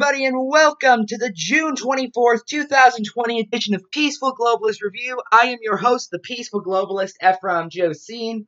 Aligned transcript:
everybody, 0.00 0.26
and 0.26 0.36
welcome 0.48 1.04
to 1.04 1.18
the 1.18 1.32
June 1.34 1.74
24th, 1.74 2.46
2020 2.46 3.40
edition 3.40 3.74
of 3.74 3.82
Peaceful 3.90 4.32
Globalist 4.32 4.80
Review. 4.80 5.20
I 5.32 5.46
am 5.48 5.58
your 5.60 5.76
host, 5.76 6.12
the 6.12 6.20
Peaceful 6.20 6.62
Globalist, 6.62 7.14
Ephraim 7.20 7.68
Josine. 7.68 8.46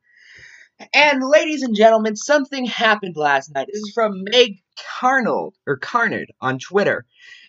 And 0.93 1.21
ladies 1.21 1.61
and 1.63 1.75
gentlemen, 1.75 2.15
something 2.15 2.63
happened 2.63 3.17
last 3.17 3.53
night. 3.53 3.67
This 3.67 3.81
is 3.81 3.91
from 3.93 4.23
Meg 4.23 4.59
Carnold, 4.97 5.55
or 5.67 5.75
Carnard, 5.75 6.31
on 6.39 6.57
Twitter. 6.57 7.05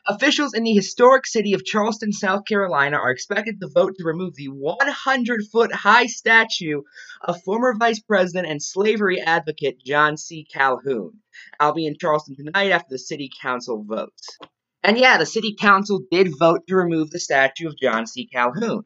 Officials 0.08 0.52
in 0.52 0.64
the 0.64 0.74
historic 0.74 1.24
city 1.24 1.52
of 1.52 1.64
Charleston, 1.64 2.10
South 2.10 2.44
Carolina 2.44 2.96
are 2.96 3.12
expected 3.12 3.60
to 3.60 3.70
vote 3.72 3.94
to 3.98 4.04
remove 4.04 4.34
the 4.34 4.48
100 4.48 5.42
foot 5.52 5.72
high 5.72 6.06
statue 6.06 6.82
of 7.20 7.40
former 7.44 7.72
Vice 7.78 8.00
President 8.00 8.50
and 8.50 8.60
slavery 8.60 9.20
advocate 9.20 9.78
John 9.84 10.16
C. 10.16 10.44
Calhoun. 10.52 11.21
I'll 11.58 11.74
be 11.74 11.86
in 11.86 11.96
Charleston 11.98 12.36
tonight 12.36 12.70
after 12.70 12.88
the 12.90 12.98
City 12.98 13.30
Council 13.40 13.84
votes. 13.86 14.38
And 14.82 14.98
yeah, 14.98 15.18
the 15.18 15.26
City 15.26 15.54
Council 15.58 16.00
did 16.10 16.28
vote 16.38 16.62
to 16.68 16.76
remove 16.76 17.10
the 17.10 17.20
statue 17.20 17.68
of 17.68 17.78
John 17.78 18.06
C. 18.06 18.26
Calhoun. 18.26 18.84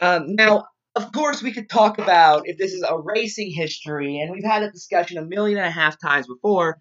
Um, 0.00 0.34
now, 0.36 0.66
of 0.94 1.12
course, 1.12 1.42
we 1.42 1.52
could 1.52 1.68
talk 1.68 1.98
about 1.98 2.42
if 2.46 2.58
this 2.58 2.72
is 2.72 2.84
erasing 2.88 3.50
history, 3.50 4.20
and 4.20 4.32
we've 4.32 4.44
had 4.44 4.62
a 4.62 4.70
discussion 4.70 5.18
a 5.18 5.24
million 5.24 5.58
and 5.58 5.66
a 5.66 5.70
half 5.70 6.00
times 6.00 6.26
before. 6.26 6.78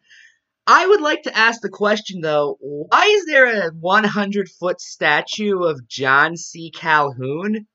I 0.68 0.88
would 0.88 1.02
like 1.02 1.24
to 1.24 1.38
ask 1.38 1.62
the 1.62 1.70
question 1.70 2.22
though, 2.22 2.58
why 2.60 3.06
is 3.06 3.26
there 3.26 3.68
a 3.68 3.72
100 3.72 4.50
foot 4.50 4.82
statue 4.82 5.64
of 5.64 5.88
John 5.88 6.38
C. 6.38 6.72
Calhoun? 6.72 7.68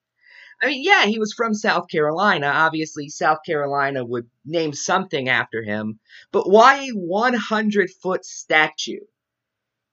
I 0.63 0.67
mean, 0.67 0.83
yeah, 0.85 1.07
he 1.07 1.19
was 1.19 1.33
from 1.33 1.55
South 1.55 1.89
Carolina. 1.89 2.47
Obviously, 2.47 3.09
South 3.09 3.39
Carolina 3.47 4.05
would 4.05 4.29
name 4.45 4.75
something 4.75 5.29
after 5.29 5.63
him. 5.63 6.01
But 6.33 6.51
why 6.51 6.85
a 6.85 6.91
100 6.91 7.91
foot 8.03 8.25
statue? 8.27 9.01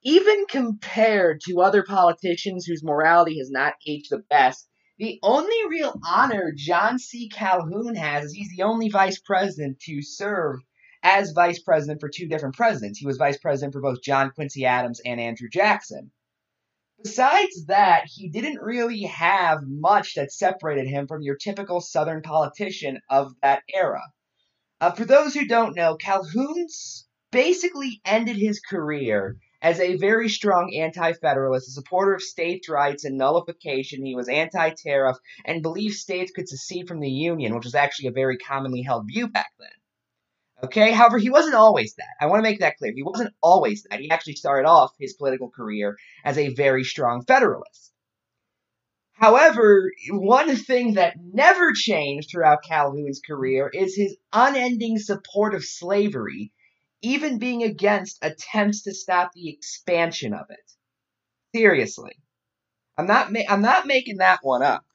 Even 0.03 0.45
compared 0.47 1.41
to 1.41 1.61
other 1.61 1.83
politicians 1.83 2.65
whose 2.65 2.83
morality 2.83 3.37
has 3.39 3.49
not 3.49 3.75
aged 3.85 4.09
the 4.09 4.19
best, 4.29 4.67
the 4.97 5.19
only 5.23 5.55
real 5.69 5.93
honor 6.05 6.51
John 6.55 6.99
C. 6.99 7.29
Calhoun 7.29 7.95
has 7.95 8.25
is 8.25 8.33
he's 8.33 8.55
the 8.55 8.63
only 8.63 8.89
vice 8.89 9.19
president 9.19 9.79
to 9.81 10.01
serve 10.01 10.59
as 11.03 11.31
vice 11.31 11.59
president 11.59 12.01
for 12.01 12.09
two 12.09 12.27
different 12.27 12.55
presidents. 12.55 12.99
He 12.99 13.05
was 13.05 13.17
vice 13.17 13.37
president 13.37 13.73
for 13.73 13.81
both 13.81 14.01
John 14.01 14.31
Quincy 14.31 14.65
Adams 14.65 14.99
and 15.05 15.19
Andrew 15.21 15.47
Jackson. 15.49 16.11
Besides 17.03 17.65
that, 17.67 18.05
he 18.07 18.29
didn't 18.29 18.61
really 18.61 19.03
have 19.03 19.59
much 19.63 20.15
that 20.15 20.31
separated 20.31 20.87
him 20.87 21.07
from 21.07 21.21
your 21.21 21.35
typical 21.35 21.79
Southern 21.79 22.21
politician 22.21 22.99
of 23.09 23.33
that 23.41 23.61
era. 23.71 24.01
Uh, 24.81 24.91
for 24.91 25.05
those 25.05 25.33
who 25.33 25.47
don't 25.47 25.75
know, 25.75 25.95
Calhoun's 25.95 27.07
basically 27.31 28.01
ended 28.03 28.37
his 28.37 28.59
career 28.59 29.37
as 29.61 29.79
a 29.79 29.97
very 29.97 30.29
strong 30.29 30.73
anti 30.75 31.13
federalist, 31.13 31.67
a 31.67 31.71
supporter 31.71 32.13
of 32.13 32.21
states' 32.21 32.69
rights 32.69 33.05
and 33.05 33.17
nullification. 33.17 34.05
He 34.05 34.15
was 34.15 34.29
anti 34.29 34.71
tariff 34.71 35.17
and 35.45 35.61
believed 35.61 35.95
states 35.95 36.31
could 36.31 36.49
secede 36.49 36.87
from 36.87 36.99
the 36.99 37.11
Union, 37.11 37.55
which 37.55 37.65
was 37.65 37.75
actually 37.75 38.09
a 38.09 38.11
very 38.11 38.37
commonly 38.37 38.81
held 38.81 39.07
view 39.07 39.27
back 39.27 39.51
then. 39.59 39.69
Okay, 40.63 40.91
however, 40.91 41.19
he 41.19 41.29
wasn't 41.29 41.53
always 41.53 41.93
that. 41.95 42.15
I 42.19 42.25
want 42.25 42.39
to 42.39 42.49
make 42.49 42.59
that 42.59 42.77
clear. 42.77 42.91
He 42.95 43.03
wasn't 43.03 43.33
always 43.41 43.83
that. 43.83 43.99
He 43.99 44.09
actually 44.09 44.33
started 44.33 44.67
off 44.67 44.91
his 44.99 45.13
political 45.13 45.49
career 45.49 45.97
as 46.25 46.37
a 46.37 46.53
very 46.53 46.83
strong 46.83 47.23
Federalist. 47.25 47.93
However, 49.13 49.91
one 50.09 50.55
thing 50.55 50.93
that 50.93 51.15
never 51.19 51.73
changed 51.73 52.29
throughout 52.29 52.63
Calhoun's 52.63 53.19
career 53.25 53.67
is 53.67 53.95
his 53.95 54.15
unending 54.31 54.97
support 54.97 55.55
of 55.55 55.65
slavery, 55.65 56.51
even 57.01 57.39
being 57.39 57.63
against 57.63 58.19
attempts 58.23 58.83
to 58.83 58.93
stop 58.93 59.31
the 59.33 59.49
expansion 59.49 60.33
of 60.33 60.45
it. 60.49 60.71
Seriously. 61.55 62.13
I'm 62.97 63.07
not 63.07 63.31
ma- 63.31 63.47
I'm 63.47 63.61
not 63.61 63.87
making 63.87 64.17
that 64.17 64.39
one 64.41 64.63
up. 64.63 64.85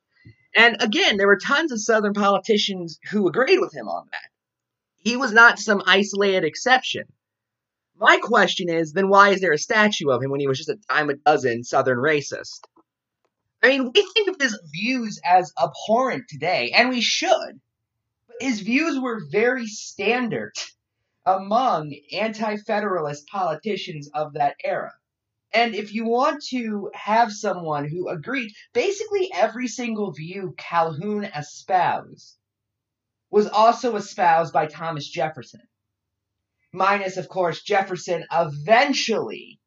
And 0.56 0.76
again, 0.80 1.16
there 1.16 1.26
were 1.28 1.38
tons 1.38 1.72
of 1.72 1.80
southern 1.80 2.14
politicians 2.14 2.98
who 3.10 3.28
agreed 3.28 3.58
with 3.58 3.74
him 3.74 3.88
on 3.88 4.06
that. 4.12 4.31
He 5.04 5.16
was 5.16 5.32
not 5.32 5.58
some 5.58 5.82
isolated 5.84 6.44
exception. 6.44 7.12
My 7.96 8.18
question 8.18 8.68
is, 8.68 8.92
then 8.92 9.08
why 9.08 9.30
is 9.30 9.40
there 9.40 9.52
a 9.52 9.58
statue 9.58 10.10
of 10.10 10.22
him 10.22 10.30
when 10.30 10.38
he 10.38 10.46
was 10.46 10.58
just 10.58 10.68
a 10.68 10.78
dime 10.88 11.10
a 11.10 11.14
dozen 11.14 11.64
Southern 11.64 11.98
racist? 11.98 12.60
I 13.62 13.68
mean, 13.68 13.90
we 13.92 14.02
think 14.14 14.28
of 14.28 14.36
his 14.40 14.56
views 14.72 15.20
as 15.24 15.52
abhorrent 15.60 16.28
today, 16.28 16.70
and 16.70 16.88
we 16.88 17.00
should. 17.00 17.60
But 18.28 18.36
his 18.40 18.60
views 18.60 18.98
were 18.98 19.26
very 19.28 19.66
standard 19.66 20.54
among 21.26 21.94
anti 22.12 22.56
federalist 22.58 23.26
politicians 23.26 24.08
of 24.14 24.34
that 24.34 24.54
era. 24.62 24.92
And 25.52 25.74
if 25.74 25.92
you 25.92 26.04
want 26.04 26.44
to 26.50 26.90
have 26.94 27.32
someone 27.32 27.88
who 27.88 28.08
agreed, 28.08 28.52
basically 28.72 29.32
every 29.34 29.66
single 29.66 30.12
view 30.12 30.54
Calhoun 30.56 31.24
espoused 31.24 32.38
was 33.32 33.48
also 33.48 33.96
espoused 33.96 34.52
by 34.52 34.66
Thomas 34.66 35.08
Jefferson. 35.08 35.62
Minus, 36.70 37.16
of 37.16 37.28
course, 37.28 37.62
Jefferson 37.62 38.24
eventually 38.30 39.58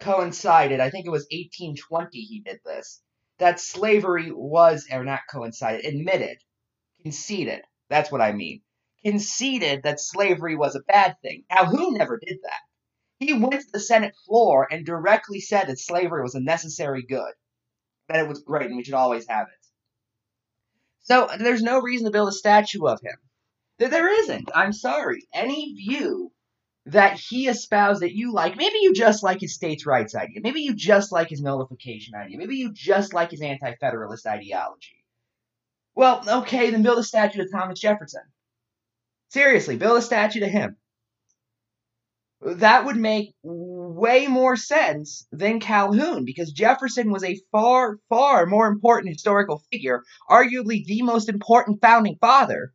coincided, 0.00 0.80
I 0.80 0.90
think 0.90 1.06
it 1.06 1.10
was 1.10 1.28
1820 1.30 2.18
he 2.18 2.40
did 2.40 2.58
this, 2.64 3.00
that 3.38 3.60
slavery 3.60 4.32
was, 4.32 4.86
or 4.92 5.04
not 5.04 5.20
coincided, 5.30 5.84
admitted, 5.84 6.38
conceded, 7.02 7.62
that's 7.88 8.10
what 8.10 8.20
I 8.20 8.32
mean, 8.32 8.62
conceded 9.04 9.84
that 9.84 10.00
slavery 10.00 10.56
was 10.56 10.74
a 10.74 10.80
bad 10.80 11.14
thing. 11.22 11.44
Calhoun 11.48 11.94
never 11.94 12.18
did 12.18 12.38
that. 12.42 12.60
He 13.20 13.32
went 13.32 13.60
to 13.60 13.70
the 13.72 13.80
Senate 13.80 14.16
floor 14.26 14.66
and 14.68 14.84
directly 14.84 15.38
said 15.38 15.68
that 15.68 15.78
slavery 15.78 16.22
was 16.22 16.34
a 16.34 16.40
necessary 16.40 17.04
good, 17.08 17.32
that 18.08 18.24
it 18.24 18.28
was 18.28 18.42
great 18.42 18.66
and 18.66 18.76
we 18.76 18.82
should 18.82 18.94
always 18.94 19.28
have 19.28 19.46
it. 19.46 19.63
So 21.04 21.28
there's 21.38 21.62
no 21.62 21.80
reason 21.80 22.06
to 22.06 22.10
build 22.10 22.28
a 22.28 22.32
statue 22.32 22.86
of 22.86 23.00
him. 23.00 23.16
There 23.78 24.20
isn't. 24.22 24.50
I'm 24.54 24.72
sorry. 24.72 25.26
Any 25.32 25.74
view 25.74 26.32
that 26.86 27.18
he 27.18 27.48
espoused 27.48 28.02
that 28.02 28.14
you 28.14 28.32
like, 28.32 28.56
maybe 28.56 28.78
you 28.80 28.92
just 28.92 29.22
like 29.22 29.40
his 29.40 29.54
states' 29.54 29.86
rights 29.86 30.14
idea. 30.14 30.40
Maybe 30.42 30.60
you 30.60 30.74
just 30.74 31.12
like 31.12 31.28
his 31.28 31.42
nullification 31.42 32.14
idea. 32.14 32.38
Maybe 32.38 32.56
you 32.56 32.72
just 32.72 33.14
like 33.14 33.30
his 33.30 33.42
anti 33.42 33.74
federalist 33.76 34.26
ideology. 34.26 35.04
Well, 35.94 36.22
okay, 36.40 36.70
then 36.70 36.82
build 36.82 36.98
a 36.98 37.02
statue 37.02 37.42
to 37.42 37.48
Thomas 37.50 37.80
Jefferson. 37.80 38.22
Seriously, 39.28 39.76
build 39.76 39.98
a 39.98 40.02
statue 40.02 40.40
to 40.40 40.48
him 40.48 40.76
that 42.44 42.84
would 42.84 42.96
make 42.96 43.34
way 44.04 44.26
more 44.26 44.54
sense 44.54 45.26
than 45.32 45.60
Calhoun 45.60 46.26
because 46.26 46.52
Jefferson 46.52 47.10
was 47.10 47.24
a 47.24 47.40
far, 47.50 47.96
far 48.10 48.44
more 48.44 48.66
important 48.66 49.14
historical 49.14 49.62
figure, 49.72 50.02
arguably 50.28 50.84
the 50.84 51.00
most 51.00 51.30
important 51.30 51.80
founding 51.80 52.18
father, 52.20 52.74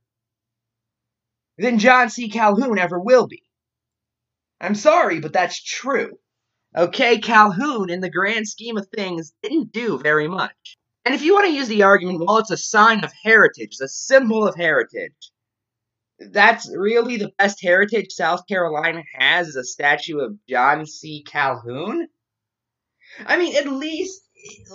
than 1.60 1.78
John 1.78 2.10
C. 2.10 2.30
Calhoun 2.30 2.80
ever 2.80 3.00
will 3.00 3.28
be. 3.28 3.44
I'm 4.60 4.74
sorry, 4.74 5.20
but 5.20 5.32
that's 5.32 5.64
true. 5.64 6.18
Okay, 6.76 7.20
Calhoun, 7.20 7.92
in 7.92 8.02
the 8.02 8.10
grand 8.10 8.48
scheme 8.48 8.78
of 8.78 8.88
things, 8.88 9.32
didn't 9.44 9.72
do 9.72 10.00
very 10.00 10.28
much. 10.28 10.78
And 11.06 11.14
if 11.14 11.22
you 11.22 11.36
want 11.36 11.46
to 11.46 11.54
use 11.54 11.68
the 11.68 11.84
argument, 11.84 12.24
well, 12.26 12.40
it's 12.40 12.50
a 12.50 12.58
sign 12.58 13.04
of 13.04 13.14
heritage, 13.24 13.74
it's 13.74 13.82
a 13.82 13.88
symbol 13.88 14.48
of 14.48 14.56
heritage 14.56 15.32
that's 16.32 16.70
really 16.76 17.18
the 17.18 17.32
best 17.38 17.62
heritage 17.62 18.12
South 18.12 18.46
Carolina 18.48 19.04
has 19.14 19.50
is 19.50 19.56
a 19.56 19.64
statue 19.64 20.20
of 20.20 20.38
John 20.48 20.86
C. 20.86 21.24
Calhoun. 21.24 22.08
I 23.26 23.38
mean, 23.38 23.56
at 23.56 23.68
least 23.68 24.22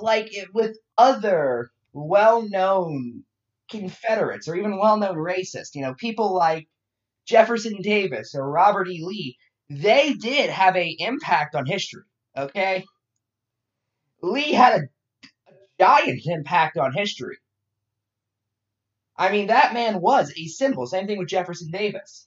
like 0.00 0.32
with 0.52 0.76
other 0.98 1.70
well-known 1.92 3.24
Confederates 3.70 4.46
or 4.48 4.56
even 4.56 4.78
well-known 4.78 5.16
racists, 5.16 5.74
you 5.74 5.82
know, 5.82 5.94
people 5.94 6.34
like 6.34 6.68
Jefferson 7.26 7.80
Davis 7.80 8.34
or 8.34 8.48
Robert 8.48 8.88
E. 8.88 9.02
Lee, 9.02 9.38
they 9.70 10.12
did 10.12 10.50
have 10.50 10.76
a 10.76 10.96
impact 10.98 11.54
on 11.54 11.66
history. 11.66 12.02
Okay, 12.36 12.84
Lee 14.22 14.52
had 14.52 14.80
a, 14.80 15.50
a 15.50 15.54
giant 15.80 16.20
impact 16.26 16.76
on 16.76 16.92
history. 16.92 17.38
I 19.16 19.30
mean, 19.30 19.46
that 19.48 19.74
man 19.74 20.00
was 20.00 20.32
a 20.36 20.46
symbol. 20.46 20.86
Same 20.86 21.06
thing 21.06 21.18
with 21.18 21.28
Jefferson 21.28 21.70
Davis. 21.70 22.26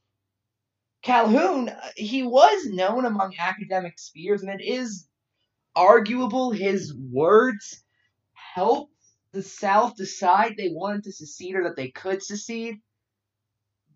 Calhoun, 1.01 1.69
uh, 1.69 1.89
he 1.95 2.23
was 2.23 2.65
known 2.65 3.05
among 3.05 3.35
academic 3.37 3.99
spheres, 3.99 4.41
and 4.41 4.59
it 4.59 4.63
is 4.63 5.07
arguable 5.75 6.51
his 6.51 6.93
words 6.95 7.83
helped 8.33 8.93
the 9.31 9.43
South 9.43 9.95
decide 9.95 10.55
they 10.57 10.69
wanted 10.69 11.03
to 11.03 11.11
secede 11.11 11.55
or 11.55 11.63
that 11.65 11.75
they 11.75 11.89
could 11.89 12.23
secede. 12.23 12.77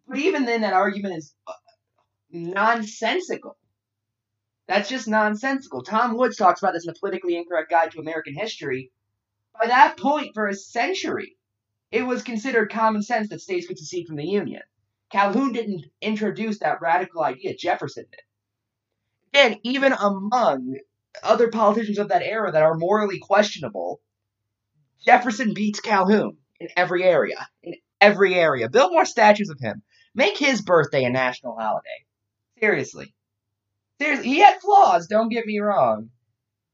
But 0.08 0.20
even 0.20 0.46
then, 0.46 0.62
that 0.62 0.74
argument 0.74 1.18
is 1.18 1.34
uh, 1.48 1.54
nonsensical. 2.30 3.58
That's 4.68 4.90
just 4.90 5.08
nonsensical. 5.08 5.84
Tom 5.84 6.16
Woods 6.16 6.38
talks 6.38 6.62
about 6.62 6.74
this 6.74 6.86
in 6.86 6.92
a 6.92 7.00
politically 7.00 7.36
incorrect 7.36 7.72
guide 7.72 7.92
to 7.92 8.00
American 8.00 8.36
history. 8.36 8.92
By 9.60 9.68
that 9.68 9.98
point, 9.98 10.32
for 10.34 10.48
a 10.48 10.54
century, 10.54 11.38
it 11.92 12.04
was 12.04 12.24
considered 12.24 12.72
common 12.72 13.04
sense 13.04 13.30
that 13.30 13.42
states 13.42 13.68
could 13.68 13.78
secede 13.78 14.08
from 14.08 14.16
the 14.16 14.26
Union. 14.26 14.62
Calhoun 15.12 15.52
didn't 15.52 15.86
introduce 16.02 16.60
that 16.60 16.82
radical 16.82 17.24
idea, 17.24 17.56
Jefferson 17.56 18.06
did. 18.10 18.22
Again, 19.34 19.60
even 19.64 19.94
among 19.94 20.78
other 21.22 21.50
politicians 21.50 21.98
of 21.98 22.10
that 22.10 22.24
era 22.24 22.52
that 22.52 22.64
are 22.64 22.78
morally 22.78 23.20
questionable, 23.20 24.02
Jefferson 25.06 25.54
beats 25.54 25.82
Calhoun 25.82 26.38
in 26.60 26.70
every 26.78 27.04
area. 27.04 27.48
In 27.64 27.76
every 28.00 28.36
area. 28.36 28.70
Build 28.70 28.92
more 28.92 29.06
statues 29.06 29.50
of 29.50 29.60
him. 29.60 29.84
Make 30.16 30.38
his 30.38 30.62
birthday 30.62 31.04
a 31.04 31.10
national 31.10 31.58
holiday. 31.58 32.06
Seriously. 32.60 33.14
Seriously. 34.00 34.28
He 34.28 34.40
had 34.40 34.60
flaws, 34.62 35.08
don't 35.08 35.30
get 35.30 35.46
me 35.46 35.60
wrong. 35.60 36.10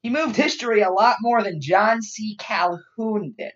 He 0.02 0.10
moved 0.10 0.36
history 0.36 0.82
a 0.82 0.92
lot 0.92 1.18
more 1.22 1.42
than 1.42 1.62
John 1.62 2.02
C. 2.02 2.36
Calhoun 2.38 3.34
did. 3.38 3.54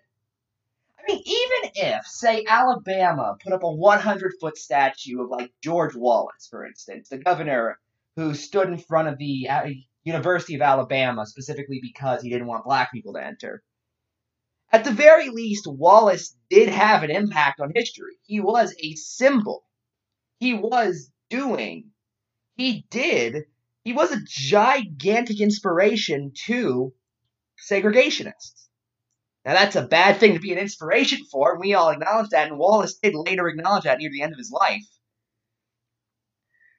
I 1.02 1.12
mean, 1.12 1.22
even 1.24 1.70
if, 1.74 2.06
say, 2.06 2.44
Alabama 2.48 3.36
put 3.42 3.52
up 3.52 3.64
a 3.64 3.72
100 3.72 4.32
foot 4.40 4.56
statue 4.56 5.22
of, 5.22 5.30
like, 5.30 5.52
George 5.62 5.94
Wallace, 5.96 6.46
for 6.48 6.64
instance, 6.64 7.08
the 7.08 7.18
governor 7.18 7.78
who 8.16 8.34
stood 8.34 8.68
in 8.68 8.78
front 8.78 9.08
of 9.08 9.18
the 9.18 9.48
uh, 9.48 9.68
University 10.04 10.54
of 10.54 10.62
Alabama 10.62 11.26
specifically 11.26 11.80
because 11.82 12.22
he 12.22 12.30
didn't 12.30 12.46
want 12.46 12.64
black 12.64 12.92
people 12.92 13.14
to 13.14 13.24
enter. 13.24 13.62
At 14.70 14.84
the 14.84 14.92
very 14.92 15.28
least, 15.28 15.66
Wallace 15.66 16.36
did 16.48 16.68
have 16.68 17.02
an 17.02 17.10
impact 17.10 17.60
on 17.60 17.72
history. 17.74 18.16
He 18.22 18.40
was 18.40 18.74
a 18.78 18.94
symbol. 18.94 19.64
He 20.38 20.54
was 20.54 21.10
doing. 21.30 21.90
He 22.56 22.86
did. 22.90 23.44
He 23.84 23.92
was 23.92 24.12
a 24.12 24.22
gigantic 24.24 25.40
inspiration 25.40 26.32
to 26.46 26.94
segregationists. 27.68 28.68
Now, 29.44 29.54
that's 29.54 29.76
a 29.76 29.82
bad 29.82 30.18
thing 30.18 30.34
to 30.34 30.40
be 30.40 30.52
an 30.52 30.58
inspiration 30.58 31.24
for, 31.30 31.52
and 31.52 31.60
we 31.60 31.74
all 31.74 31.90
acknowledge 31.90 32.30
that, 32.30 32.48
and 32.48 32.58
Wallace 32.58 32.94
did 32.94 33.14
later 33.14 33.48
acknowledge 33.48 33.84
that 33.84 33.98
near 33.98 34.10
the 34.10 34.22
end 34.22 34.32
of 34.32 34.38
his 34.38 34.52
life. 34.52 34.86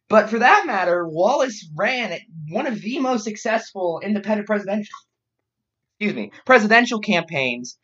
But 0.07 0.30
for 0.30 0.39
that 0.39 0.65
matter, 0.65 1.07
Wallace 1.07 1.69
ran 1.75 2.18
one 2.50 2.68
of 2.68 2.81
the 2.81 3.00
most 3.00 3.24
successful 3.24 4.00
independent 4.04 4.48
presidential 4.48 4.94
excuse 6.04 6.15
me, 6.15 6.31
presidential 6.45 7.00
campaigns 7.00 7.77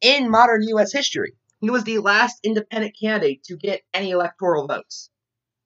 in 0.00 0.30
modern 0.30 0.62
US 0.68 0.92
history. 0.92 1.32
He 1.60 1.70
was 1.70 1.84
the 1.84 1.98
last 1.98 2.38
independent 2.44 2.94
candidate 3.00 3.42
to 3.44 3.56
get 3.56 3.82
any 3.92 4.10
electoral 4.10 4.66
votes. 4.66 5.10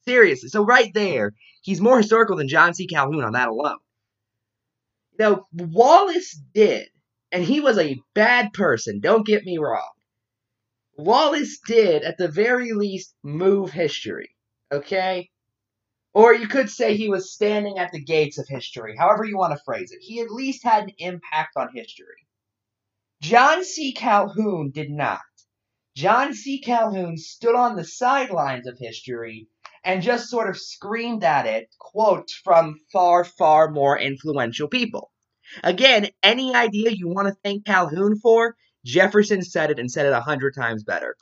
Seriously. 0.07 0.49
So 0.49 0.65
right 0.65 0.93
there, 0.95 1.33
he's 1.61 1.81
more 1.81 1.99
historical 1.99 2.37
than 2.37 2.49
John 2.49 2.73
C. 2.75 2.87
Calhoun 2.87 3.25
on 3.25 3.35
that 3.35 3.49
alone. 3.49 3.79
Now, 5.19 5.47
Wallace 5.53 6.41
did, 6.55 6.89
and 7.33 7.43
he 7.43 7.61
was 7.61 7.79
a 7.79 7.99
bad 8.15 8.53
person, 8.53 9.01
don't 9.01 9.27
get 9.27 9.45
me 9.45 9.57
wrong. 9.57 9.91
Wallace 10.99 11.59
did, 11.67 12.03
at 12.03 12.19
the 12.19 12.29
very 12.29 12.73
least, 12.73 13.15
move 13.23 13.73
history. 13.73 14.37
Okay? 14.71 15.31
Or 16.13 16.35
you 16.35 16.47
could 16.47 16.69
say 16.69 16.95
he 16.95 17.09
was 17.09 17.33
standing 17.33 17.79
at 17.79 17.91
the 17.91 18.05
gates 18.05 18.39
of 18.39 18.47
history, 18.47 18.95
however 18.99 19.25
you 19.25 19.39
want 19.39 19.55
to 19.55 19.65
phrase 19.65 19.93
it. 19.93 20.01
He 20.03 20.21
at 20.21 20.31
least 20.31 20.63
had 20.63 20.85
an 20.85 20.93
impact 20.99 21.57
on 21.57 21.75
history. 21.75 22.27
John 23.23 23.65
C. 23.65 23.93
Calhoun 23.93 24.71
did 24.71 24.91
not. 24.91 25.21
John 25.97 26.35
C. 26.35 26.61
Calhoun 26.61 27.17
stood 27.17 27.55
on 27.55 27.77
the 27.77 27.85
sidelines 27.85 28.67
of 28.67 28.79
history 28.79 29.49
and 29.85 30.03
just 30.03 30.29
sort 30.29 30.51
of 30.51 30.59
screamed 30.59 31.25
at 31.25 31.47
it, 31.47 31.71
quotes 31.79 32.35
from 32.35 32.81
far, 32.93 33.25
far 33.25 33.71
more 33.71 33.99
influential 33.99 34.69
people. 34.69 35.12
Again, 35.63 36.09
any 36.23 36.55
idea 36.55 36.91
you 36.91 37.09
want 37.09 37.29
to 37.29 37.37
thank 37.43 37.65
Calhoun 37.65 38.19
for, 38.19 38.57
Jefferson 38.85 39.43
said 39.43 39.71
it 39.71 39.79
and 39.79 39.91
said 39.91 40.07
it 40.07 40.13
a 40.13 40.21
hundred 40.21 40.55
times 40.55 40.85
better. 40.85 41.17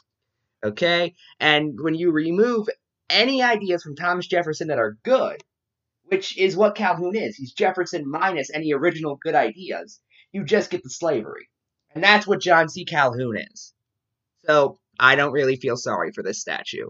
Okay? 0.65 1.15
And 1.38 1.79
when 1.81 1.94
you 1.94 2.11
remove 2.11 2.69
any 3.09 3.43
ideas 3.43 3.82
from 3.82 3.97
Thomas 3.97 4.27
Jefferson 4.27 4.69
that 4.69 4.79
are 4.79 4.97
good, 5.03 5.43
which 6.05 6.37
is 6.37 6.56
what 6.56 6.75
Calhoun 6.75 7.15
is. 7.15 7.37
He's 7.37 7.53
Jefferson 7.53 8.09
minus 8.09 8.50
any 8.53 8.73
original 8.73 9.17
good 9.23 9.35
ideas. 9.35 10.00
You 10.33 10.44
just 10.44 10.71
get 10.71 10.83
the 10.83 10.91
slavery. 10.91 11.49
And 11.94 12.03
that's 12.03 12.26
what 12.26 12.41
John 12.41 12.69
C. 12.69 12.85
Calhoun 12.85 13.37
is. 13.53 13.73
So 14.47 14.79
I 14.99 15.17
don't 15.17 15.33
really 15.33 15.56
feel 15.56 15.76
sorry 15.76 16.12
for 16.12 16.23
this 16.23 16.41
statue. 16.41 16.88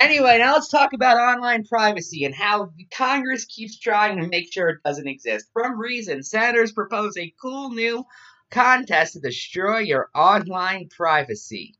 Anyway, 0.00 0.38
now 0.38 0.52
let's 0.52 0.68
talk 0.68 0.92
about 0.92 1.16
online 1.16 1.64
privacy 1.64 2.24
and 2.24 2.32
how 2.32 2.70
Congress 2.92 3.44
keeps 3.44 3.76
trying 3.76 4.20
to 4.20 4.28
make 4.28 4.52
sure 4.52 4.68
it 4.68 4.82
doesn't 4.84 5.08
exist. 5.08 5.50
From 5.52 5.76
Reason, 5.76 6.22
senators 6.22 6.70
propose 6.70 7.16
a 7.16 7.34
cool 7.42 7.70
new 7.70 8.04
contest 8.48 9.14
to 9.14 9.20
destroy 9.20 9.78
your 9.78 10.08
online 10.14 10.88
privacy. 10.88 11.74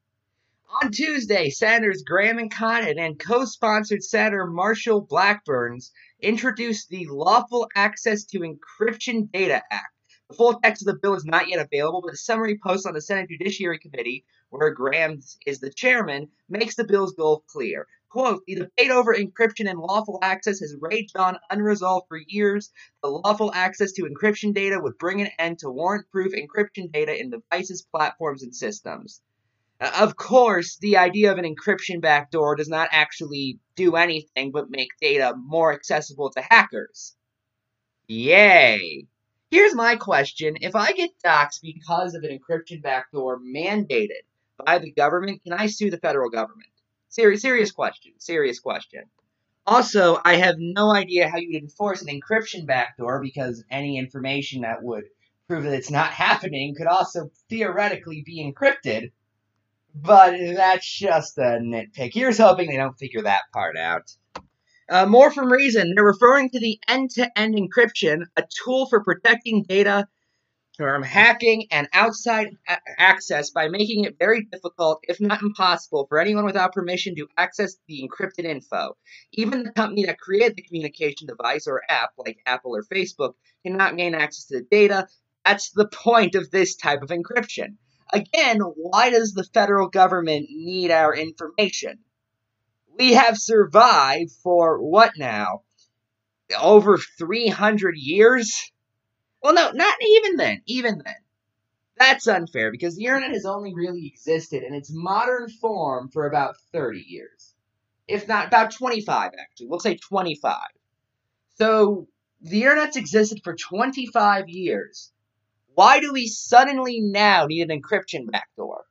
On 0.83 0.91
Tuesday, 0.91 1.49
Senators 1.49 2.03
Graham 2.03 2.39
and 2.39 2.53
Cotton 2.53 2.99
and 2.99 3.21
co-sponsored 3.21 4.03
Senator 4.03 4.47
Marsha 4.47 5.09
Blackburns 5.09 5.93
introduced 6.21 6.89
the 6.89 7.07
Lawful 7.07 7.69
Access 7.77 8.25
to 8.25 8.41
Encryption 8.41 9.31
Data 9.31 9.63
Act. 9.71 9.95
The 10.29 10.37
full 10.37 10.61
text 10.61 10.83
of 10.83 10.87
the 10.87 11.01
bill 11.01 11.15
is 11.15 11.25
not 11.25 11.49
yet 11.49 11.65
available, 11.65 12.03
but 12.03 12.15
a 12.15 12.17
summary 12.19 12.59
post 12.59 12.87
on 12.87 12.95
the 12.95 13.01
Senate 13.01 13.31
Judiciary 13.31 13.79
Committee, 13.79 14.25
where 14.51 14.71
Graham 14.71 15.21
is 15.47 15.61
the 15.61 15.71
chairman, 15.71 16.29
makes 16.49 16.75
the 16.75 16.85
bill's 16.85 17.15
goal 17.15 17.45
clear. 17.47 17.87
Quote, 18.11 18.43
the 18.47 18.55
debate 18.55 18.91
over 18.91 19.15
encryption 19.15 19.69
and 19.69 19.79
lawful 19.79 20.19
access 20.23 20.61
has 20.61 20.75
raged 20.81 21.17
on 21.17 21.39
unresolved 21.51 22.09
for 22.09 22.17
years. 22.17 22.73
The 23.03 23.11
lawful 23.11 23.53
access 23.53 23.93
to 23.93 24.05
encryption 24.05 24.55
data 24.55 24.81
would 24.81 24.97
bring 24.97 25.21
an 25.21 25.29
end 25.39 25.59
to 25.59 25.71
warrant 25.71 26.11
proof 26.11 26.33
encryption 26.33 26.91
data 26.91 27.15
in 27.19 27.29
devices, 27.29 27.83
platforms, 27.83 28.43
and 28.43 28.57
systems. 28.57 29.21
Uh, 29.79 29.91
of 30.01 30.17
course, 30.17 30.79
the 30.79 30.97
idea 30.97 31.31
of 31.31 31.37
an 31.37 31.45
encryption 31.45 32.01
backdoor 32.01 32.57
does 32.57 32.69
not 32.69 32.89
actually 32.93 33.61
do 33.77 33.95
anything 33.95 34.53
but 34.53 34.71
make 34.71 34.89
data 35.01 35.35
more 35.37 35.75
accessible 35.75 36.31
to 36.31 36.41
hackers. 36.41 37.15
Yay! 38.07 39.07
Here's 39.51 39.75
my 39.75 39.97
question. 39.97 40.57
If 40.63 40.75
I 40.75 40.93
get 40.93 41.11
doxxed 41.23 41.61
because 41.61 42.15
of 42.15 42.25
an 42.25 42.39
encryption 42.39 42.83
backdoor 42.83 43.39
mandated 43.39 44.25
by 44.65 44.79
the 44.79 44.93
government, 44.93 45.43
can 45.45 45.53
I 45.53 45.67
sue 45.67 45.91
the 45.91 45.99
federal 45.99 46.31
government? 46.31 46.71
Serious, 47.09 47.43
serious 47.43 47.71
question. 47.71 48.13
Serious 48.19 48.61
question. 48.61 49.05
Also, 49.67 50.19
I 50.25 50.37
have 50.37 50.57
no 50.59 50.95
idea 50.95 51.29
how 51.29 51.37
you'd 51.37 51.63
enforce 51.63 52.03
an 52.03 52.09
encryption 52.09 52.67
backdoor 52.67 53.21
because 53.21 53.65
any 53.71 53.99
information 53.99 54.63
that 54.63 54.83
would 54.83 55.05
prove 55.47 55.65
that 55.65 55.75
it's 55.75 55.91
not 55.91 56.11
happening 56.11 56.75
could 56.75 56.87
also 56.87 57.31
theoretically 57.49 58.23
be 58.25 58.43
encrypted. 58.43 59.13
But 59.95 60.37
that's 60.55 60.89
just 60.91 61.39
a 61.39 61.59
nitpick. 61.61 62.13
Here's 62.13 62.39
hoping 62.39 62.71
they 62.71 62.77
don't 62.77 62.99
figure 62.99 63.23
that 63.23 63.43
part 63.53 63.77
out. 63.77 64.11
Uh, 64.89 65.07
more 65.07 65.31
from 65.31 65.53
Reason. 65.53 65.95
They're 65.95 66.05
referring 66.05 66.51
to 66.51 66.61
the 66.61 66.81
end-to-end 66.89 67.55
encryption, 67.55 68.23
a 68.37 68.45
tool 68.65 68.87
for 68.87 69.03
protecting 69.03 69.65
data 69.65 70.07
from 70.79 71.03
hacking 71.03 71.67
and 71.73 71.89
outside 71.93 72.57
a- 72.69 72.79
access 72.99 73.51
by 73.51 73.69
making 73.69 74.05
it 74.05 74.17
very 74.17 74.45
difficult, 74.45 75.01
if 75.09 75.21
not 75.21 75.43
impossible, 75.43 76.07
for 76.09 76.21
anyone 76.21 76.45
without 76.45 76.73
permission 76.73 77.17
to 77.17 77.27
access 77.37 77.77
the 77.89 78.09
encrypted 78.09 78.45
info. 78.45 78.97
Even 79.33 79.65
the 79.65 79.73
company 79.73 80.07
that 80.07 80.21
created 80.21 80.57
the 80.57 80.63
communication 80.63 81.27
device 81.27 81.67
or 81.67 81.83
app, 81.91 82.13
like 82.17 82.39
Apple 82.47 82.77
or 82.77 82.85
Facebook, 82.85 83.35
cannot 83.65 83.97
gain 83.97 84.15
access 84.15 84.45
to 84.47 84.59
the 84.61 84.67
data. 84.71 85.09
That's 85.45 85.71
the 85.73 85.89
point 85.89 86.37
of 86.37 86.51
this 86.53 86.77
type 86.77 87.03
of 87.03 87.09
encryption. 87.09 87.77
Again, 88.13 88.61
why 88.61 89.11
does 89.11 89.35
the 89.35 89.45
federal 89.45 89.89
government 89.89 90.47
need 90.49 90.93
our 90.93 91.13
information? 91.13 91.99
We 92.97 93.15
have 93.15 93.37
survived 93.37 94.31
for 94.45 94.81
what 94.81 95.13
now? 95.17 95.63
Over 96.61 96.99
300 97.19 97.97
years? 97.97 98.71
Well, 99.43 99.55
no, 99.55 99.71
not 99.71 99.97
even 100.03 100.37
then. 100.37 100.63
Even 100.67 101.03
then. 101.05 101.15
That's 101.97 102.29
unfair 102.29 102.71
because 102.71 102.97
the 102.97 103.07
internet 103.07 103.33
has 103.33 103.45
only 103.45 103.75
really 103.75 104.07
existed 104.07 104.63
in 104.63 104.75
its 104.75 104.91
modern 104.93 105.49
form 105.49 106.09
for 106.11 106.27
about 106.27 106.57
30 106.73 107.05
years. 107.07 107.55
If 108.07 108.29
not, 108.29 108.47
about 108.47 108.71
25, 108.73 109.33
actually. 109.39 109.67
We'll 109.67 109.81
say 109.81 109.97
25. 109.97 110.57
So, 111.57 112.09
the 112.41 112.63
internet's 112.63 112.97
existed 112.97 113.41
for 113.43 113.55
25 113.55 114.49
years. 114.49 115.13
Why 115.75 116.01
do 116.01 116.13
we 116.13 116.27
suddenly 116.27 117.01
now 117.01 117.47
need 117.47 117.69
an 117.69 117.83
encryption 117.83 118.31
backdoor? 118.31 118.85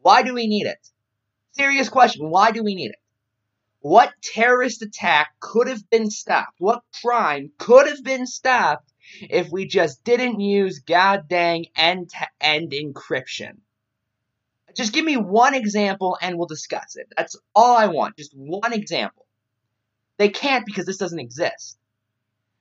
Why 0.00 0.22
do 0.22 0.34
we 0.34 0.46
need 0.46 0.66
it? 0.66 0.88
Serious 1.52 1.88
question. 1.88 2.30
Why 2.30 2.50
do 2.50 2.62
we 2.62 2.74
need 2.74 2.90
it? 2.90 2.98
What 3.80 4.12
terrorist 4.22 4.82
attack 4.82 5.34
could 5.40 5.68
have 5.68 5.88
been 5.90 6.10
stopped? 6.10 6.54
What 6.58 6.82
crime 7.02 7.52
could 7.58 7.86
have 7.88 8.02
been 8.02 8.26
stopped 8.26 8.91
if 9.20 9.50
we 9.50 9.66
just 9.66 10.04
didn't 10.04 10.40
use 10.40 10.80
goddamn 10.80 11.64
end-to-end 11.76 12.72
encryption? 12.72 13.58
Just 14.76 14.92
give 14.92 15.04
me 15.04 15.16
one 15.16 15.54
example 15.54 16.16
and 16.22 16.38
we'll 16.38 16.46
discuss 16.46 16.96
it. 16.96 17.06
That's 17.16 17.36
all 17.54 17.76
I 17.76 17.88
want. 17.88 18.16
Just 18.16 18.32
one 18.34 18.72
example. 18.72 19.26
They 20.18 20.28
can't 20.28 20.64
because 20.64 20.86
this 20.86 20.98
doesn't 20.98 21.18
exist. 21.18 21.78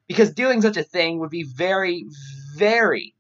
Because 0.08 0.34
doing 0.34 0.62
such 0.62 0.78
a 0.78 0.84
thing 0.84 1.20
would 1.20 1.30
be 1.30 1.44
very, 1.44 2.06
very 2.58 3.16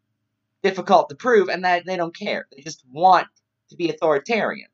difficult 0.61 1.09
to 1.09 1.15
prove, 1.15 1.47
and 1.47 1.63
that 1.63 1.85
they 1.85 1.95
don't 1.95 2.15
care. 2.15 2.47
They 2.51 2.61
just 2.61 2.83
want 2.91 3.27
to 3.69 3.75
be 3.77 3.89
authoritarian. 3.89 4.67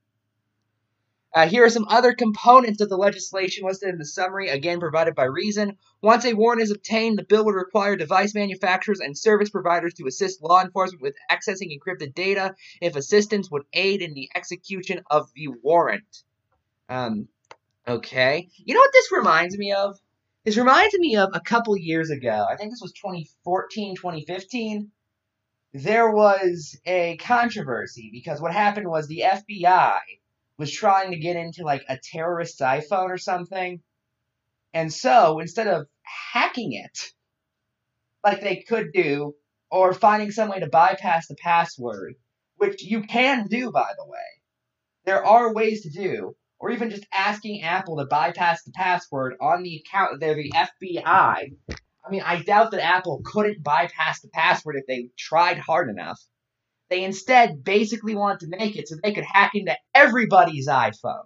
Uh, 1.37 1.47
here 1.47 1.63
are 1.63 1.69
some 1.69 1.85
other 1.87 2.13
components 2.13 2.81
of 2.81 2.89
the 2.89 2.97
legislation 2.97 3.63
listed 3.63 3.89
in 3.89 3.99
the 3.99 4.05
summary, 4.05 4.49
again 4.49 4.79
provided 4.79 5.13
by 5.13 5.25
Reason. 5.25 5.77
Once 6.01 6.25
a 6.25 6.33
warrant 6.33 6.63
is 6.63 6.71
obtained, 6.71 7.15
the 7.15 7.23
bill 7.23 7.45
would 7.45 7.53
require 7.53 7.95
device 7.95 8.33
manufacturers 8.33 8.99
and 8.99 9.15
service 9.15 9.51
providers 9.51 9.93
to 9.93 10.07
assist 10.07 10.41
law 10.41 10.63
enforcement 10.63 11.03
with 11.03 11.13
accessing 11.29 11.69
encrypted 11.69 12.15
data 12.15 12.55
if 12.81 12.95
assistance 12.95 13.51
would 13.51 13.61
aid 13.73 14.01
in 14.01 14.15
the 14.15 14.27
execution 14.33 15.03
of 15.11 15.29
the 15.35 15.49
warrant. 15.61 16.23
Um, 16.89 17.27
okay. 17.87 18.49
You 18.55 18.73
know 18.73 18.79
what 18.79 18.93
this 18.93 19.11
reminds 19.11 19.55
me 19.59 19.73
of? 19.73 19.99
This 20.43 20.57
reminds 20.57 20.97
me 20.97 21.17
of 21.17 21.29
a 21.35 21.39
couple 21.39 21.77
years 21.77 22.09
ago. 22.09 22.47
I 22.49 22.55
think 22.55 22.71
this 22.71 22.81
was 22.81 22.93
2014, 22.93 23.95
2015. 23.95 24.89
There 25.71 26.09
was 26.09 26.79
a 26.83 27.15
controversy 27.17 28.09
because 28.11 28.41
what 28.41 28.53
happened 28.53 28.87
was 28.87 29.07
the 29.07 29.25
FBI 29.27 29.99
was 30.57 30.71
trying 30.71 31.11
to 31.11 31.19
get 31.19 31.35
into 31.35 31.63
like 31.63 31.83
a 31.87 31.97
terrorist's 31.97 32.61
iPhone 32.61 33.09
or 33.09 33.17
something. 33.17 33.81
And 34.73 34.91
so 34.91 35.39
instead 35.39 35.67
of 35.67 35.87
hacking 36.33 36.73
it 36.73 37.11
like 38.23 38.41
they 38.41 38.57
could 38.67 38.91
do, 38.93 39.35
or 39.69 39.93
finding 39.93 40.31
some 40.31 40.49
way 40.49 40.59
to 40.59 40.67
bypass 40.67 41.27
the 41.27 41.35
password, 41.35 42.15
which 42.55 42.83
you 42.83 43.03
can 43.03 43.47
do, 43.47 43.71
by 43.71 43.91
the 43.97 44.05
way, 44.05 44.17
there 45.05 45.25
are 45.25 45.53
ways 45.53 45.83
to 45.83 45.89
do, 45.89 46.35
or 46.59 46.71
even 46.71 46.89
just 46.89 47.05
asking 47.13 47.61
Apple 47.61 47.97
to 47.97 48.05
bypass 48.05 48.63
the 48.63 48.71
password 48.71 49.35
on 49.39 49.63
the 49.63 49.77
account 49.77 50.19
they're 50.19 50.35
the 50.35 50.51
FBI. 50.51 51.51
I 52.07 52.09
mean, 52.09 52.21
I 52.21 52.41
doubt 52.41 52.71
that 52.71 52.83
Apple 52.83 53.21
couldn't 53.23 53.63
bypass 53.63 54.21
the 54.21 54.29
password 54.29 54.77
if 54.77 54.87
they 54.87 55.09
tried 55.17 55.59
hard 55.59 55.89
enough. 55.89 56.19
They 56.89 57.03
instead 57.03 57.63
basically 57.63 58.15
want 58.15 58.39
to 58.41 58.47
make 58.47 58.75
it 58.75 58.87
so 58.87 58.95
they 58.95 59.13
could 59.13 59.25
hack 59.25 59.51
into 59.55 59.75
everybody's 59.93 60.67
iPhone. 60.67 61.25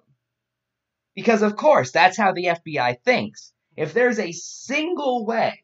Because, 1.16 1.42
of 1.42 1.56
course, 1.56 1.92
that's 1.92 2.18
how 2.18 2.32
the 2.32 2.46
FBI 2.46 3.02
thinks. 3.04 3.54
If 3.76 3.94
there's 3.94 4.20
a 4.20 4.32
single 4.32 5.26
way 5.26 5.60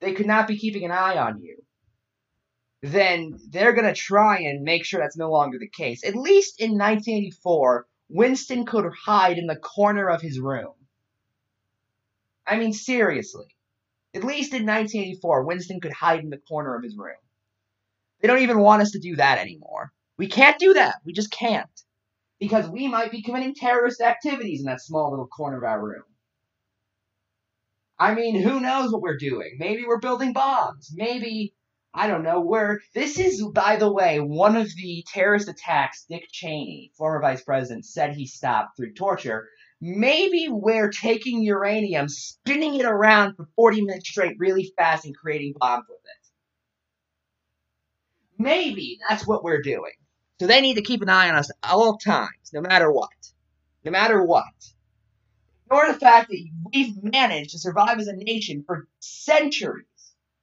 they 0.00 0.12
could 0.12 0.26
not 0.26 0.48
be 0.48 0.58
keeping 0.58 0.84
an 0.84 0.90
eye 0.90 1.16
on 1.16 1.40
you, 1.40 1.62
then 2.82 3.38
they're 3.50 3.74
going 3.74 3.86
to 3.86 3.94
try 3.94 4.40
and 4.40 4.64
make 4.64 4.84
sure 4.84 5.00
that's 5.00 5.16
no 5.16 5.30
longer 5.30 5.58
the 5.58 5.68
case. 5.68 6.04
At 6.04 6.16
least 6.16 6.60
in 6.60 6.72
1984, 6.72 7.86
Winston 8.08 8.66
could 8.66 8.90
hide 8.92 9.38
in 9.38 9.46
the 9.46 9.56
corner 9.56 10.08
of 10.08 10.20
his 10.20 10.40
room. 10.40 10.74
I 12.46 12.56
mean, 12.56 12.72
seriously. 12.72 13.46
At 14.14 14.24
least 14.24 14.52
in 14.52 14.66
1984, 14.66 15.44
Winston 15.44 15.80
could 15.80 15.92
hide 15.92 16.20
in 16.20 16.30
the 16.30 16.38
corner 16.38 16.74
of 16.74 16.82
his 16.82 16.96
room. 16.96 17.14
They 18.22 18.28
don't 18.28 18.42
even 18.42 18.60
want 18.60 18.82
us 18.82 18.92
to 18.92 19.00
do 19.00 19.16
that 19.16 19.38
anymore. 19.38 19.92
We 20.16 20.28
can't 20.28 20.58
do 20.58 20.74
that. 20.74 20.96
We 21.04 21.12
just 21.12 21.32
can't. 21.32 21.68
Because 22.38 22.68
we 22.68 22.86
might 22.86 23.10
be 23.10 23.22
committing 23.22 23.54
terrorist 23.54 24.00
activities 24.00 24.60
in 24.60 24.66
that 24.66 24.80
small 24.80 25.10
little 25.10 25.26
corner 25.26 25.58
of 25.58 25.64
our 25.64 25.82
room. 25.82 26.04
I 27.98 28.14
mean, 28.14 28.40
who 28.40 28.60
knows 28.60 28.92
what 28.92 29.02
we're 29.02 29.16
doing? 29.16 29.56
Maybe 29.58 29.84
we're 29.86 29.98
building 29.98 30.32
bombs. 30.32 30.92
Maybe, 30.94 31.54
I 31.94 32.06
don't 32.08 32.22
know, 32.22 32.40
we're. 32.40 32.78
This 32.94 33.18
is, 33.18 33.44
by 33.54 33.76
the 33.76 33.92
way, 33.92 34.20
one 34.20 34.56
of 34.56 34.68
the 34.74 35.04
terrorist 35.08 35.48
attacks 35.48 36.04
Dick 36.08 36.24
Cheney, 36.30 36.92
former 36.96 37.20
vice 37.20 37.42
president, 37.42 37.86
said 37.86 38.14
he 38.14 38.26
stopped 38.26 38.76
through 38.76 38.94
torture. 38.94 39.48
Maybe 39.80 40.48
we're 40.48 40.90
taking 40.90 41.42
uranium, 41.42 42.08
spinning 42.08 42.76
it 42.76 42.86
around 42.86 43.34
for 43.34 43.48
40 43.56 43.82
minutes 43.82 44.08
straight 44.08 44.36
really 44.38 44.72
fast, 44.76 45.04
and 45.04 45.16
creating 45.16 45.54
bombs 45.58 45.86
with 45.88 45.98
it. 45.98 46.21
Maybe 48.42 48.98
that's 49.08 49.26
what 49.26 49.44
we're 49.44 49.62
doing. 49.62 49.92
So 50.40 50.46
they 50.46 50.60
need 50.60 50.74
to 50.74 50.82
keep 50.82 51.02
an 51.02 51.08
eye 51.08 51.28
on 51.28 51.36
us 51.36 51.50
at 51.62 51.70
all 51.70 51.98
times, 51.98 52.50
no 52.52 52.60
matter 52.60 52.90
what. 52.90 53.10
No 53.84 53.92
matter 53.92 54.22
what. 54.22 54.44
Ignore 55.66 55.92
the 55.92 55.98
fact 55.98 56.28
that 56.30 56.44
we've 56.72 57.02
managed 57.02 57.50
to 57.50 57.58
survive 57.58 57.98
as 57.98 58.08
a 58.08 58.12
nation 58.12 58.64
for 58.66 58.88
centuries 58.98 59.86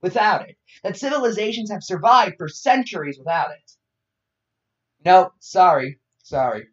without 0.02 0.50
it. 0.50 0.58
That 0.84 0.98
civilizations 0.98 1.70
have 1.72 1.84
survived 1.84 2.36
for 2.38 2.48
centuries 2.48 3.20
without 3.20 3.52
it. 3.52 3.72
No, 5.06 5.34
sorry, 5.40 6.00
sorry. 6.24 6.68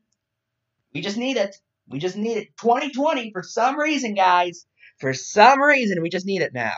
We 0.95 1.00
just 1.00 1.16
need 1.16 1.37
it. 1.37 1.56
We 1.88 1.99
just 1.99 2.16
need 2.16 2.37
it. 2.38 2.56
2020, 2.61 3.33
for 3.33 3.42
some 3.42 3.78
reason, 3.78 4.14
guys. 4.14 4.66
For 4.99 5.12
some 5.12 5.61
reason, 5.61 6.00
we 6.00 6.09
just 6.09 6.26
need 6.26 6.42
it 6.42 6.54
now. 6.54 6.75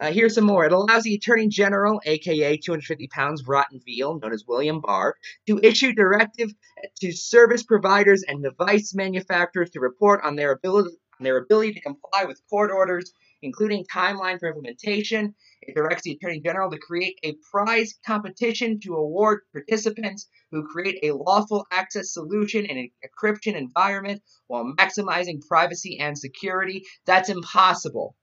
Uh, 0.00 0.10
here's 0.10 0.34
some 0.34 0.44
more. 0.44 0.64
It 0.64 0.72
allows 0.72 1.04
the 1.04 1.14
Attorney 1.14 1.46
General, 1.46 2.00
aka 2.04 2.56
250 2.56 3.06
pounds 3.08 3.46
rotten 3.46 3.80
veal, 3.86 4.18
known 4.18 4.32
as 4.32 4.44
William 4.46 4.80
Barr, 4.80 5.14
to 5.46 5.60
issue 5.62 5.92
directive 5.92 6.52
to 7.00 7.12
service 7.12 7.62
providers 7.62 8.24
and 8.26 8.42
device 8.42 8.92
manufacturers 8.92 9.70
to 9.70 9.80
report 9.80 10.20
on 10.24 10.34
their 10.34 10.50
ability, 10.50 10.90
their 11.20 11.36
ability 11.36 11.74
to 11.74 11.80
comply 11.80 12.24
with 12.24 12.40
court 12.50 12.72
orders, 12.72 13.12
including 13.42 13.84
timeline 13.84 14.40
for 14.40 14.48
implementation. 14.48 15.32
It 15.62 15.76
directs 15.76 16.02
the 16.02 16.12
Attorney 16.12 16.40
General 16.40 16.72
to 16.72 16.78
create 16.78 17.20
a 17.22 17.36
prize 17.52 17.94
competition 18.04 18.80
to 18.80 18.96
award 18.96 19.42
participants 19.52 20.28
who 20.50 20.66
create 20.66 20.98
a 21.04 21.12
lawful 21.14 21.66
access 21.70 22.12
solution 22.12 22.66
in 22.66 22.78
an 22.78 22.90
encryption 23.06 23.54
environment 23.54 24.22
while 24.48 24.64
maximizing 24.76 25.40
privacy 25.46 26.00
and 26.00 26.18
security. 26.18 26.82
That's 27.06 27.28
impossible. 27.28 28.16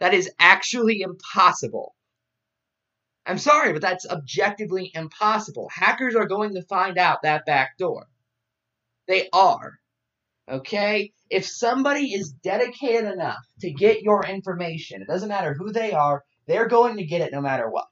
That 0.00 0.14
is 0.14 0.30
actually 0.38 1.02
impossible. 1.02 1.94
I'm 3.26 3.38
sorry, 3.38 3.72
but 3.72 3.82
that's 3.82 4.08
objectively 4.08 4.90
impossible. 4.94 5.68
Hackers 5.72 6.16
are 6.16 6.26
going 6.26 6.54
to 6.54 6.62
find 6.62 6.98
out 6.98 7.22
that 7.22 7.44
back 7.44 7.76
door. 7.78 8.06
They 9.06 9.28
are. 9.32 9.78
Okay? 10.50 11.12
If 11.28 11.46
somebody 11.46 12.14
is 12.14 12.32
dedicated 12.32 13.12
enough 13.12 13.44
to 13.60 13.72
get 13.72 14.02
your 14.02 14.24
information, 14.24 15.02
it 15.02 15.06
doesn't 15.08 15.28
matter 15.28 15.54
who 15.54 15.70
they 15.70 15.92
are, 15.92 16.24
they're 16.46 16.66
going 16.66 16.96
to 16.96 17.04
get 17.04 17.20
it 17.20 17.32
no 17.32 17.40
matter 17.40 17.70
what. 17.70 17.86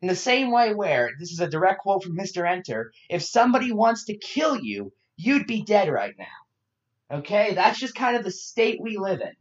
In 0.00 0.08
the 0.08 0.16
same 0.16 0.50
way, 0.50 0.74
where 0.74 1.10
this 1.18 1.30
is 1.30 1.40
a 1.40 1.48
direct 1.48 1.80
quote 1.80 2.02
from 2.02 2.16
Mr. 2.16 2.50
Enter 2.50 2.92
if 3.08 3.22
somebody 3.22 3.72
wants 3.72 4.04
to 4.06 4.18
kill 4.18 4.58
you, 4.60 4.92
you'd 5.16 5.46
be 5.46 5.62
dead 5.62 5.88
right 5.88 6.14
now. 6.18 7.18
Okay? 7.18 7.54
That's 7.54 7.78
just 7.78 7.94
kind 7.94 8.16
of 8.16 8.24
the 8.24 8.30
state 8.30 8.80
we 8.80 8.96
live 8.96 9.20
in. 9.20 9.32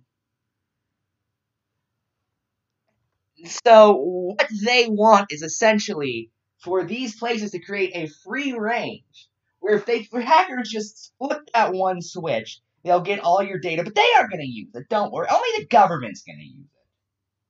So 3.46 3.96
what 4.38 4.48
they 4.64 4.88
want 4.88 5.32
is 5.32 5.42
essentially 5.42 6.32
for 6.60 6.84
these 6.84 7.18
places 7.18 7.52
to 7.52 7.60
create 7.60 7.92
a 7.94 8.08
free 8.24 8.54
range 8.54 9.30
where 9.60 9.76
if 9.76 9.86
they 9.86 10.04
for 10.04 10.22
hackers 10.22 10.70
just 10.70 11.14
flip 11.18 11.42
that 11.54 11.74
one 11.74 12.02
switch, 12.02 12.62
they'll 12.84 13.02
get 13.02 13.20
all 13.20 13.44
your 13.44 13.60
data, 13.60 13.84
but 13.84 13.96
they 13.96 14.08
aren't 14.18 14.32
going 14.32 14.42
to 14.42 14.48
use 14.48 14.74
it. 14.74 14.90
Don't 14.90 15.12
worry. 15.12 15.28
Only 15.30 15.50
the 15.58 15.68
government's 15.68 16.24
going 16.24 16.40
to 16.40 16.46
use 16.46 16.66
it. 16.66 16.88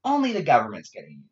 Only 0.03 0.33
the 0.33 0.43
government's 0.43 0.89
going 0.89 1.05
to 1.05 1.11
use 1.11 1.23
it. 1.23 1.29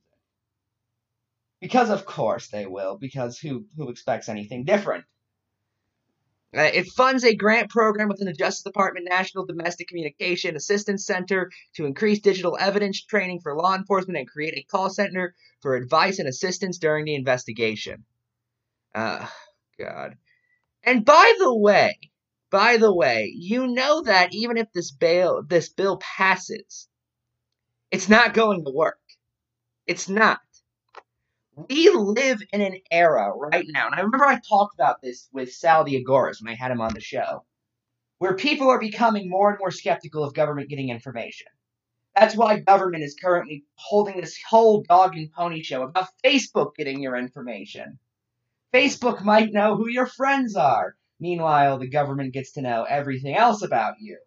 Because 1.60 1.90
of 1.90 2.06
course 2.06 2.48
they 2.48 2.66
will, 2.66 2.98
because 2.98 3.38
who 3.38 3.66
who 3.78 3.90
expects 3.90 4.30
anything 4.30 4.64
different? 4.64 5.06
Uh, 6.56 6.70
it 6.74 6.88
funds 6.88 7.24
a 7.24 7.34
grant 7.34 7.70
program 7.70 8.10
within 8.10 8.28
the 8.28 8.34
Justice 8.34 8.64
Department 8.64 9.08
National 9.10 9.46
Domestic 9.46 9.88
Communication 9.88 10.58
Assistance 10.58 11.06
Center 11.06 11.50
to 11.76 11.86
increase 11.86 12.20
digital 12.20 12.58
evidence 12.60 13.02
training 13.02 13.40
for 13.42 13.56
law 13.56 13.74
enforcement 13.74 14.20
and 14.20 14.28
create 14.28 14.58
a 14.58 14.64
call 14.70 14.90
center 14.90 15.34
for 15.62 15.76
advice 15.76 16.20
and 16.20 16.28
assistance 16.28 16.78
during 16.78 17.06
the 17.06 17.16
investigation. 17.16 18.04
Uh, 18.94 19.26
God. 19.80 20.18
And 20.84 21.06
by 21.06 21.34
the 21.40 21.56
way, 21.56 21.98
by 22.50 22.76
the 22.76 22.94
way, 22.94 23.32
you 23.34 23.68
know 23.68 24.02
that 24.02 24.34
even 24.34 24.58
if 24.58 24.68
this 24.74 24.92
bail 24.92 25.44
this 25.48 25.70
bill 25.70 25.98
passes, 25.98 26.90
it's 27.92 28.10
not 28.10 28.34
going 28.34 28.66
to 28.66 28.72
work. 28.72 29.00
It's 29.88 30.10
not 30.10 30.40
we 31.70 31.90
live 31.90 32.42
in 32.52 32.62
an 32.62 32.78
era 32.90 33.32
right 33.36 33.66
now, 33.68 33.88
and 33.88 33.96
I 33.96 34.02
remember 34.02 34.26
I 34.26 34.40
talked 34.40 34.76
about 34.76 35.02
this 35.02 35.28
with 35.32 35.54
Sal 35.54 35.86
Diagoras 35.86 36.42
when 36.42 36.52
I 36.52 36.56
had 36.56 36.72
him 36.72 36.82
on 36.82 36.94
the 36.94 37.02
show, 37.02 37.46
where 38.20 38.36
people 38.36 38.70
are 38.70 38.80
becoming 38.80 39.30
more 39.30 39.50
and 39.50 39.60
more 39.60 39.72
skeptical 39.72 40.24
of 40.24 40.34
government 40.34 40.70
getting 40.70 40.90
information. 40.90 41.48
That's 42.16 42.36
why 42.36 42.60
government 42.60 43.04
is 43.04 43.16
currently 43.22 43.64
holding 43.76 44.20
this 44.20 44.38
whole 44.50 44.84
dog 44.84 45.16
and 45.16 45.32
pony 45.32 45.64
show 45.64 45.84
about 45.84 46.10
Facebook 46.24 46.76
getting 46.76 47.02
your 47.02 47.16
information. 47.16 48.00
Facebook 48.74 49.24
might 49.24 49.54
know 49.54 49.76
who 49.76 49.90
your 49.90 50.08
friends 50.08 50.56
are. 50.56 50.96
Meanwhile, 51.20 51.80
the 51.80 51.90
government 51.90 52.34
gets 52.34 52.54
to 52.54 52.62
know 52.62 52.84
everything 52.84 53.36
else 53.36 53.62
about 53.64 53.96
you. 54.00 54.18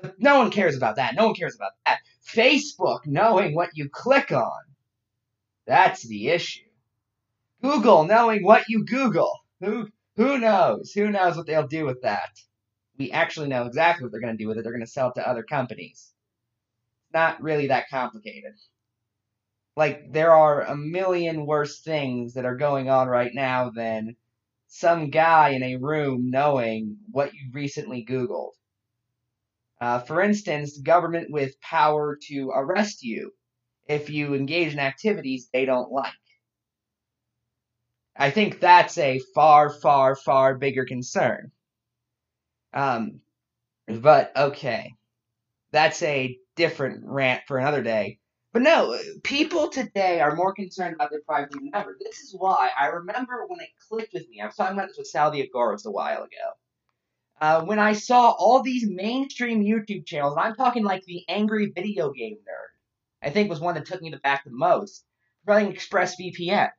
But 0.00 0.14
no 0.18 0.38
one 0.38 0.50
cares 0.50 0.76
about 0.76 0.96
that. 0.96 1.14
No 1.14 1.26
one 1.26 1.34
cares 1.34 1.54
about 1.54 1.72
that. 1.86 2.00
Facebook 2.26 3.00
knowing 3.06 3.54
what 3.54 3.70
you 3.74 3.88
click 3.90 4.32
on. 4.32 4.73
That's 5.66 6.02
the 6.02 6.28
issue. 6.28 6.68
Google 7.62 8.04
knowing 8.04 8.44
what 8.44 8.68
you 8.68 8.84
Google. 8.84 9.40
Who 9.60 9.88
who 10.16 10.38
knows? 10.38 10.92
Who 10.92 11.10
knows 11.10 11.36
what 11.36 11.46
they'll 11.46 11.66
do 11.66 11.86
with 11.86 12.02
that? 12.02 12.30
We 12.98 13.10
actually 13.10 13.48
know 13.48 13.66
exactly 13.66 14.04
what 14.04 14.12
they're 14.12 14.20
going 14.20 14.36
to 14.36 14.42
do 14.42 14.48
with 14.48 14.58
it. 14.58 14.62
They're 14.62 14.72
going 14.72 14.84
to 14.84 14.90
sell 14.90 15.08
it 15.08 15.14
to 15.14 15.28
other 15.28 15.42
companies. 15.42 16.12
Not 17.12 17.42
really 17.42 17.68
that 17.68 17.88
complicated. 17.88 18.52
Like 19.76 20.12
there 20.12 20.32
are 20.32 20.62
a 20.62 20.76
million 20.76 21.46
worse 21.46 21.80
things 21.80 22.34
that 22.34 22.44
are 22.44 22.56
going 22.56 22.88
on 22.88 23.08
right 23.08 23.32
now 23.34 23.70
than 23.70 24.16
some 24.68 25.10
guy 25.10 25.50
in 25.50 25.62
a 25.62 25.76
room 25.76 26.30
knowing 26.30 26.98
what 27.10 27.32
you 27.32 27.50
recently 27.52 28.04
Googled. 28.04 28.52
Uh, 29.80 30.00
for 30.00 30.20
instance, 30.20 30.78
government 30.78 31.28
with 31.30 31.60
power 31.60 32.18
to 32.28 32.50
arrest 32.50 33.02
you 33.02 33.32
if 33.86 34.10
you 34.10 34.34
engage 34.34 34.72
in 34.72 34.78
activities 34.78 35.48
they 35.52 35.64
don't 35.64 35.92
like. 35.92 36.12
I 38.16 38.30
think 38.30 38.60
that's 38.60 38.96
a 38.98 39.20
far, 39.34 39.70
far, 39.70 40.14
far 40.14 40.54
bigger 40.54 40.84
concern. 40.84 41.50
Um, 42.72 43.20
but 43.86 44.36
okay, 44.36 44.94
that's 45.72 46.02
a 46.02 46.38
different 46.56 47.04
rant 47.04 47.42
for 47.46 47.58
another 47.58 47.82
day. 47.82 48.18
But 48.52 48.62
no, 48.62 48.96
people 49.24 49.68
today 49.68 50.20
are 50.20 50.36
more 50.36 50.54
concerned 50.54 50.94
about 50.94 51.10
their 51.10 51.22
privacy 51.22 51.58
than 51.58 51.70
ever. 51.74 51.96
This 52.00 52.20
is 52.20 52.36
why 52.38 52.70
I 52.78 52.86
remember 52.86 53.44
when 53.48 53.58
it 53.58 53.70
clicked 53.88 54.14
with 54.14 54.28
me. 54.28 54.40
I 54.40 54.46
was 54.46 54.54
talking 54.54 54.78
about 54.78 54.88
this 54.88 54.98
with 54.98 55.08
Sal 55.08 55.32
Diagoras 55.32 55.86
a 55.86 55.90
while 55.90 56.22
ago. 56.22 56.52
Uh, 57.40 57.64
when 57.64 57.80
I 57.80 57.94
saw 57.94 58.30
all 58.30 58.62
these 58.62 58.88
mainstream 58.88 59.64
YouTube 59.64 60.06
channels, 60.06 60.36
and 60.36 60.44
I'm 60.44 60.54
talking 60.54 60.84
like 60.84 61.04
the 61.04 61.24
Angry 61.28 61.72
Video 61.74 62.12
Game 62.12 62.36
Nerd, 62.36 62.73
I 63.24 63.30
think 63.30 63.48
was 63.48 63.60
one 63.60 63.74
that 63.74 63.86
took 63.86 64.02
me 64.02 64.10
to 64.10 64.18
back 64.18 64.44
the 64.44 64.50
most, 64.52 65.04
running 65.46 65.72
ExpressVPN. 65.72 66.70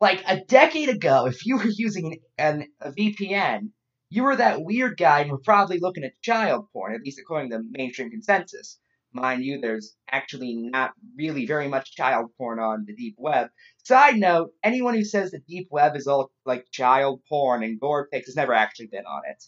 Like 0.00 0.22
a 0.26 0.44
decade 0.44 0.88
ago, 0.88 1.26
if 1.28 1.44
you 1.44 1.58
were 1.58 1.66
using 1.66 2.20
an, 2.38 2.68
a 2.80 2.92
VPN, 2.92 3.70
you 4.10 4.22
were 4.24 4.36
that 4.36 4.62
weird 4.62 4.96
guy 4.96 5.20
and 5.20 5.30
were 5.30 5.38
probably 5.38 5.78
looking 5.80 6.04
at 6.04 6.20
child 6.22 6.66
porn, 6.72 6.94
at 6.94 7.02
least 7.02 7.20
according 7.20 7.50
to 7.50 7.62
mainstream 7.70 8.10
consensus. 8.10 8.78
Mind 9.12 9.44
you, 9.44 9.60
there's 9.60 9.96
actually 10.10 10.54
not 10.54 10.92
really 11.16 11.46
very 11.46 11.68
much 11.68 11.94
child 11.94 12.30
porn 12.36 12.58
on 12.58 12.84
the 12.86 12.94
deep 12.94 13.16
web. 13.18 13.48
Side 13.84 14.16
note, 14.16 14.52
anyone 14.62 14.94
who 14.94 15.04
says 15.04 15.30
the 15.30 15.40
deep 15.40 15.68
web 15.70 15.96
is 15.96 16.06
all 16.06 16.30
like 16.44 16.70
child 16.70 17.22
porn 17.28 17.62
and 17.62 17.80
gore 17.80 18.08
pics 18.10 18.26
has 18.26 18.36
never 18.36 18.54
actually 18.54 18.86
been 18.86 19.06
on 19.06 19.22
it. 19.30 19.42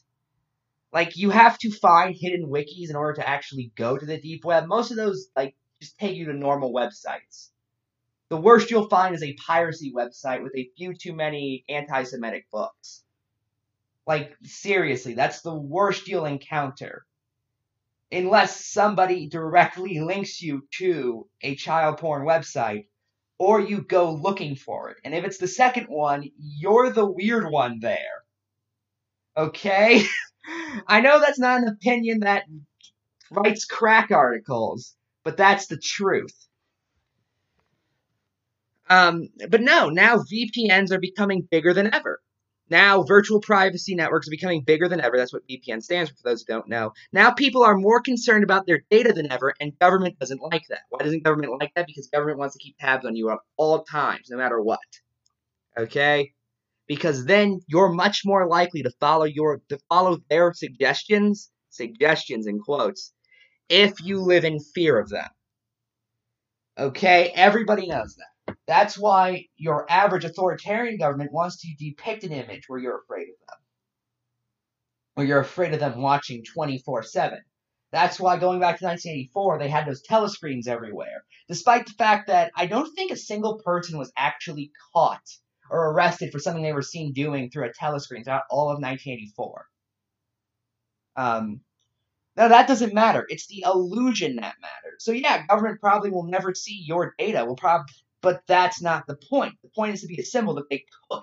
Like, 0.93 1.17
you 1.17 1.31
have 1.31 1.57
to 1.59 1.71
find 1.71 2.17
hidden 2.19 2.51
wikis 2.51 2.91
in 2.91 2.97
order 2.97 3.21
to 3.21 3.29
actually 3.29 3.73
go 3.77 3.97
to 3.97 4.05
the 4.05 4.21
deep 4.21 4.45
web. 4.45 4.67
Most 4.67 4.91
of 4.91 4.97
those, 4.97 5.29
like, 5.37 5.55
just 5.81 5.99
take 5.99 6.17
you 6.17 6.27
to 6.27 6.33
normal 6.33 6.73
websites. 6.73 7.49
The 8.29 8.37
worst 8.37 8.71
you'll 8.71 8.89
find 8.89 9.15
is 9.15 9.23
a 9.23 9.35
piracy 9.35 9.93
website 9.93 10.43
with 10.43 10.55
a 10.55 10.71
few 10.77 10.95
too 10.95 11.15
many 11.15 11.65
anti 11.69 12.05
Semitic 12.05 12.47
books. 12.51 13.03
Like, 14.07 14.37
seriously, 14.45 15.15
that's 15.15 15.43
the 15.43 15.55
worst 15.55 16.09
you'll 16.09 16.27
encounter 16.27 17.05
unless 18.13 18.65
somebody 18.67 19.29
directly 19.29 20.01
links 20.01 20.43
you 20.43 20.67
to 20.79 21.29
a 21.43 21.55
child 21.55 21.99
porn 21.99 22.27
website 22.27 22.87
or 23.39 23.61
you 23.61 23.83
go 23.83 24.13
looking 24.13 24.55
for 24.55 24.91
it. 24.91 24.99
And 25.05 25.15
if 25.15 25.25
it's 25.25 25.39
the 25.39 25.49
second 25.49 25.87
one, 25.87 26.31
you're 26.39 26.91
the 26.91 27.07
weird 27.07 27.51
one 27.51 27.81
there. 27.81 28.25
Okay? 29.37 30.03
I 30.87 31.01
know 31.01 31.21
that's 31.21 31.39
not 31.39 31.63
an 31.63 31.69
opinion 31.69 32.21
that 32.21 32.45
writes 33.31 33.65
crack 33.65 34.11
articles, 34.11 34.95
but 35.25 35.37
that's 35.37 35.67
the 35.67 35.79
truth. 35.79 36.35
Um, 38.89 39.29
but 39.49 39.61
no, 39.61 39.89
now 39.89 40.17
VPNs 40.17 40.91
are 40.91 40.99
becoming 40.99 41.47
bigger 41.49 41.73
than 41.73 41.95
ever. 41.95 42.21
Now, 42.71 43.03
virtual 43.03 43.41
privacy 43.41 43.97
networks 43.97 44.29
are 44.29 44.31
becoming 44.31 44.63
bigger 44.63 44.89
than 44.89 45.01
ever. 45.01 45.17
That's 45.17 45.33
what 45.33 45.47
VPN 45.49 45.83
stands 45.83 46.09
for, 46.09 46.17
for 46.17 46.23
those 46.25 46.43
who 46.43 46.55
don't 46.55 46.69
know. 46.69 46.93
Now, 47.13 47.33
people 47.33 47.65
are 47.65 47.77
more 47.77 48.01
concerned 48.01 48.45
about 48.45 48.65
their 48.65 48.83
data 48.91 49.13
than 49.13 49.31
ever, 49.31 49.53
and 49.61 49.77
government 49.81 50.19
doesn't 50.21 50.41
like 50.41 50.63
that. 50.69 50.83
Why 50.89 51.01
doesn't 51.03 51.25
government 51.25 51.53
like 51.61 51.73
that? 51.75 51.89
Because 51.89 52.09
government 52.09 52.39
wants 52.39 52.55
to 52.55 52.63
keep 52.63 52.77
tabs 52.79 53.05
on 53.05 53.17
you 53.17 53.31
at 53.31 53.39
all 53.57 53.83
times, 53.83 54.29
no 54.31 54.37
matter 54.37 54.61
what. 54.61 54.79
Okay? 55.77 56.33
Because 56.87 57.25
then 57.25 57.61
you're 57.67 57.93
much 57.93 58.23
more 58.25 58.47
likely 58.47 58.83
to 58.85 58.91
follow 59.01 59.25
your 59.25 59.61
to 59.69 59.79
follow 59.89 60.19
their 60.29 60.53
suggestions, 60.53 61.51
suggestions 61.71 62.47
in 62.47 62.61
quotes, 62.61 63.13
if 63.71 64.03
you 64.03 64.21
live 64.21 64.45
in 64.45 64.59
fear 64.61 64.99
of 64.99 65.09
them. 65.09 65.29
Okay? 66.77 67.33
Everybody 67.35 67.87
knows 67.87 68.17
that. 68.17 68.57
That's 68.67 68.99
why 68.99 69.47
your 69.57 69.91
average 69.91 70.25
authoritarian 70.25 70.99
government 70.99 71.33
wants 71.33 71.61
to 71.63 71.75
depict 71.79 72.25
an 72.25 72.33
image 72.33 72.65
where 72.69 72.81
you're 72.81 73.01
afraid 73.01 73.29
of 73.29 73.47
them. 73.49 73.59
Or 75.17 75.25
you're 75.25 75.41
afraid 75.41 75.73
of 75.73 75.81
them 75.81 76.03
watching 76.03 76.45
24 76.45 77.05
7. 77.05 77.39
That's 77.93 78.21
why 78.21 78.39
going 78.39 78.61
back 78.61 78.79
to 78.79 78.85
1984, 78.85 79.59
they 79.59 79.69
had 79.69 79.87
those 79.87 80.03
telescreens 80.03 80.69
everywhere. 80.69 81.25
Despite 81.49 81.87
the 81.87 81.93
fact 81.93 82.29
that 82.29 82.53
I 82.57 82.67
don't 82.67 82.93
think 82.95 83.11
a 83.11 83.17
single 83.17 83.59
person 83.59 83.99
was 83.99 84.13
actually 84.17 84.71
caught 84.93 85.27
or 85.69 85.91
arrested 85.91 86.31
for 86.33 86.39
something 86.39 86.63
they 86.63 86.73
were 86.73 86.83
seen 86.83 87.13
doing 87.13 87.51
through 87.51 87.67
a 87.67 87.73
telescreen 87.73 88.25
throughout 88.25 88.45
all 88.51 88.71
of 88.71 88.81
1984. 88.81 89.67
Um, 91.17 91.61
now 92.41 92.49
that 92.49 92.67
doesn't 92.67 92.95
matter. 92.95 93.25
It's 93.29 93.47
the 93.47 93.65
illusion 93.67 94.37
that 94.37 94.57
matters. 94.61 95.05
So 95.05 95.13
yeah, 95.13 95.47
government 95.47 95.81
probably 95.81 96.11
will 96.11 96.27
never 96.27 96.55
see 96.55 96.83
your 96.85 97.15
data. 97.19 97.45
Will 97.45 97.55
probably 97.55 97.93
but 98.23 98.43
that's 98.47 98.83
not 98.83 99.07
the 99.07 99.17
point. 99.17 99.55
The 99.63 99.69
point 99.69 99.95
is 99.95 100.03
to 100.03 100.07
be 100.07 100.21
a 100.21 100.25
symbol 100.25 100.55
that 100.55 100.69
they 100.69 100.85
could. 101.11 101.23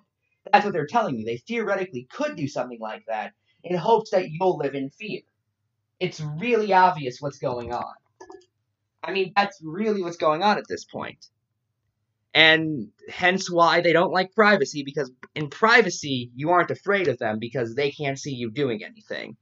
That's 0.52 0.66
what 0.66 0.74
they're 0.74 0.88
telling 0.88 1.18
you. 1.18 1.26
They 1.26 1.38
theoretically 1.38 2.08
could 2.12 2.36
do 2.36 2.48
something 2.48 2.80
like 2.80 3.06
that 3.08 3.34
in 3.64 3.76
hopes 3.76 4.12
that 4.12 4.30
you'll 4.30 4.58
live 4.58 4.76
in 4.76 4.90
fear. 4.90 5.22
It's 6.00 6.22
really 6.22 6.74
obvious 6.74 7.20
what's 7.20 7.40
going 7.40 7.74
on. 7.74 7.94
I 9.04 9.12
mean, 9.12 9.34
that's 9.36 9.60
really 9.64 10.02
what's 10.02 10.18
going 10.18 10.44
on 10.44 10.58
at 10.58 10.68
this 10.68 10.86
point. 10.86 11.26
And 12.34 12.90
hence 13.10 13.50
why 13.50 13.82
they 13.82 13.94
don't 13.94 14.12
like 14.12 14.34
privacy, 14.34 14.84
because 14.84 15.12
in 15.34 15.50
privacy, 15.50 16.32
you 16.36 16.52
aren't 16.52 16.72
afraid 16.72 17.08
of 17.08 17.18
them 17.18 17.40
because 17.40 17.74
they 17.74 17.92
can't 17.92 18.20
see 18.20 18.34
you 18.34 18.52
doing 18.52 18.84
anything. 18.84 19.38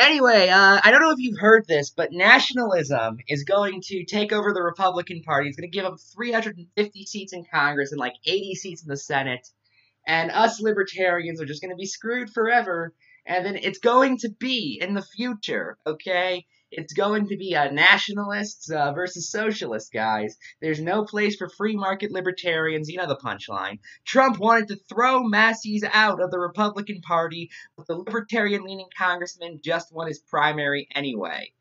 Anyway, 0.00 0.48
uh, 0.48 0.80
I 0.82 0.90
don't 0.90 1.02
know 1.02 1.10
if 1.10 1.18
you've 1.18 1.38
heard 1.38 1.66
this, 1.68 1.90
but 1.90 2.10
nationalism 2.10 3.18
is 3.28 3.44
going 3.44 3.82
to 3.82 4.06
take 4.06 4.32
over 4.32 4.54
the 4.54 4.62
Republican 4.62 5.22
Party. 5.22 5.48
It's 5.48 5.58
going 5.58 5.70
to 5.70 5.76
give 5.76 5.84
them 5.84 5.98
350 5.98 7.04
seats 7.04 7.34
in 7.34 7.44
Congress 7.44 7.92
and 7.92 8.00
like 8.00 8.14
80 8.24 8.54
seats 8.54 8.82
in 8.82 8.88
the 8.88 8.96
Senate. 8.96 9.46
And 10.06 10.30
us 10.30 10.58
libertarians 10.58 11.38
are 11.38 11.44
just 11.44 11.60
going 11.60 11.72
to 11.72 11.76
be 11.76 11.84
screwed 11.84 12.30
forever. 12.30 12.94
And 13.26 13.44
then 13.44 13.56
it's 13.56 13.78
going 13.78 14.16
to 14.18 14.30
be 14.30 14.80
in 14.80 14.94
the 14.94 15.02
future, 15.02 15.76
okay? 15.86 16.46
It's 16.70 16.92
going 16.92 17.26
to 17.28 17.36
be 17.36 17.54
a 17.54 17.72
nationalists 17.72 18.70
uh, 18.70 18.92
versus 18.92 19.28
socialists, 19.28 19.90
guys. 19.90 20.36
There's 20.60 20.80
no 20.80 21.04
place 21.04 21.36
for 21.36 21.48
free 21.48 21.74
market 21.74 22.12
libertarians. 22.12 22.88
You 22.88 22.98
know 22.98 23.08
the 23.08 23.16
punchline. 23.16 23.80
Trump 24.04 24.38
wanted 24.38 24.68
to 24.68 24.76
throw 24.88 25.24
Massie 25.24 25.80
out 25.92 26.22
of 26.22 26.30
the 26.30 26.38
Republican 26.38 27.00
Party, 27.00 27.50
but 27.76 27.86
the 27.86 27.96
libertarian 27.96 28.62
leaning 28.62 28.88
congressman 28.96 29.60
just 29.62 29.92
won 29.92 30.06
his 30.06 30.20
primary 30.20 30.88
anyway. 30.94 31.52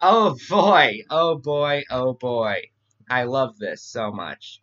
Oh 0.00 0.36
boy, 0.48 1.00
oh 1.10 1.38
boy, 1.38 1.82
oh 1.90 2.12
boy. 2.14 2.70
I 3.10 3.24
love 3.24 3.58
this 3.58 3.82
so 3.82 4.10
much. 4.12 4.61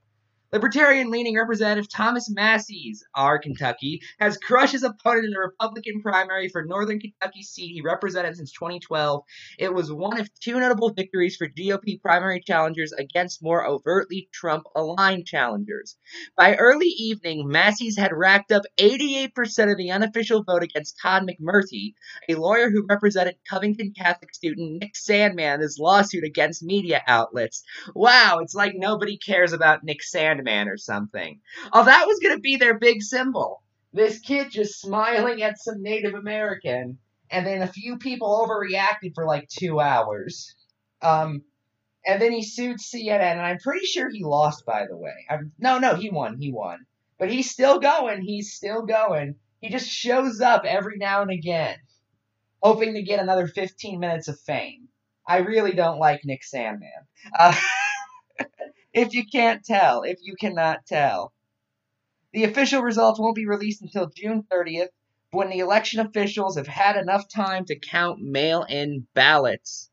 Libertarian 0.52 1.12
leaning 1.12 1.38
Representative 1.38 1.88
Thomas 1.88 2.28
Massie, 2.28 2.96
R. 3.14 3.38
Kentucky, 3.38 4.02
has 4.20 4.38
crushed 4.38 4.72
his 4.72 4.82
opponent 4.82 5.26
in 5.26 5.32
the 5.32 5.40
Republican 5.40 6.02
primary 6.02 6.50
for 6.50 6.66
Northern 6.66 7.00
Kentucky 7.00 7.44
seat 7.44 7.74
he 7.74 7.82
represented 7.82 8.36
since 8.36 8.52
2012. 8.54 9.24
It 9.60 9.72
was 9.72 9.94
one 9.94 10.20
of 10.20 10.28
two 10.40 10.60
notable 10.60 10.92
victories 10.92 11.36
for 11.36 11.48
GOP 11.48 12.02
primary 12.02 12.42
challengers 12.42 12.94
against 12.94 13.44
more 13.44 13.64
overtly 13.68 14.28
Trump 14.34 14.64
aligned 14.76 15.28
challengers. 15.28 15.98
By 16.36 16.56
early 16.56 16.88
evening, 16.88 17.48
Massie 17.48 17.94
had 17.96 18.12
racked 18.12 18.52
up 18.52 18.64
88% 18.78 19.72
of 19.72 19.78
the 19.78 19.92
unofficial 19.92 20.44
vote 20.44 20.64
against 20.64 20.98
Todd 21.00 21.28
McMurtry, 21.28 21.94
a 22.28 22.34
lawyer 22.34 22.72
who 22.72 22.88
represented 22.90 23.36
Covington 23.48 23.94
Catholic 23.96 24.34
student 24.34 24.82
Nick 24.82 24.94
Sandmann 24.96 25.56
in 25.56 25.62
his 25.62 25.78
lawsuit 25.80 26.24
against 26.24 26.64
media 26.64 27.04
outlets. 27.06 27.64
Wow, 27.94 28.40
it's 28.42 28.56
like 28.56 28.74
nobody 28.76 29.18
cares 29.18 29.54
about 29.54 29.84
Nick 29.84 30.00
Sandmann 30.02 30.39
Man 30.44 30.68
or 30.68 30.78
something. 30.78 31.40
Oh, 31.74 31.84
that 31.84 32.08
was 32.08 32.20
going 32.20 32.36
to 32.36 32.42
be 32.42 32.58
their 32.58 32.78
big 32.78 33.02
symbol. 33.02 33.64
This 33.94 34.20
kid 34.20 34.52
just 34.52 34.80
smiling 34.80 35.42
at 35.42 35.60
some 35.60 35.82
Native 35.82 36.14
American, 36.14 37.00
and 37.32 37.46
then 37.46 37.62
a 37.62 37.68
few 37.68 37.98
people 37.98 38.48
overreacted 38.48 39.16
for 39.16 39.26
like 39.26 39.50
two 39.50 39.80
hours. 39.80 40.56
Um, 41.02 41.44
and 42.06 42.22
then 42.22 42.32
he 42.32 42.44
sued 42.44 42.78
CNN, 42.78 43.20
and 43.20 43.42
I'm 43.42 43.58
pretty 43.60 43.86
sure 43.86 44.10
he 44.10 44.24
lost, 44.24 44.66
by 44.66 44.86
the 44.88 44.98
way. 44.98 45.26
I'm, 45.30 45.52
no, 45.60 45.80
no, 45.80 45.96
he 45.96 46.10
won. 46.10 46.38
He 46.40 46.52
won. 46.52 46.86
But 47.18 47.32
he's 47.32 47.52
still 47.52 47.80
going. 47.80 48.22
He's 48.22 48.54
still 48.54 48.84
going. 48.84 49.36
He 49.60 49.70
just 49.70 49.90
shows 49.90 50.40
up 50.40 50.64
every 50.66 50.98
now 50.98 51.22
and 51.22 51.32
again, 51.32 51.78
hoping 52.62 52.94
to 52.94 53.02
get 53.02 53.20
another 53.20 53.48
15 53.48 54.00
minutes 54.00 54.28
of 54.28 54.40
fame. 54.40 54.88
I 55.28 55.40
really 55.40 55.74
don't 55.74 56.00
like 56.00 56.26
Nick 56.26 56.42
Sandmann. 56.42 57.06
Uh, 57.38 57.54
if 58.94 59.14
you 59.14 59.24
can't 59.26 59.64
tell, 59.64 60.04
if 60.04 60.18
you 60.22 60.36
cannot 60.40 60.86
tell. 60.86 61.34
The 62.34 62.44
official 62.44 62.82
results 62.82 63.20
won't 63.20 63.36
be 63.36 63.48
released 63.48 63.82
until 63.82 64.10
June 64.16 64.44
30th, 64.52 64.90
when 65.32 65.50
the 65.50 65.60
election 65.60 66.00
officials 66.00 66.58
have 66.58 66.68
had 66.68 66.96
enough 66.96 67.28
time 67.28 67.66
to 67.66 67.80
count 67.80 68.20
mail 68.20 68.64
in 68.64 69.08
ballots. 69.14 69.90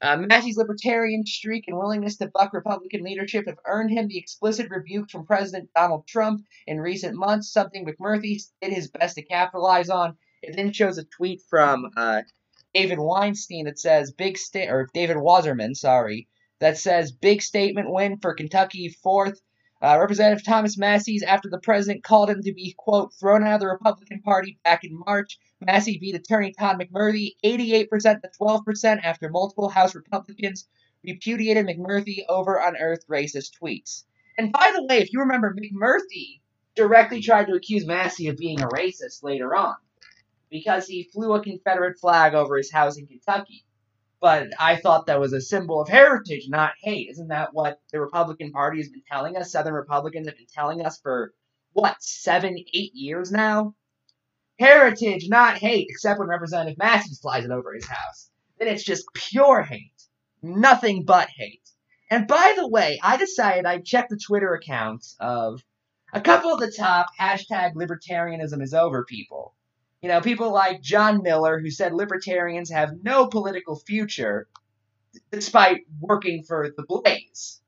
Uh, 0.00 0.16
Massie's 0.16 0.56
libertarian 0.56 1.26
streak 1.26 1.64
and 1.66 1.76
willingness 1.76 2.16
to 2.18 2.30
buck 2.32 2.52
Republican 2.52 3.02
leadership 3.02 3.46
have 3.46 3.58
earned 3.66 3.90
him 3.90 4.06
the 4.06 4.18
explicit 4.18 4.70
rebuke 4.70 5.10
from 5.10 5.26
President 5.26 5.68
Donald 5.74 6.06
Trump 6.06 6.42
in 6.66 6.80
recent 6.80 7.16
months, 7.16 7.52
something 7.52 7.84
McMurtry 7.84 8.40
did 8.62 8.72
his 8.72 8.90
best 8.90 9.16
to 9.16 9.22
capitalize 9.22 9.90
on. 9.90 10.16
It 10.42 10.54
then 10.54 10.72
shows 10.72 10.98
a 10.98 11.04
tweet 11.04 11.42
from 11.50 11.90
uh, 11.96 12.22
David 12.74 13.00
Weinstein 13.00 13.64
that 13.64 13.80
says, 13.80 14.12
big 14.12 14.38
state, 14.38 14.68
or 14.68 14.88
David 14.94 15.16
Wasserman, 15.16 15.74
sorry, 15.74 16.28
that 16.60 16.78
says, 16.78 17.12
big 17.12 17.42
statement 17.42 17.90
win 17.90 18.18
for 18.18 18.34
Kentucky 18.34 18.88
fourth. 18.88 19.40
Uh, 19.80 19.96
Representative 20.00 20.44
Thomas 20.44 20.76
Massie's 20.76 21.22
after 21.22 21.48
the 21.48 21.60
president 21.60 22.02
called 22.02 22.30
him 22.30 22.42
to 22.42 22.52
be, 22.52 22.74
quote, 22.76 23.14
thrown 23.14 23.44
out 23.44 23.54
of 23.54 23.60
the 23.60 23.68
Republican 23.68 24.20
Party 24.22 24.58
back 24.64 24.82
in 24.82 24.98
March. 25.06 25.38
Massie 25.60 25.98
beat 25.98 26.16
attorney 26.16 26.52
Todd 26.52 26.80
McMurtry 26.80 27.36
88% 27.44 27.88
to 28.22 28.30
12% 28.40 29.00
after 29.04 29.28
multiple 29.28 29.68
House 29.68 29.94
Republicans 29.94 30.66
repudiated 31.04 31.64
McMurtry 31.66 32.24
over 32.28 32.56
unearthed 32.56 33.06
racist 33.08 33.52
tweets. 33.62 34.02
And 34.36 34.52
by 34.52 34.72
the 34.74 34.84
way, 34.84 34.98
if 34.98 35.12
you 35.12 35.20
remember, 35.20 35.54
McMurtry 35.54 36.40
directly 36.74 37.20
tried 37.20 37.46
to 37.46 37.54
accuse 37.54 37.86
Massie 37.86 38.28
of 38.28 38.36
being 38.36 38.60
a 38.60 38.68
racist 38.68 39.22
later 39.22 39.54
on 39.54 39.76
because 40.50 40.86
he 40.86 41.08
flew 41.12 41.34
a 41.34 41.42
Confederate 41.42 41.98
flag 42.00 42.34
over 42.34 42.56
his 42.56 42.72
house 42.72 42.98
in 42.98 43.06
Kentucky 43.06 43.64
but 44.20 44.48
I 44.58 44.76
thought 44.76 45.06
that 45.06 45.20
was 45.20 45.32
a 45.32 45.40
symbol 45.40 45.80
of 45.80 45.88
heritage, 45.88 46.46
not 46.48 46.72
hate. 46.82 47.08
Isn't 47.10 47.28
that 47.28 47.50
what 47.52 47.80
the 47.92 48.00
Republican 48.00 48.50
Party 48.50 48.78
has 48.78 48.88
been 48.88 49.02
telling 49.10 49.36
us? 49.36 49.52
Southern 49.52 49.74
Republicans 49.74 50.26
have 50.26 50.36
been 50.36 50.46
telling 50.52 50.84
us 50.84 50.98
for, 51.00 51.32
what, 51.72 51.96
seven, 52.00 52.56
eight 52.74 52.94
years 52.94 53.30
now? 53.30 53.74
Heritage, 54.58 55.28
not 55.28 55.58
hate, 55.58 55.86
except 55.88 56.18
when 56.18 56.28
Representative 56.28 56.78
Massie 56.78 57.14
flies 57.22 57.44
it 57.44 57.52
over 57.52 57.74
his 57.74 57.86
house. 57.86 58.30
Then 58.58 58.68
it's 58.68 58.82
just 58.82 59.06
pure 59.14 59.62
hate. 59.62 59.92
Nothing 60.42 61.04
but 61.04 61.28
hate. 61.28 61.62
And 62.10 62.26
by 62.26 62.54
the 62.56 62.68
way, 62.68 62.98
I 63.02 63.16
decided 63.18 63.66
I'd 63.66 63.84
check 63.84 64.08
the 64.08 64.16
Twitter 64.16 64.54
accounts 64.54 65.14
of 65.20 65.62
a 66.12 66.20
couple 66.20 66.52
of 66.52 66.58
the 66.58 66.72
top 66.72 67.06
hashtag 67.20 67.74
libertarianism 67.74 68.62
is 68.62 68.74
over 68.74 69.04
people. 69.04 69.54
You 70.02 70.08
know, 70.08 70.20
people 70.20 70.52
like 70.52 70.80
John 70.80 71.22
Miller, 71.22 71.58
who 71.58 71.70
said 71.70 71.92
libertarians 71.92 72.70
have 72.70 73.02
no 73.02 73.26
political 73.26 73.76
future 73.76 74.48
despite 75.32 75.86
working 76.00 76.44
for 76.44 76.72
the 76.76 76.84
Blaze. 76.84 77.60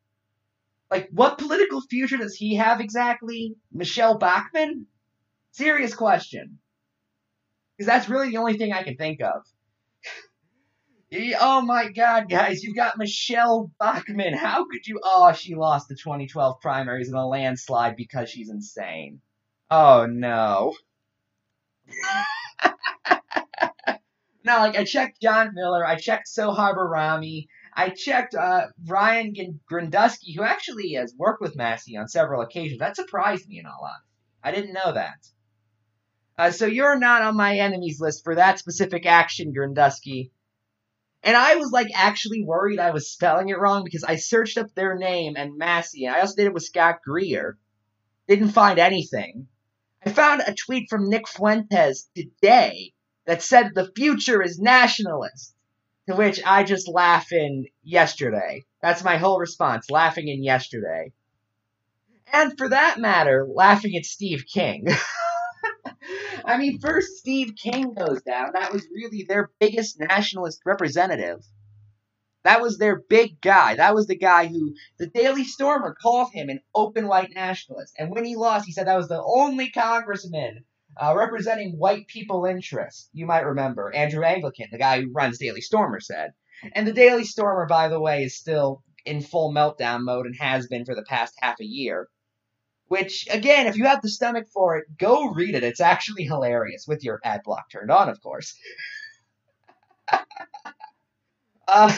Like, 0.91 1.09
what 1.11 1.39
political 1.39 1.81
future 1.81 2.17
does 2.17 2.35
he 2.35 2.57
have 2.57 2.81
exactly? 2.81 3.57
Michelle 3.73 4.19
Bachmann? 4.19 4.87
Serious 5.53 5.95
question. 5.95 6.59
Because 7.77 7.87
that's 7.87 8.09
really 8.09 8.31
the 8.31 8.37
only 8.39 8.59
thing 8.59 8.73
I 8.73 8.83
can 8.83 8.97
think 8.97 9.21
of. 9.21 9.45
oh 11.41 11.63
my 11.63 11.91
god, 11.91 12.29
guys, 12.29 12.63
you've 12.63 12.77
got 12.77 12.99
Michelle 12.99 13.71
Bachmann. 13.79 14.35
How 14.35 14.67
could 14.67 14.87
you? 14.87 15.01
Oh, 15.03 15.33
she 15.33 15.55
lost 15.55 15.89
the 15.89 15.95
2012 15.95 16.61
primaries 16.61 17.09
in 17.09 17.15
a 17.15 17.27
landslide 17.27 17.97
because 17.97 18.29
she's 18.29 18.51
insane. 18.51 19.21
Oh 19.71 20.07
no. 20.07 20.75
now, 24.45 24.61
like 24.61 24.77
I 24.77 24.85
checked 24.85 25.21
John 25.21 25.51
Miller, 25.55 25.85
I 25.85 25.97
checked 25.97 26.29
Sohrab 26.29 26.77
Ahmari, 26.77 27.49
I 27.75 27.91
checked 27.91 28.35
uh, 28.35 28.67
Ryan 28.87 29.61
Grundusky, 29.71 30.37
who 30.37 30.43
actually 30.43 30.95
has 30.95 31.15
worked 31.17 31.41
with 31.41 31.57
Massie 31.57 31.97
on 31.97 32.09
several 32.09 32.43
occasions. 32.43 32.81
That 32.81 32.97
surprised 32.97 33.49
me, 33.49 33.59
in 33.59 33.67
all 33.67 33.81
honesty. 33.83 34.07
I 34.43 34.53
didn't 34.53 34.73
know 34.73 34.93
that. 34.93 35.27
Uh, 36.39 36.51
so 36.51 36.67
you're 36.67 36.99
not 36.99 37.23
on 37.23 37.37
my 37.37 37.59
enemies 37.59 38.01
list 38.01 38.25
for 38.25 38.35
that 38.35 38.59
specific 38.59 39.05
action, 39.05 39.53
Grundusky. 39.53 40.31
And 41.23 41.37
I 41.37 41.57
was 41.57 41.71
like 41.71 41.89
actually 41.95 42.45
worried 42.45 42.79
I 42.79 42.93
was 42.93 43.11
spelling 43.11 43.51
it 43.51 43.59
wrong 43.59 43.85
because 43.85 44.05
I 44.05 44.17
searched 44.17 44.57
up 44.57 44.75
their 44.75 44.97
name 44.97 45.35
and 45.37 45.59
Massie, 45.59 46.07
and 46.07 46.17
I 46.17 46.21
also 46.21 46.37
did 46.37 46.47
it 46.47 46.55
with 46.55 46.63
Scott 46.63 47.01
Greer. 47.05 47.59
Didn't 48.27 48.51
find 48.51 48.79
anything. 48.79 49.49
I 50.05 50.11
found 50.11 50.43
a 50.47 50.55
tweet 50.55 50.89
from 50.89 51.11
Nick 51.11 51.29
Fuentes 51.29 52.09
today 52.15 52.95
that 53.27 53.43
said 53.43 53.75
the 53.75 53.93
future 53.95 54.43
is 54.43 54.59
nationalist, 54.59 55.55
to 56.09 56.17
which 56.17 56.41
I 56.45 56.65
just 56.65 56.89
laugh 56.89 57.33
in 57.33 57.67
yesterday. 57.83 58.65
That's 58.81 59.05
my 59.05 59.19
whole 59.19 59.39
response, 59.39 59.91
laughing 59.91 60.29
in 60.29 60.43
yesterday. 60.43 61.13
And 62.33 62.57
for 62.57 62.69
that 62.71 62.99
matter, 62.99 63.47
laughing 63.47 63.95
at 63.97 64.07
Steve 64.07 64.45
King. 64.51 64.89
I 66.45 66.57
mean, 66.57 66.79
first 66.79 67.19
Steve 67.19 67.55
King 67.55 67.93
goes 67.93 68.23
down. 68.23 68.53
That 68.55 68.73
was 68.73 68.89
really 68.95 69.27
their 69.29 69.51
biggest 69.61 70.01
nationalist 70.01 70.63
representative. 70.65 71.45
That 72.43 72.63
was 72.63 72.79
their 72.79 73.01
big 73.01 73.41
guy. 73.41 73.77
That 73.77 73.95
was 73.95 74.07
the 74.07 74.17
guy 74.17 74.47
who 74.47 74.75
the 74.99 75.07
Daily 75.07 75.45
Stormer 75.45 75.95
called 76.01 76.33
him 76.33 76.49
an 76.49 76.61
open 76.75 77.07
white 77.07 77.35
nationalist. 77.35 77.95
And 77.99 78.11
when 78.11 78.25
he 78.25 78.37
lost, 78.37 78.67
he 78.67 78.73
said 78.73 78.87
that 78.87 78.97
was 78.97 79.09
the 79.09 79.23
only 79.23 79.71
congressman 79.71 80.65
uh, 80.97 81.15
representing 81.17 81.79
white 81.79 82.07
people 82.09 82.47
interests. 82.47 83.11
You 83.13 83.27
might 83.27 83.45
remember 83.45 83.93
Andrew 83.95 84.25
Anglican, 84.25 84.69
the 84.73 84.79
guy 84.79 85.03
who 85.03 85.13
runs 85.13 85.39
Daily 85.39 85.61
Stormer, 85.61 86.01
said. 86.01 86.33
And 86.75 86.87
the 86.87 86.93
Daily 86.93 87.25
Stormer, 87.25 87.67
by 87.67 87.89
the 87.89 88.01
way, 88.01 88.25
is 88.25 88.37
still 88.37 88.83
in 89.05 89.21
full 89.21 89.53
meltdown 89.53 90.03
mode 90.03 90.27
and 90.27 90.37
has 90.37 90.67
been 90.67 90.85
for 90.85 90.95
the 90.95 91.05
past 91.05 91.35
half 91.41 91.61
a 91.61 91.65
year. 91.65 92.09
Which, 92.89 93.27
again, 93.31 93.67
if 93.67 93.77
you 93.77 93.85
have 93.85 94.03
the 94.03 94.09
stomach 94.09 94.49
for 94.53 94.77
it, 94.77 94.99
go 94.99 95.29
read 95.29 95.55
it. 95.55 95.63
It's 95.63 95.81
actually 95.81 96.25
hilarious 96.25 96.87
with 96.89 97.05
your 97.05 97.21
ad 97.23 97.43
block 97.45 97.71
turned 97.71 97.91
on, 97.91 98.09
of 98.09 98.21
course. 98.21 98.55
uh, 101.69 101.97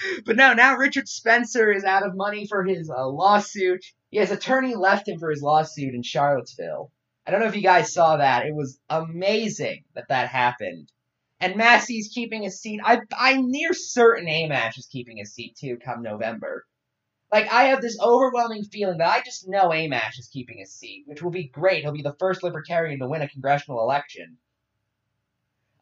but 0.24 0.36
no, 0.36 0.52
now 0.52 0.76
Richard 0.76 1.08
Spencer 1.08 1.70
is 1.72 1.84
out 1.84 2.06
of 2.06 2.16
money 2.16 2.46
for 2.46 2.64
his 2.64 2.90
uh, 2.90 3.06
lawsuit. 3.06 3.84
His 4.10 4.30
attorney 4.30 4.74
left 4.74 5.08
him 5.08 5.18
for 5.18 5.30
his 5.30 5.42
lawsuit 5.42 5.94
in 5.94 6.02
Charlottesville. 6.02 6.90
I 7.26 7.30
don't 7.30 7.40
know 7.40 7.46
if 7.46 7.56
you 7.56 7.62
guys 7.62 7.92
saw 7.92 8.16
that. 8.16 8.46
It 8.46 8.54
was 8.54 8.80
amazing 8.88 9.84
that 9.94 10.08
that 10.08 10.28
happened. 10.28 10.90
And 11.38 11.56
Massie's 11.56 12.10
keeping 12.12 12.42
his 12.42 12.60
seat. 12.60 12.80
I, 12.84 13.00
I'm 13.18 13.50
near 13.50 13.72
certain 13.72 14.26
Amash 14.26 14.78
is 14.78 14.88
keeping 14.90 15.16
his 15.16 15.32
seat 15.32 15.56
too 15.56 15.78
come 15.82 16.02
November. 16.02 16.66
Like, 17.32 17.50
I 17.50 17.64
have 17.66 17.80
this 17.80 17.98
overwhelming 18.00 18.64
feeling 18.64 18.98
that 18.98 19.08
I 19.08 19.22
just 19.22 19.48
know 19.48 19.68
Amash 19.68 20.18
is 20.18 20.28
keeping 20.32 20.58
his 20.58 20.74
seat, 20.74 21.04
which 21.06 21.22
will 21.22 21.30
be 21.30 21.48
great. 21.48 21.82
He'll 21.82 21.92
be 21.92 22.02
the 22.02 22.16
first 22.18 22.42
libertarian 22.42 22.98
to 22.98 23.08
win 23.08 23.22
a 23.22 23.28
congressional 23.28 23.80
election. 23.80 24.38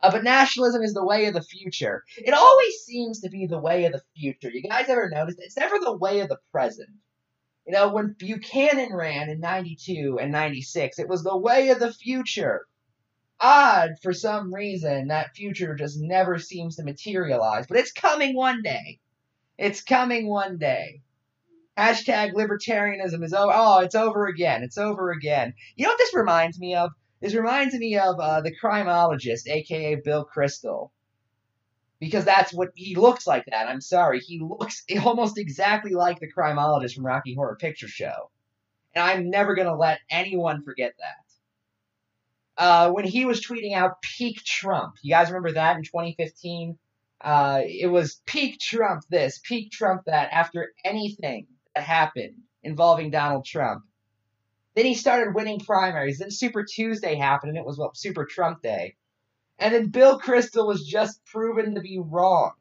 Uh, 0.01 0.13
but 0.13 0.23
nationalism 0.23 0.83
is 0.83 0.95
the 0.95 1.05
way 1.05 1.27
of 1.27 1.35
the 1.35 1.43
future. 1.43 2.05
It 2.19 2.33
always 2.33 2.75
seems 2.85 3.21
to 3.21 3.29
be 3.29 3.47
the 3.47 3.59
way 3.59 3.85
of 3.85 3.93
the 3.93 4.03
future. 4.17 4.51
You 4.51 4.63
guys 4.63 4.89
ever 4.89 5.11
noticed? 5.11 5.41
It's 5.41 5.57
never 5.57 5.79
the 5.81 5.97
way 5.97 6.21
of 6.21 6.29
the 6.29 6.39
present. 6.53 6.91
You 7.67 7.73
know, 7.73 7.89
when 7.93 8.15
Buchanan 8.19 8.95
ran 8.95 9.29
in 9.29 9.41
92 9.41 10.19
and 10.21 10.33
96, 10.33 10.99
it 10.99 11.09
was 11.09 11.23
the 11.23 11.37
way 11.37 11.71
of 11.71 11.81
the 11.81 11.93
future. 11.93 12.67
Odd, 13.41 13.91
for 14.03 14.13
some 14.13 14.55
reason, 14.55 15.09
that 15.09 15.35
future 15.37 15.75
just 15.75 15.99
never 16.01 16.39
seems 16.39 16.77
to 16.77 16.85
materialize. 16.85 17.67
But 17.67 17.79
it's 17.79 17.93
coming 17.93 18.35
one 18.35 18.63
day. 18.63 19.01
It's 19.59 19.83
coming 19.83 20.29
one 20.29 20.59
day. 20.59 21.03
Hashtag 21.77 22.33
libertarianism 22.33 23.23
is 23.23 23.33
over. 23.33 23.53
Oh, 23.55 23.79
it's 23.81 23.95
over 23.95 24.27
again. 24.27 24.63
It's 24.63 24.79
over 24.79 25.11
again. 25.11 25.55
You 25.77 25.85
know 25.85 25.91
what 25.91 25.99
this 25.99 26.15
reminds 26.15 26.59
me 26.59 26.75
of? 26.75 26.91
This 27.21 27.35
reminds 27.35 27.75
me 27.75 27.99
of 27.99 28.21
uh, 28.21 28.41
the 28.41 28.55
criminologist, 28.55 29.49
aka 29.49 29.97
Bill 29.97 30.25
Kristol, 30.25 30.91
Because 31.99 32.25
that's 32.25 32.53
what 32.53 32.71
he 32.75 32.95
looks 32.95 33.27
like 33.27 33.45
that. 33.47 33.69
I'm 33.69 33.81
sorry. 33.81 34.21
He 34.21 34.41
looks 34.41 34.85
almost 35.05 35.39
exactly 35.39 35.93
like 35.93 36.21
the 36.21 36.31
criminologist 36.31 36.95
from 36.95 37.07
Rocky 37.07 37.35
Horror 37.35 37.57
Picture 37.57 37.89
Show. 37.89 38.31
And 38.95 39.05
I'm 39.05 39.31
never 39.31 39.55
going 39.55 39.69
to 39.69 39.75
let 39.75 40.01
anyone 40.11 40.63
forget 40.63 40.95
that. 40.99 42.63
Uh, 42.63 42.91
when 42.91 43.05
he 43.05 43.25
was 43.25 43.45
tweeting 43.45 43.75
out 43.75 44.03
peak 44.03 44.43
Trump, 44.45 44.97
you 45.03 45.13
guys 45.13 45.29
remember 45.29 45.53
that 45.53 45.77
in 45.77 45.85
2015? 45.85 46.77
Uh, 47.21 47.61
it 47.65 47.87
was 47.87 48.21
peak 48.27 48.59
Trump 48.61 49.05
this, 49.11 49.41
peak 49.43 49.71
Trump 49.71 50.03
that, 50.07 50.29
after 50.33 50.73
anything 50.85 51.47
that 51.75 51.85
happened 51.85 52.35
involving 52.63 53.11
Donald 53.11 53.45
Trump. 53.45 53.85
Then 54.79 54.87
he 54.87 54.95
started 54.95 55.35
winning 55.35 55.59
primaries. 55.59 56.21
Then 56.21 56.31
Super 56.31 56.63
Tuesday 56.63 57.17
happened, 57.17 57.49
and 57.51 57.59
it 57.59 57.67
was, 57.67 57.77
well, 57.77 57.91
Super 57.97 58.25
Trump 58.25 58.63
Day. 58.63 58.95
And 59.59 59.75
then 59.75 59.89
Bill 59.89 60.21
Kristol 60.21 60.69
was 60.69 60.87
just 60.87 61.25
proven 61.25 61.75
to 61.75 61.81
be 61.81 61.99
wrong 61.99 62.53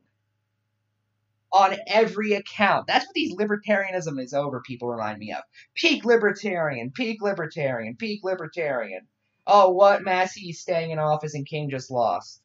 on 1.52 1.76
every 1.86 2.34
account. 2.34 2.88
That's 2.88 3.06
what 3.06 3.14
these 3.14 3.36
libertarianism 3.36 4.20
is 4.20 4.34
over, 4.34 4.62
people 4.62 4.90
remind 4.90 5.20
me 5.20 5.32
of. 5.32 5.44
Peak 5.76 6.06
libertarian, 6.06 6.90
peak 6.90 7.22
libertarian, 7.22 7.96
peak 7.96 8.22
libertarian. 8.24 9.06
Oh, 9.46 9.70
what? 9.70 10.02
Massie's 10.02 10.60
staying 10.60 10.90
in 10.90 10.98
office 10.98 11.36
and 11.36 11.46
King 11.46 11.70
just 11.70 11.92
lost. 11.92 12.42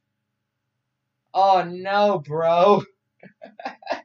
Oh, 1.32 1.64
no, 1.66 2.18
bro. 2.18 2.82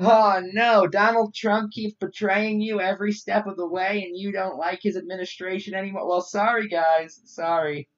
Oh 0.00 0.42
no, 0.52 0.86
Donald 0.86 1.34
Trump 1.34 1.72
keeps 1.72 1.94
betraying 1.94 2.60
you 2.60 2.80
every 2.80 3.12
step 3.12 3.46
of 3.46 3.56
the 3.56 3.66
way 3.68 4.04
and 4.04 4.16
you 4.16 4.32
don't 4.32 4.58
like 4.58 4.80
his 4.82 4.96
administration 4.96 5.74
anymore. 5.74 6.08
Well, 6.08 6.20
sorry 6.20 6.68
guys, 6.68 7.20
sorry. 7.24 7.88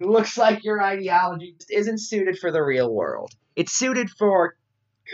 looks 0.00 0.36
like 0.36 0.64
your 0.64 0.82
ideology 0.82 1.54
just 1.58 1.70
isn't 1.70 1.98
suited 1.98 2.38
for 2.38 2.50
the 2.50 2.62
real 2.62 2.92
world. 2.92 3.32
It's 3.56 3.72
suited 3.72 4.10
for 4.10 4.56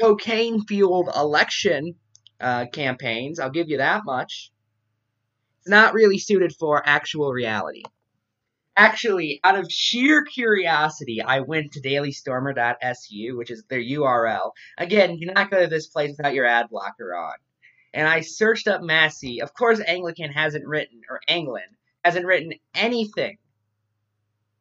cocaine 0.00 0.64
fueled 0.66 1.10
election 1.14 1.94
uh, 2.40 2.66
campaigns. 2.72 3.40
I'll 3.40 3.50
give 3.50 3.68
you 3.68 3.78
that 3.78 4.04
much. 4.04 4.50
It's 5.60 5.68
not 5.68 5.94
really 5.94 6.18
suited 6.18 6.54
for 6.58 6.82
actual 6.86 7.32
reality. 7.32 7.82
Actually, 8.78 9.40
out 9.42 9.58
of 9.58 9.66
sheer 9.72 10.24
curiosity, 10.24 11.20
I 11.20 11.40
went 11.40 11.72
to 11.72 11.80
dailystormer.su, 11.80 13.36
which 13.36 13.50
is 13.50 13.64
their 13.64 13.82
URL. 13.82 14.52
Again, 14.78 15.16
you 15.18 15.26
not 15.32 15.50
go 15.50 15.62
to 15.62 15.66
this 15.66 15.88
place 15.88 16.14
without 16.16 16.32
your 16.32 16.46
ad 16.46 16.68
blocker 16.70 17.12
on. 17.16 17.34
And 17.92 18.06
I 18.06 18.20
searched 18.20 18.68
up 18.68 18.80
Massie. 18.80 19.42
Of 19.42 19.52
course, 19.52 19.80
Anglican 19.84 20.30
hasn't 20.30 20.64
written, 20.64 21.00
or 21.10 21.20
Anglin 21.26 21.76
hasn't 22.04 22.24
written 22.24 22.52
anything 22.72 23.38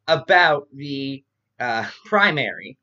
about 0.07 0.67
the 0.73 1.23
uh, 1.59 1.87
primary. 2.05 2.79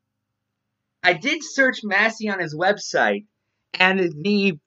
I 1.03 1.13
did 1.13 1.43
search 1.43 1.81
Massie 1.83 2.29
on 2.29 2.39
his 2.39 2.55
website, 2.55 3.25
and 3.73 3.99
the 4.23 4.57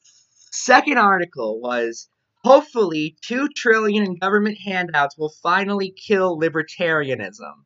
second 0.51 0.99
article 0.99 1.63
was 1.63 2.11
hopefully 2.45 3.17
two 3.23 3.49
trillion 3.57 4.05
in 4.05 4.19
government 4.19 4.59
handouts 4.65 5.17
will 5.19 5.33
finally 5.43 5.91
kill 5.91 6.39
libertarianism. 6.39 7.65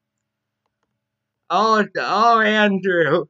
Oh, 1.51 1.87
oh, 1.97 2.41
Andrew. 2.41 3.27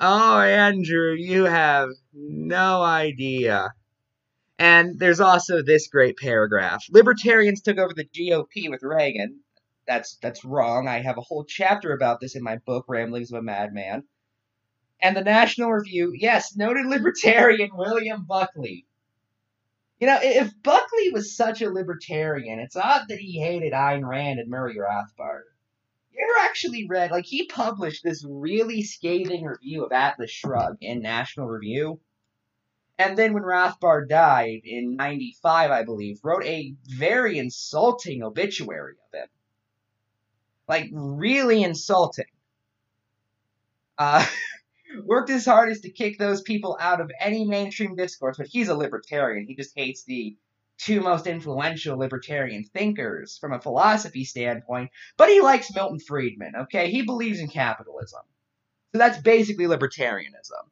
Oh, 0.00 0.40
Andrew, 0.40 1.14
you 1.14 1.44
have 1.44 1.90
no 2.12 2.82
idea. 2.82 3.72
And 4.58 4.98
there's 4.98 5.20
also 5.20 5.62
this 5.62 5.88
great 5.88 6.16
paragraph. 6.16 6.84
Libertarians 6.90 7.62
took 7.62 7.78
over 7.78 7.92
the 7.94 8.04
GOP 8.04 8.70
with 8.70 8.82
Reagan. 8.82 9.40
That's 9.86 10.16
that's 10.22 10.44
wrong. 10.44 10.88
I 10.88 11.02
have 11.02 11.18
a 11.18 11.22
whole 11.22 11.44
chapter 11.44 11.92
about 11.92 12.20
this 12.20 12.36
in 12.36 12.42
my 12.42 12.58
book, 12.58 12.84
Ramblings 12.88 13.32
of 13.32 13.38
a 13.40 13.42
Madman. 13.42 14.04
And 15.02 15.16
the 15.16 15.24
National 15.24 15.72
Review, 15.72 16.12
yes, 16.14 16.56
noted 16.56 16.86
libertarian 16.86 17.70
William 17.74 18.24
Buckley. 18.24 18.86
You 20.02 20.08
know, 20.08 20.18
if 20.20 20.52
Buckley 20.64 21.10
was 21.12 21.36
such 21.36 21.62
a 21.62 21.70
libertarian, 21.70 22.58
it's 22.58 22.74
odd 22.74 23.04
that 23.06 23.20
he 23.20 23.38
hated 23.38 23.72
Ayn 23.72 24.04
Rand 24.04 24.40
and 24.40 24.50
Murray 24.50 24.74
Rothbard. 24.74 25.42
You 26.10 26.26
ever 26.28 26.44
actually 26.44 26.88
read, 26.88 27.12
like, 27.12 27.24
he 27.24 27.46
published 27.46 28.02
this 28.02 28.26
really 28.28 28.82
scathing 28.82 29.44
review 29.44 29.84
of 29.84 29.92
Atlas 29.92 30.28
Shrugged 30.28 30.82
in 30.82 31.02
National 31.02 31.46
Review. 31.46 32.00
And 32.98 33.16
then 33.16 33.32
when 33.32 33.44
Rothbard 33.44 34.08
died 34.08 34.62
in 34.64 34.96
95, 34.96 35.70
I 35.70 35.84
believe, 35.84 36.18
wrote 36.24 36.46
a 36.46 36.74
very 36.84 37.38
insulting 37.38 38.24
obituary 38.24 38.94
of 39.06 39.20
him. 39.20 39.28
Like, 40.66 40.90
really 40.92 41.62
insulting. 41.62 42.24
Uh, 43.96 44.26
worked 45.04 45.30
his 45.30 45.46
hardest 45.46 45.82
to 45.82 45.90
kick 45.90 46.18
those 46.18 46.42
people 46.42 46.76
out 46.80 47.00
of 47.00 47.10
any 47.20 47.44
mainstream 47.44 47.96
discourse, 47.96 48.36
but 48.38 48.46
he's 48.46 48.68
a 48.68 48.74
libertarian. 48.74 49.46
He 49.46 49.54
just 49.54 49.76
hates 49.76 50.04
the 50.04 50.36
two 50.78 51.00
most 51.00 51.26
influential 51.26 51.96
libertarian 51.98 52.64
thinkers 52.64 53.38
from 53.38 53.52
a 53.52 53.60
philosophy 53.60 54.24
standpoint, 54.24 54.90
but 55.16 55.28
he 55.28 55.40
likes 55.40 55.74
Milton 55.74 56.00
Friedman, 56.00 56.54
okay? 56.62 56.90
He 56.90 57.02
believes 57.02 57.38
in 57.40 57.48
capitalism. 57.48 58.22
So 58.92 58.98
that's 58.98 59.18
basically 59.18 59.66
libertarianism. 59.66 60.68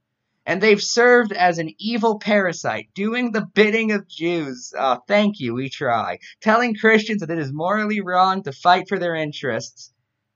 And 0.47 0.61
they've 0.61 0.83
served 0.83 1.33
as 1.33 1.59
an 1.59 1.71
evil 1.79 2.19
parasite, 2.19 2.89
doing 2.95 3.31
the 3.31 3.47
bidding 3.55 3.93
of 3.93 4.09
Jews. 4.09 4.73
Oh, 4.77 5.01
thank 5.07 5.39
you, 5.39 5.55
we 5.55 5.69
try. 5.69 6.19
Telling 6.41 6.75
Christians 6.75 7.21
that 7.21 7.31
it 7.31 7.39
is 7.39 7.53
morally 7.53 8.01
wrong 8.01 8.43
to 8.43 8.53
fight 8.53 8.89
for 8.89 8.99
their 8.99 9.15
interests. 9.15 9.93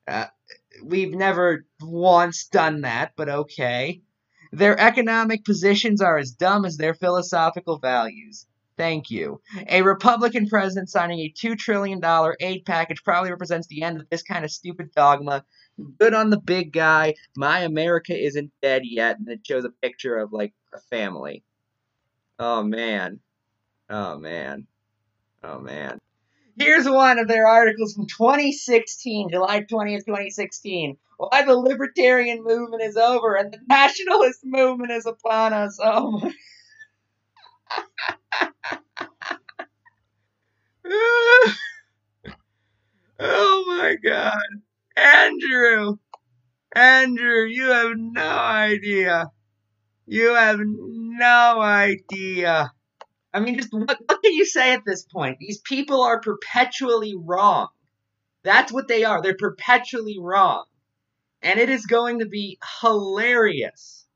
Uh, 0.07 0.27
we've 0.83 1.15
never 1.15 1.65
once 1.81 2.47
done 2.47 2.83
that, 2.83 3.13
but 3.17 3.29
okay. 3.29 4.03
Their 4.53 4.79
economic 4.79 5.45
positions 5.45 6.01
are 6.01 6.17
as 6.17 6.31
dumb 6.31 6.65
as 6.65 6.77
their 6.77 6.95
philosophical 6.95 7.79
values. 7.79 8.47
Thank 8.77 9.11
you. 9.11 9.41
A 9.69 9.83
Republican 9.83 10.49
president 10.49 10.91
signing 10.91 11.21
a 11.21 11.33
$2 11.33 11.57
trillion 11.57 12.01
aid 12.41 12.65
package 12.65 13.05
probably 13.05 13.31
represents 13.31 13.69
the 13.69 13.83
end 13.83 14.01
of 14.01 14.09
this 14.11 14.23
kind 14.23 14.45
of 14.45 14.51
stupid 14.51 14.93
dogma. 14.95 15.45
Good 15.99 16.15
on 16.15 16.31
the 16.31 16.41
big 16.41 16.73
guy. 16.73 17.15
My 17.37 17.61
America 17.61 18.17
isn't 18.17 18.53
dead 18.63 18.83
yet. 18.85 19.19
And 19.19 19.29
it 19.29 19.47
shows 19.47 19.65
a 19.65 19.71
picture 19.71 20.17
of, 20.17 20.33
like, 20.33 20.55
a 20.73 20.81
family. 20.91 21.45
Oh, 22.39 22.65
man. 22.65 23.21
Oh, 23.89 24.19
man. 24.19 24.67
Oh, 25.43 25.61
man. 25.61 26.01
Here's 26.57 26.89
one 26.89 27.19
of 27.19 27.27
their 27.29 27.47
articles 27.47 27.95
from 27.95 28.07
2016, 28.07 29.31
July 29.31 29.63
20th, 29.63 30.07
2016. 30.07 30.97
Why 31.17 31.45
the 31.45 31.57
libertarian 31.57 32.43
movement 32.45 32.83
is 32.83 32.97
over 32.97 33.35
and 33.37 33.53
the 33.53 33.59
nationalist 33.69 34.41
movement 34.45 34.93
is 34.93 35.07
upon 35.07 35.53
us. 35.53 35.79
Oh 35.83 36.21
my. 36.21 36.33
oh 43.21 43.65
my 43.67 43.97
god. 44.03 44.39
Andrew. 44.97 45.97
Andrew, 46.75 47.45
you 47.47 47.69
have 47.69 47.93
no 47.97 48.23
idea. 48.23 49.27
You 50.07 50.35
have 50.35 50.61
no 50.61 51.61
idea. 51.61 52.74
I 53.35 53.41
mean, 53.41 53.57
just 53.57 53.73
what, 53.73 53.99
what 54.07 54.23
can 54.23 54.33
you 54.33 54.47
say 54.47 54.73
at 54.73 54.85
this 54.87 55.05
point? 55.05 55.39
These 55.41 55.59
people 55.59 56.03
are 56.03 56.21
perpetually 56.21 57.17
wrong. 57.17 57.69
That's 58.45 58.73
what 58.73 58.87
they 58.87 59.03
are. 59.03 59.21
They're 59.21 59.37
perpetually 59.37 60.19
wrong. 60.21 60.65
And 61.43 61.59
it 61.59 61.69
is 61.69 61.85
going 61.87 62.21
to 62.21 62.27
be 62.27 62.59
hilarious 62.81 64.07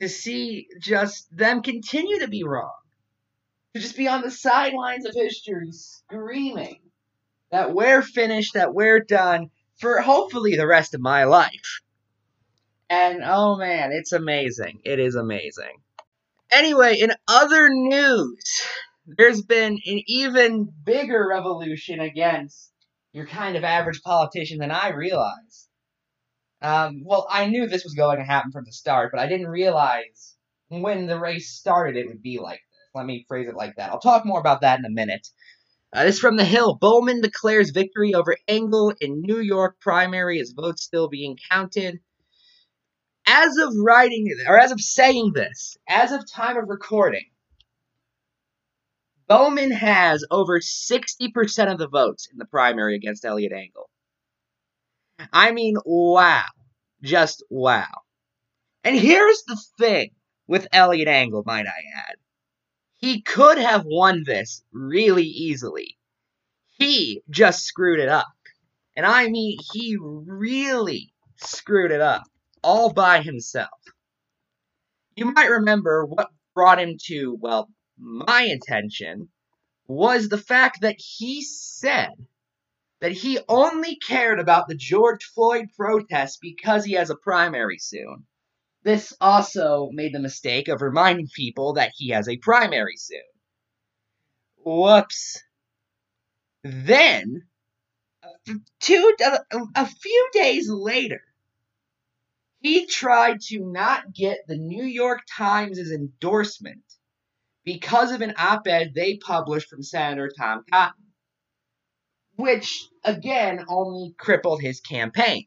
to 0.00 0.08
see 0.08 0.66
just 0.80 1.34
them 1.34 1.62
continue 1.62 2.18
to 2.20 2.28
be 2.28 2.42
wrong. 2.42 2.74
To 3.74 3.80
just 3.80 3.96
be 3.96 4.08
on 4.08 4.22
the 4.22 4.30
sidelines 4.30 5.06
of 5.06 5.14
history 5.14 5.70
screaming 5.70 6.80
that 7.52 7.72
we're 7.72 8.02
finished, 8.02 8.54
that 8.54 8.74
we're 8.74 9.00
done 9.00 9.50
for 9.78 10.00
hopefully 10.00 10.56
the 10.56 10.66
rest 10.66 10.94
of 10.94 11.00
my 11.00 11.24
life. 11.24 11.80
And 12.90 13.22
oh 13.24 13.56
man, 13.56 13.92
it's 13.92 14.12
amazing. 14.12 14.80
It 14.84 14.98
is 14.98 15.14
amazing. 15.14 15.82
Anyway, 16.50 16.98
in 16.98 17.12
other 17.26 17.68
news, 17.70 18.62
there's 19.06 19.42
been 19.42 19.74
an 19.74 20.00
even 20.06 20.68
bigger 20.84 21.26
revolution 21.28 22.00
against 22.00 22.72
your 23.12 23.26
kind 23.26 23.56
of 23.56 23.64
average 23.64 24.02
politician 24.02 24.58
than 24.58 24.70
I 24.70 24.90
realized. 24.90 25.68
Um, 26.60 27.02
well, 27.04 27.26
I 27.30 27.46
knew 27.46 27.66
this 27.66 27.84
was 27.84 27.94
going 27.94 28.18
to 28.18 28.24
happen 28.24 28.50
from 28.50 28.64
the 28.64 28.72
start, 28.72 29.10
but 29.12 29.20
I 29.20 29.28
didn't 29.28 29.48
realize 29.48 30.36
when 30.68 31.06
the 31.06 31.18
race 31.18 31.50
started 31.50 31.96
it 31.96 32.08
would 32.08 32.22
be 32.22 32.38
like 32.38 32.60
this. 32.70 32.90
Let 32.94 33.06
me 33.06 33.24
phrase 33.28 33.48
it 33.48 33.54
like 33.54 33.76
that. 33.76 33.90
I'll 33.90 34.00
talk 34.00 34.26
more 34.26 34.40
about 34.40 34.62
that 34.62 34.78
in 34.78 34.84
a 34.84 34.90
minute. 34.90 35.28
Uh, 35.92 36.04
this 36.04 36.18
from 36.18 36.36
the 36.36 36.44
Hill. 36.44 36.76
Bowman 36.78 37.20
declares 37.20 37.70
victory 37.70 38.14
over 38.14 38.36
Engel 38.46 38.92
in 39.00 39.22
New 39.22 39.40
York 39.40 39.80
primary 39.80 40.40
as 40.40 40.52
votes 40.52 40.82
still 40.82 41.08
being 41.08 41.38
counted 41.50 42.00
as 43.28 43.58
of 43.58 43.74
writing 43.76 44.34
or 44.46 44.58
as 44.58 44.72
of 44.72 44.80
saying 44.80 45.32
this, 45.34 45.76
as 45.86 46.12
of 46.12 46.30
time 46.30 46.56
of 46.56 46.68
recording, 46.68 47.26
Bowman 49.28 49.70
has 49.70 50.24
over 50.30 50.60
60% 50.60 51.70
of 51.70 51.78
the 51.78 51.88
votes 51.88 52.28
in 52.32 52.38
the 52.38 52.46
primary 52.46 52.96
against 52.96 53.26
Eliot 53.26 53.52
Engel. 53.52 53.90
I 55.30 55.52
mean, 55.52 55.76
wow. 55.84 56.46
Just 57.02 57.44
wow. 57.50 58.02
And 58.82 58.96
here's 58.96 59.42
the 59.46 59.60
thing 59.78 60.10
with 60.46 60.66
Eliot 60.72 61.08
Engel, 61.08 61.42
might 61.44 61.66
I 61.66 61.82
add. 62.08 62.16
He 62.96 63.20
could 63.20 63.58
have 63.58 63.84
won 63.84 64.24
this 64.24 64.62
really 64.72 65.26
easily. 65.26 65.98
He 66.78 67.22
just 67.28 67.64
screwed 67.64 68.00
it 68.00 68.08
up. 68.08 68.26
And 68.96 69.04
I 69.04 69.28
mean, 69.28 69.58
he 69.72 69.98
really 70.00 71.12
screwed 71.36 71.92
it 71.92 72.00
up 72.00 72.24
all 72.62 72.92
by 72.92 73.22
himself. 73.22 73.80
You 75.16 75.32
might 75.32 75.50
remember 75.50 76.04
what 76.04 76.30
brought 76.54 76.80
him 76.80 76.96
to, 77.06 77.36
well, 77.40 77.68
my 77.98 78.42
attention 78.42 79.28
was 79.86 80.28
the 80.28 80.38
fact 80.38 80.82
that 80.82 80.96
he 80.98 81.42
said 81.42 82.12
that 83.00 83.12
he 83.12 83.38
only 83.48 83.96
cared 83.96 84.40
about 84.40 84.68
the 84.68 84.74
George 84.74 85.24
Floyd 85.24 85.68
protest 85.76 86.40
because 86.40 86.84
he 86.84 86.92
has 86.94 87.10
a 87.10 87.16
primary 87.16 87.78
soon. 87.78 88.26
This 88.82 89.12
also 89.20 89.90
made 89.92 90.12
the 90.12 90.20
mistake 90.20 90.68
of 90.68 90.82
reminding 90.82 91.28
people 91.34 91.74
that 91.74 91.92
he 91.94 92.10
has 92.10 92.28
a 92.28 92.36
primary 92.36 92.96
soon. 92.96 93.20
Whoops. 94.64 95.42
Then, 96.64 97.46
two, 98.80 99.16
a 99.74 99.86
few 99.86 100.28
days 100.32 100.68
later, 100.68 101.22
he 102.60 102.86
tried 102.86 103.40
to 103.42 103.60
not 103.60 104.14
get 104.14 104.40
the 104.48 104.56
New 104.58 104.84
York 104.84 105.20
Times' 105.36 105.78
endorsement 105.92 106.82
because 107.64 108.12
of 108.12 108.22
an 108.22 108.34
op 108.38 108.66
ed 108.66 108.92
they 108.94 109.16
published 109.18 109.68
from 109.68 109.82
Senator 109.82 110.30
Tom 110.38 110.64
Cotton. 110.72 111.04
which 112.36 112.84
again 113.04 113.64
only 113.68 114.14
crippled 114.18 114.62
his 114.62 114.80
campaign. 114.80 115.46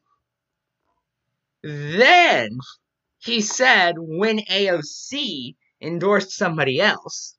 Then 1.64 2.60
he 3.20 3.42
said 3.42 3.96
when 3.98 4.40
AOC 4.40 5.56
endorsed 5.82 6.32
somebody 6.32 6.82
else 6.82 7.38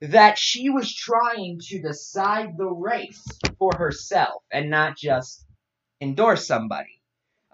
that 0.00 0.38
she 0.38 0.70
was 0.70 0.94
trying 0.94 1.60
to 1.68 1.80
decide 1.82 2.56
the 2.58 2.66
race 2.68 3.24
for 3.58 3.72
herself 3.76 4.42
and 4.52 4.70
not 4.70 4.96
just 4.96 5.44
endorse 6.00 6.46
somebody. 6.46 6.93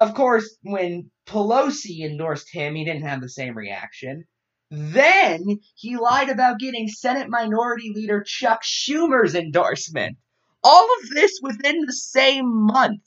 Of 0.00 0.14
course, 0.14 0.56
when 0.62 1.10
Pelosi 1.26 2.00
endorsed 2.00 2.50
him, 2.50 2.74
he 2.74 2.84
didn't 2.84 3.06
have 3.06 3.20
the 3.20 3.28
same 3.28 3.54
reaction. 3.54 4.24
Then 4.70 5.60
he 5.74 5.96
lied 5.96 6.30
about 6.30 6.58
getting 6.58 6.88
Senate 6.88 7.28
Minority 7.28 7.92
Leader 7.94 8.22
Chuck 8.22 8.62
Schumer's 8.62 9.34
endorsement. 9.34 10.16
All 10.64 10.88
of 11.00 11.10
this 11.10 11.38
within 11.42 11.84
the 11.84 11.92
same 11.92 12.46
month. 12.66 13.02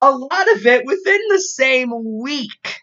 A 0.00 0.12
lot 0.12 0.52
of 0.52 0.66
it 0.66 0.84
within 0.84 1.20
the 1.30 1.40
same 1.40 1.92
week. 2.20 2.82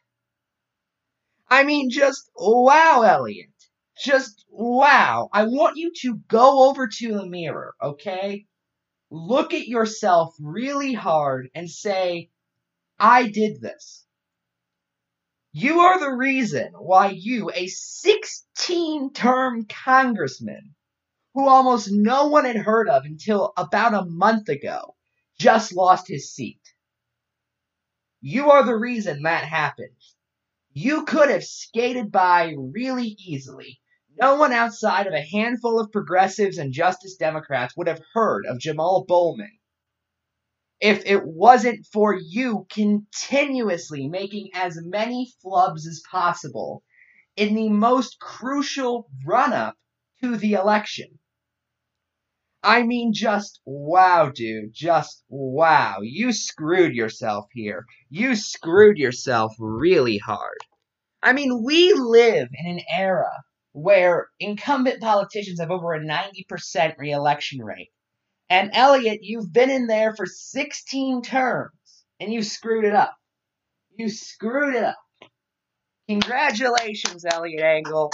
I 1.48 1.63
mean, 1.63 1.89
just 1.89 2.30
wow, 2.36 3.04
Eliot. 3.04 3.52
Just 3.98 4.44
wow. 4.50 5.30
I 5.32 5.44
want 5.44 5.78
you 5.78 5.91
to 6.02 6.18
go 6.28 6.68
over 6.70 6.88
to 6.88 7.13
the 7.13 7.26
mirror, 7.26 7.76
okay? 7.82 8.48
Look 9.12 9.54
at 9.54 9.68
yourself 9.68 10.36
really 10.39 10.94
hard 10.94 11.50
and 11.54 11.70
say, 11.70 12.32
I 13.00 13.28
did 13.28 13.62
this. 13.62 14.06
You 15.52 15.82
are 15.82 16.00
the 16.00 16.12
reason 16.12 16.74
why 16.74 17.12
you, 17.12 17.52
a 17.54 17.68
16 17.68 19.14
term 19.14 19.66
congressman, 19.66 20.76
who 21.34 21.48
almost 21.48 21.90
no 21.92 22.28
one 22.28 22.46
had 22.46 22.56
heard 22.56 22.90
of 22.90 23.04
until 23.06 23.54
about 23.58 23.94
a 23.94 24.06
month 24.06 24.50
ago, 24.50 24.96
just 25.38 25.74
lost 25.74 26.08
his 26.08 26.34
seat. 26.34 26.62
You 28.22 28.52
are 28.52 28.66
the 28.66 28.78
reason 28.78 29.24
that 29.24 29.44
happened. 29.44 29.96
You 30.72 31.06
could 31.06 31.30
have 31.30 31.44
skated 31.44 32.12
by 32.12 32.56
really 32.58 33.18
easily. 33.20 33.82
No 34.18 34.36
one 34.36 34.54
outside 34.54 35.08
of 35.08 35.14
a 35.14 35.22
handful 35.22 35.80
of 35.80 35.92
progressives 35.92 36.58
and 36.58 36.74
Justice 36.74 37.16
Democrats 37.16 37.76
would 37.76 37.88
have 37.88 38.02
heard 38.14 38.46
of 38.46 38.60
Jamal 38.60 39.04
Bowman 39.06 39.58
if 40.80 41.06
it 41.06 41.26
wasn't 41.26 41.86
for 41.92 42.14
you 42.14 42.66
continuously 42.70 44.08
making 44.08 44.50
as 44.54 44.78
many 44.82 45.32
flubs 45.44 45.88
as 45.88 46.04
possible 46.10 46.84
in 47.36 47.56
the 47.56 47.70
most 47.70 48.20
crucial 48.20 49.08
run 49.26 49.54
up 49.54 49.76
to 50.22 50.38
the 50.38 50.54
election. 50.54 51.20
I 52.64 52.82
mean, 52.82 53.14
just 53.14 53.62
wow, 53.66 54.32
dude. 54.34 54.74
Just 54.74 55.24
wow. 55.30 55.98
You 56.02 56.34
screwed 56.34 56.96
yourself 56.96 57.46
here. 57.54 57.86
You 58.10 58.36
screwed 58.36 58.98
yourself 58.98 59.54
really 59.60 60.18
hard. 60.18 60.58
I 61.22 61.34
mean, 61.34 61.64
we 61.64 61.94
live 61.94 62.48
in 62.54 62.66
an 62.68 62.82
era 62.98 63.32
where 63.74 64.30
incumbent 64.40 65.02
politicians 65.02 65.60
have 65.60 65.70
over 65.70 65.94
a 65.94 66.00
90% 66.00 66.98
reelection 66.98 67.62
rate. 67.62 67.92
And 68.50 68.72
Eliot, 68.74 69.20
you've 69.22 69.52
been 69.52 69.70
in 69.70 69.88
there 69.88 70.16
for 70.16 70.26
16 70.26 71.24
terms 71.24 71.72
and 72.20 72.32
you 72.32 72.44
screwed 72.44 72.86
it 72.86 72.94
up. 72.94 73.16
You 73.98 74.10
screwed 74.10 74.76
it 74.76 74.84
up. 74.84 74.98
Congratulations, 76.08 77.26
Eliot 77.26 77.64
Engel. 77.64 78.12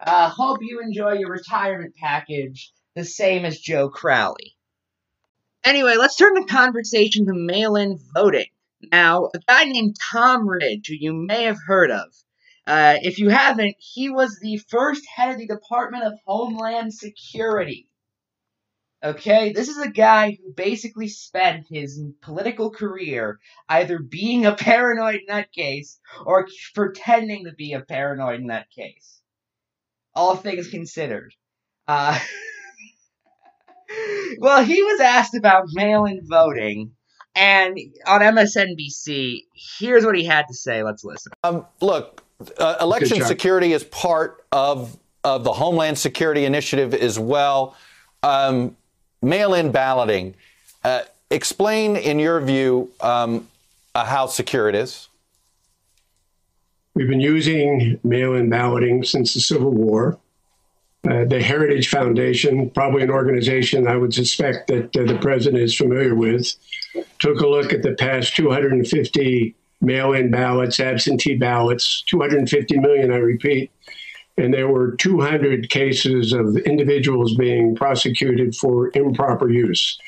Uh, 0.00 0.28
hope 0.28 0.58
you 0.60 0.80
enjoy 0.80 1.14
your 1.14 1.30
retirement 1.30 1.94
package 1.96 2.72
the 2.94 3.04
same 3.04 3.44
as 3.44 3.58
Joe 3.58 3.88
Crowley. 3.88 4.54
Anyway, 5.64 5.96
let's 5.96 6.16
turn 6.16 6.34
the 6.34 6.44
conversation 6.44 7.26
to 7.26 7.32
mail 7.34 7.74
in 7.76 7.98
voting. 8.14 8.46
Now, 8.92 9.30
a 9.34 9.38
guy 9.48 9.64
named 9.64 9.96
Tom 10.12 10.46
Ridge, 10.46 10.88
who 10.88 10.94
you 10.94 11.12
may 11.14 11.44
have 11.44 11.56
heard 11.66 11.90
of, 11.90 12.12
uh, 12.66 12.98
if 13.02 13.18
you 13.18 13.30
haven't, 13.30 13.76
he 13.78 14.10
was 14.10 14.38
the 14.40 14.58
first 14.68 15.04
head 15.06 15.32
of 15.32 15.38
the 15.38 15.46
Department 15.46 16.04
of 16.04 16.12
Homeland 16.26 16.92
Security. 16.92 17.88
Okay, 19.04 19.52
this 19.52 19.68
is 19.68 19.76
a 19.76 19.90
guy 19.90 20.30
who 20.30 20.50
basically 20.54 21.08
spent 21.08 21.66
his 21.68 22.02
political 22.22 22.70
career 22.70 23.38
either 23.68 23.98
being 23.98 24.46
a 24.46 24.54
paranoid 24.56 25.20
nutcase 25.28 25.98
or 26.24 26.48
pretending 26.74 27.44
to 27.44 27.52
be 27.52 27.74
a 27.74 27.80
paranoid 27.80 28.40
nutcase. 28.40 29.20
All 30.14 30.36
things 30.36 30.68
considered. 30.68 31.34
Uh, 31.86 32.18
well, 34.38 34.64
he 34.64 34.82
was 34.82 35.00
asked 35.00 35.34
about 35.34 35.64
mail 35.72 36.06
in 36.06 36.20
voting, 36.24 36.92
and 37.34 37.78
on 38.06 38.22
MSNBC, 38.22 39.40
here's 39.78 40.06
what 40.06 40.16
he 40.16 40.24
had 40.24 40.46
to 40.48 40.54
say. 40.54 40.82
Let's 40.82 41.04
listen. 41.04 41.32
Um, 41.42 41.66
look, 41.82 42.22
uh, 42.58 42.76
election 42.80 43.22
security 43.22 43.74
is 43.74 43.84
part 43.84 44.46
of, 44.50 44.96
of 45.24 45.44
the 45.44 45.52
Homeland 45.52 45.98
Security 45.98 46.46
Initiative 46.46 46.94
as 46.94 47.18
well. 47.18 47.76
Um, 48.22 48.76
mail 49.24 49.54
in 49.54 49.72
balloting. 49.72 50.34
Uh, 50.82 51.02
explain, 51.30 51.96
in 51.96 52.18
your 52.18 52.40
view, 52.40 52.90
um, 53.00 53.48
uh, 53.94 54.04
how 54.04 54.26
secure 54.26 54.68
it 54.68 54.74
is. 54.74 55.08
We've 56.94 57.08
been 57.08 57.20
using 57.20 57.98
mail 58.04 58.34
in 58.34 58.48
balloting 58.48 59.02
since 59.02 59.34
the 59.34 59.40
Civil 59.40 59.70
War. 59.70 60.18
Uh, 61.08 61.24
the 61.24 61.42
Heritage 61.42 61.88
Foundation, 61.88 62.70
probably 62.70 63.02
an 63.02 63.10
organization 63.10 63.86
I 63.86 63.96
would 63.96 64.14
suspect 64.14 64.68
that 64.68 64.96
uh, 64.96 65.04
the 65.04 65.18
president 65.20 65.62
is 65.62 65.76
familiar 65.76 66.14
with, 66.14 66.54
took 67.18 67.40
a 67.40 67.46
look 67.46 67.74
at 67.74 67.82
the 67.82 67.92
past 67.92 68.34
250 68.36 69.54
mail 69.82 70.14
in 70.14 70.30
ballots, 70.30 70.80
absentee 70.80 71.36
ballots, 71.36 72.02
250 72.08 72.78
million, 72.78 73.12
I 73.12 73.16
repeat, 73.16 73.70
and 74.36 74.52
there 74.52 74.68
were 74.68 74.92
200 74.96 75.70
cases 75.70 76.32
of 76.32 76.56
individuals 76.58 77.34
being 77.36 77.74
prosecuted 77.74 78.54
for 78.56 78.90
improper 78.94 79.50
use. 79.50 79.98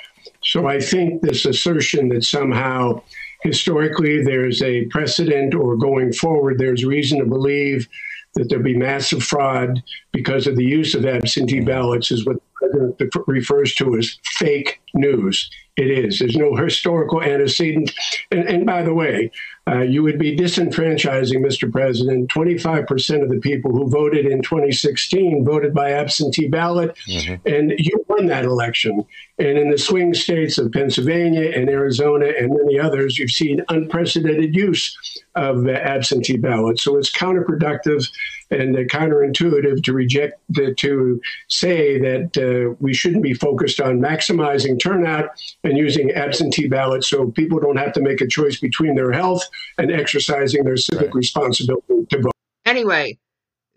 So 0.43 0.67
I 0.67 0.81
think 0.81 1.23
this 1.23 1.45
assertion 1.45 2.09
that 2.11 2.25
somehow 2.25 3.03
historically 3.43 4.23
there's 4.25 4.62
a 4.62 4.87
precedent 4.87 5.55
or 5.55 5.77
going 5.77 6.12
forward 6.12 6.59
there's 6.59 6.85
reason 6.85 7.19
to 7.19 7.27
believe 7.27 7.87
that 8.35 8.49
there'll 8.49 8.65
be 8.65 8.77
massive 8.77 9.23
fraud 9.23 9.83
because 10.12 10.47
of 10.47 10.57
the 10.57 10.65
use 10.65 10.95
of 10.95 11.07
absentee 11.07 11.61
ballots 11.61 12.11
is 12.11 12.27
what 12.27 12.37
president 12.59 13.01
refers 13.27 13.75
to 13.77 13.97
as 13.97 14.19
fake 14.25 14.81
news. 14.95 15.51
It 15.77 15.90
is. 15.90 16.19
There's 16.19 16.37
no 16.37 16.57
historical 16.57 17.23
antecedent. 17.23 17.92
And, 18.31 18.49
and 18.49 18.64
by 18.64 18.83
the 18.83 18.95
way, 18.95 19.31
uh, 19.69 19.81
you 19.81 20.03
would 20.03 20.19
be 20.19 20.35
disenfranchising, 20.35 21.37
Mr. 21.45 21.71
President. 21.71 22.31
25% 22.31 23.23
of 23.23 23.29
the 23.29 23.40
people 23.40 23.73
who 23.73 23.90
voted 23.90 24.25
in 24.25 24.40
2016 24.40 25.45
voted 25.45 25.75
by 25.75 25.90
absentee 25.90 26.49
ballot, 26.49 26.97
mm-hmm. 27.07 27.47
and 27.47 27.75
you 27.79 28.03
won 28.09 28.27
that 28.27 28.47
election. 28.47 29.05
And 29.38 29.59
in 29.59 29.71
the 29.71 29.77
swing 29.77 30.14
states 30.14 30.57
of 30.57 30.73
Pennsylvania 30.73 31.51
and 31.51 31.69
Arizona 31.69 32.27
and 32.27 32.55
many 32.55 32.79
others, 32.79 33.19
you've 33.19 33.31
seen 33.31 33.62
unprecedented 33.69 34.55
use 34.55 34.97
of 35.35 35.69
absentee 35.69 36.38
ballots. 36.38 36.83
So 36.83 36.97
it's 36.97 37.12
counterproductive 37.12 38.09
and 38.50 38.76
counterintuitive 38.90 39.82
to 39.82 39.92
reject, 39.92 40.40
the, 40.48 40.74
to 40.74 41.20
say 41.48 41.98
that 41.98 42.37
uh, 42.37 42.74
we 42.80 42.94
shouldn't 42.94 43.22
be 43.22 43.35
focused 43.35 43.80
on 43.80 43.98
maximizing 43.98 44.80
turnout 44.80 45.30
and 45.64 45.76
using 45.76 46.12
absentee 46.12 46.68
ballots 46.68 47.09
so 47.09 47.30
people 47.32 47.59
don't 47.59 47.76
have 47.76 47.92
to 47.92 48.00
make 48.00 48.20
a 48.20 48.26
choice 48.26 48.61
between 48.61 48.94
their 48.94 49.12
health 49.12 49.42
and 49.78 49.90
exercising 49.90 50.64
their 50.64 50.76
civic 50.76 51.06
right. 51.06 51.14
responsibility 51.14 52.06
to 52.11 52.22
vote. 52.22 52.32
Anyway, 52.64 53.18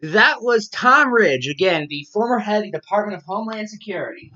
that 0.02 0.42
was 0.42 0.70
Tom 0.70 1.12
Ridge, 1.12 1.48
again, 1.48 1.88
the 1.90 2.08
former 2.14 2.40
head 2.40 2.66
of 2.66 2.72
the 2.72 2.80
Department 2.80 3.18
of 3.18 3.24
Homeland 3.26 3.70
Security, 3.70 4.32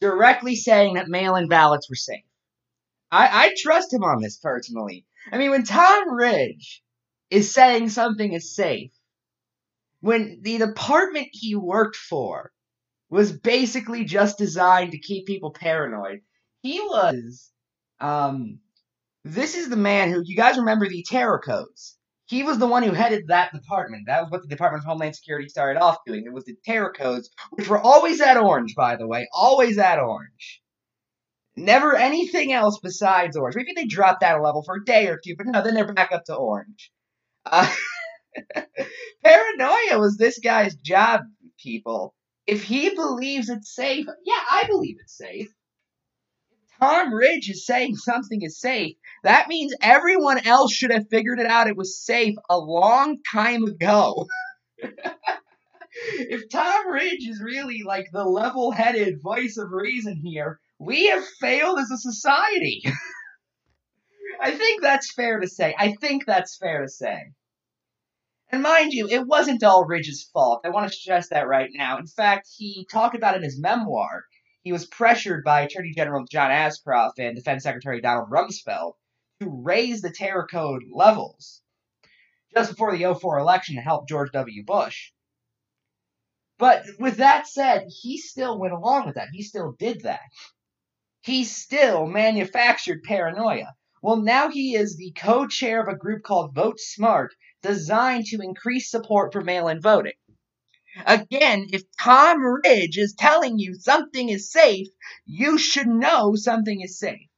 directly 0.00 0.54
saying 0.54 0.94
that 0.94 1.08
mail 1.08 1.36
in 1.36 1.48
ballots 1.48 1.88
were 1.88 1.96
safe. 1.96 2.24
I, 3.10 3.46
I 3.46 3.54
trust 3.56 3.92
him 3.92 4.02
on 4.02 4.20
this 4.20 4.36
personally. 4.36 5.04
I 5.32 5.38
mean, 5.38 5.50
when 5.50 5.64
Tom 5.64 6.12
Ridge 6.12 6.82
is 7.30 7.52
saying 7.52 7.88
something 7.88 8.32
is 8.32 8.54
safe, 8.54 8.90
when 10.04 10.40
the 10.42 10.58
department 10.58 11.28
he 11.32 11.54
worked 11.54 11.96
for 11.96 12.52
was 13.08 13.32
basically 13.32 14.04
just 14.04 14.36
designed 14.36 14.92
to 14.92 14.98
keep 14.98 15.26
people 15.26 15.50
paranoid, 15.50 16.20
he 16.60 16.78
was 16.78 17.50
um 18.00 18.58
this 19.24 19.54
is 19.54 19.70
the 19.70 19.76
man 19.76 20.12
who 20.12 20.22
you 20.22 20.36
guys 20.36 20.58
remember 20.58 20.86
the 20.86 21.06
terror 21.08 21.38
codes. 21.38 21.96
He 22.26 22.42
was 22.42 22.58
the 22.58 22.66
one 22.66 22.82
who 22.82 22.92
headed 22.92 23.28
that 23.28 23.52
department. 23.54 24.04
That 24.06 24.22
was 24.22 24.30
what 24.30 24.42
the 24.42 24.48
Department 24.48 24.82
of 24.82 24.88
Homeland 24.88 25.16
Security 25.16 25.48
started 25.48 25.80
off 25.80 25.98
doing. 26.06 26.24
It 26.26 26.32
was 26.32 26.44
the 26.44 26.56
terror 26.64 26.92
codes, 26.92 27.30
which 27.52 27.68
were 27.68 27.78
always 27.78 28.20
at 28.20 28.36
orange, 28.36 28.74
by 28.74 28.96
the 28.96 29.06
way, 29.06 29.26
always 29.32 29.78
at 29.78 29.98
orange. 29.98 30.62
Never 31.56 31.96
anything 31.96 32.52
else 32.52 32.78
besides 32.82 33.36
orange. 33.36 33.56
Maybe 33.56 33.72
they 33.74 33.86
dropped 33.86 34.20
that 34.20 34.38
a 34.38 34.42
level 34.42 34.62
for 34.62 34.76
a 34.76 34.84
day 34.84 35.06
or 35.08 35.18
two, 35.22 35.34
but 35.36 35.46
no, 35.46 35.62
then 35.62 35.74
they're 35.74 35.92
back 35.92 36.12
up 36.12 36.24
to 36.24 36.34
orange. 36.34 36.90
Uh, 37.46 37.72
paranoia 39.24 39.98
was 39.98 40.16
this 40.16 40.38
guy's 40.38 40.76
job, 40.76 41.20
people. 41.58 42.14
If 42.46 42.62
he 42.62 42.90
believes 42.90 43.48
it's 43.48 43.74
safe, 43.74 44.06
yeah, 44.24 44.40
I 44.50 44.64
believe 44.68 44.96
it's 45.00 45.16
safe. 45.16 45.48
Tom 46.80 47.14
Ridge 47.14 47.48
is 47.48 47.66
saying 47.66 47.96
something 47.96 48.42
is 48.42 48.60
safe, 48.60 48.96
that 49.22 49.48
means 49.48 49.74
everyone 49.80 50.46
else 50.46 50.72
should 50.72 50.90
have 50.90 51.08
figured 51.08 51.38
it 51.38 51.46
out 51.46 51.68
it 51.68 51.76
was 51.76 52.04
safe 52.04 52.34
a 52.50 52.58
long 52.58 53.18
time 53.32 53.64
ago. 53.64 54.26
if 54.78 56.48
Tom 56.50 56.90
Ridge 56.90 57.26
is 57.28 57.40
really 57.42 57.82
like 57.84 58.08
the 58.12 58.24
level 58.24 58.72
headed 58.72 59.22
voice 59.22 59.56
of 59.56 59.70
reason 59.70 60.16
here, 60.16 60.58
we 60.78 61.06
have 61.06 61.24
failed 61.40 61.78
as 61.78 61.90
a 61.90 61.96
society. 61.96 62.82
I 64.40 64.50
think 64.50 64.82
that's 64.82 65.12
fair 65.12 65.40
to 65.40 65.48
say. 65.48 65.74
I 65.78 65.92
think 65.92 66.26
that's 66.26 66.56
fair 66.56 66.82
to 66.82 66.88
say. 66.88 67.30
And 68.54 68.62
mind 68.62 68.92
you, 68.92 69.08
it 69.08 69.26
wasn't 69.26 69.64
all 69.64 69.84
Ridge's 69.84 70.30
fault. 70.32 70.60
I 70.64 70.68
want 70.68 70.88
to 70.88 70.96
stress 70.96 71.30
that 71.30 71.48
right 71.48 71.70
now. 71.74 71.98
In 71.98 72.06
fact, 72.06 72.48
he 72.56 72.86
talked 72.88 73.16
about 73.16 73.34
in 73.34 73.42
his 73.42 73.58
memoir. 73.58 74.26
He 74.62 74.70
was 74.70 74.86
pressured 74.86 75.42
by 75.42 75.62
Attorney 75.62 75.92
General 75.92 76.24
John 76.30 76.52
Ashcroft 76.52 77.18
and 77.18 77.34
Defense 77.34 77.64
Secretary 77.64 78.00
Donald 78.00 78.30
Rumsfeld 78.30 78.92
to 79.40 79.50
raise 79.50 80.02
the 80.02 80.12
terror 80.12 80.46
code 80.48 80.84
levels 80.88 81.62
just 82.54 82.70
before 82.70 82.96
the 82.96 83.12
04 83.12 83.40
election 83.40 83.74
to 83.74 83.80
help 83.80 84.08
George 84.08 84.30
W. 84.30 84.64
Bush. 84.64 85.10
But 86.56 86.84
with 87.00 87.16
that 87.16 87.48
said, 87.48 87.88
he 87.88 88.18
still 88.18 88.60
went 88.60 88.72
along 88.72 89.06
with 89.06 89.16
that. 89.16 89.30
He 89.32 89.42
still 89.42 89.72
did 89.72 90.02
that. 90.02 90.20
He 91.22 91.42
still 91.42 92.06
manufactured 92.06 93.02
paranoia. 93.02 93.74
Well, 94.00 94.18
now 94.18 94.48
he 94.48 94.76
is 94.76 94.96
the 94.96 95.10
co 95.16 95.48
chair 95.48 95.82
of 95.82 95.88
a 95.88 95.98
group 95.98 96.22
called 96.22 96.54
Vote 96.54 96.78
Smart, 96.78 97.34
designed 97.64 98.26
to 98.26 98.42
increase 98.42 98.90
support 98.90 99.32
for 99.32 99.40
mail 99.40 99.68
in 99.68 99.80
voting. 99.80 100.12
Again, 101.06 101.66
if 101.72 101.82
Tom 102.00 102.38
Ridge 102.40 102.98
is 102.98 103.16
telling 103.18 103.58
you 103.58 103.74
something 103.74 104.28
is 104.28 104.52
safe, 104.52 104.86
you 105.26 105.58
should 105.58 105.88
know 105.88 106.34
something 106.36 106.80
is 106.80 106.98
safe. 106.98 107.28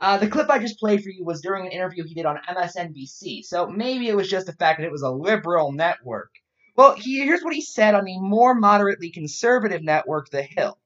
Uh, 0.00 0.18
the 0.18 0.28
clip 0.28 0.50
I 0.50 0.58
just 0.58 0.78
played 0.78 1.02
for 1.02 1.08
you 1.08 1.24
was 1.24 1.40
during 1.40 1.66
an 1.66 1.72
interview 1.72 2.04
he 2.04 2.14
did 2.14 2.26
on 2.26 2.38
MSNBC, 2.48 3.44
so 3.44 3.66
maybe 3.68 4.08
it 4.08 4.16
was 4.16 4.28
just 4.28 4.46
the 4.46 4.52
fact 4.52 4.78
that 4.78 4.86
it 4.86 4.92
was 4.92 5.02
a 5.02 5.10
liberal 5.10 5.72
network. 5.72 6.30
Well, 6.76 6.94
he, 6.94 7.18
here's 7.24 7.42
what 7.42 7.54
he 7.54 7.62
said 7.62 7.94
on 7.94 8.04
the 8.04 8.18
more 8.20 8.54
moderately 8.54 9.10
conservative 9.10 9.82
network, 9.82 10.30
The 10.30 10.42
Hill, 10.42 10.78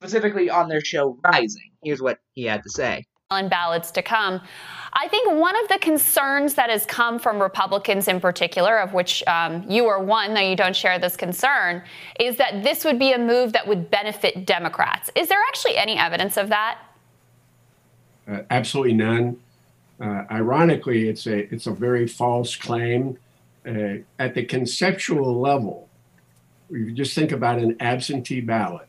specifically 0.00 0.50
on 0.50 0.68
their 0.68 0.80
show 0.80 1.18
Rising. 1.24 1.72
Here's 1.82 2.02
what 2.02 2.18
he 2.32 2.44
had 2.44 2.62
to 2.62 2.70
say. 2.70 3.06
On 3.30 3.48
ballots 3.48 3.90
to 3.92 4.02
come. 4.02 4.40
I 4.98 5.08
think 5.08 5.30
one 5.30 5.54
of 5.62 5.68
the 5.68 5.78
concerns 5.78 6.54
that 6.54 6.70
has 6.70 6.86
come 6.86 7.18
from 7.18 7.40
Republicans 7.40 8.08
in 8.08 8.18
particular, 8.18 8.78
of 8.78 8.94
which 8.94 9.22
um, 9.26 9.64
you 9.68 9.86
are 9.86 10.02
one, 10.02 10.32
though 10.32 10.40
you 10.40 10.56
don't 10.56 10.74
share 10.74 10.98
this 10.98 11.16
concern, 11.16 11.82
is 12.18 12.36
that 12.36 12.62
this 12.62 12.82
would 12.84 12.98
be 12.98 13.12
a 13.12 13.18
move 13.18 13.52
that 13.52 13.68
would 13.68 13.90
benefit 13.90 14.46
Democrats. 14.46 15.10
Is 15.14 15.28
there 15.28 15.40
actually 15.48 15.76
any 15.76 15.98
evidence 15.98 16.38
of 16.38 16.48
that? 16.48 16.78
Uh, 18.26 18.40
absolutely 18.50 18.94
none. 18.94 19.36
Uh, 20.00 20.24
ironically, 20.30 21.08
it's 21.08 21.26
a 21.26 21.52
it's 21.52 21.66
a 21.66 21.70
very 21.70 22.06
false 22.08 22.56
claim 22.56 23.18
uh, 23.66 23.96
at 24.18 24.34
the 24.34 24.44
conceptual 24.44 25.40
level, 25.40 25.88
you 26.70 26.92
just 26.92 27.14
think 27.14 27.32
about 27.32 27.58
an 27.58 27.76
absentee 27.80 28.40
ballot. 28.40 28.88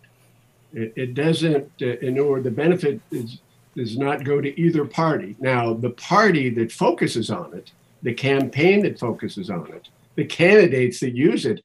It, 0.74 0.94
it 0.96 1.14
doesn't, 1.14 1.72
uh, 1.82 1.98
in 2.00 2.20
order, 2.20 2.44
the 2.44 2.52
benefit 2.52 3.02
is, 3.12 3.40
does 3.78 3.98
not 3.98 4.26
go 4.26 4.42
to 4.42 4.60
either 4.60 4.84
party. 4.86 5.36
Now, 5.40 5.74
the 5.74 5.92
party 5.92 6.50
that 6.50 6.72
focuses 6.72 7.30
on 7.30 7.54
it, 7.54 7.72
the 8.02 8.14
campaign 8.14 8.82
that 8.84 9.00
focuses 9.00 9.50
on 9.50 9.72
it, 9.72 9.90
the 10.16 10.26
candidates 10.26 11.00
that 11.00 11.16
use 11.16 11.46
it 11.46 11.64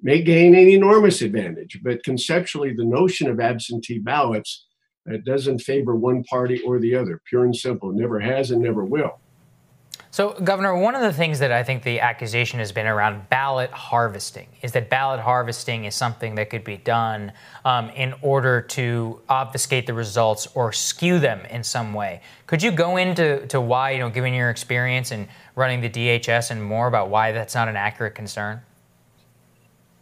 may 0.00 0.22
gain 0.22 0.54
an 0.54 0.68
enormous 0.68 1.20
advantage. 1.20 1.78
But 1.84 2.02
conceptually, 2.02 2.72
the 2.72 2.84
notion 2.84 3.28
of 3.28 3.40
absentee 3.40 3.98
ballots 3.98 4.66
uh, 5.10 5.18
doesn't 5.24 5.60
favor 5.60 5.94
one 5.94 6.24
party 6.24 6.60
or 6.62 6.78
the 6.78 6.94
other, 6.94 7.20
pure 7.28 7.44
and 7.44 7.54
simple. 7.54 7.92
Never 7.92 8.18
has 8.20 8.50
and 8.50 8.62
never 8.62 8.84
will. 8.84 9.20
So, 10.12 10.32
Governor, 10.32 10.76
one 10.76 10.96
of 10.96 11.02
the 11.02 11.12
things 11.12 11.38
that 11.38 11.52
I 11.52 11.62
think 11.62 11.84
the 11.84 12.00
accusation 12.00 12.58
has 12.58 12.72
been 12.72 12.88
around 12.88 13.28
ballot 13.28 13.70
harvesting 13.70 14.48
is 14.60 14.72
that 14.72 14.90
ballot 14.90 15.20
harvesting 15.20 15.84
is 15.84 15.94
something 15.94 16.34
that 16.34 16.50
could 16.50 16.64
be 16.64 16.78
done 16.78 17.30
um, 17.64 17.90
in 17.90 18.14
order 18.20 18.60
to 18.60 19.20
obfuscate 19.28 19.86
the 19.86 19.94
results 19.94 20.48
or 20.54 20.72
skew 20.72 21.20
them 21.20 21.46
in 21.46 21.62
some 21.62 21.94
way. 21.94 22.22
Could 22.48 22.60
you 22.60 22.72
go 22.72 22.96
into 22.96 23.46
to 23.46 23.60
why, 23.60 23.92
you 23.92 24.00
know, 24.00 24.10
given 24.10 24.34
your 24.34 24.50
experience 24.50 25.12
in 25.12 25.28
running 25.54 25.80
the 25.80 25.88
DHS 25.88 26.50
and 26.50 26.60
more 26.60 26.88
about 26.88 27.08
why 27.08 27.30
that's 27.30 27.54
not 27.54 27.68
an 27.68 27.76
accurate 27.76 28.16
concern? 28.16 28.62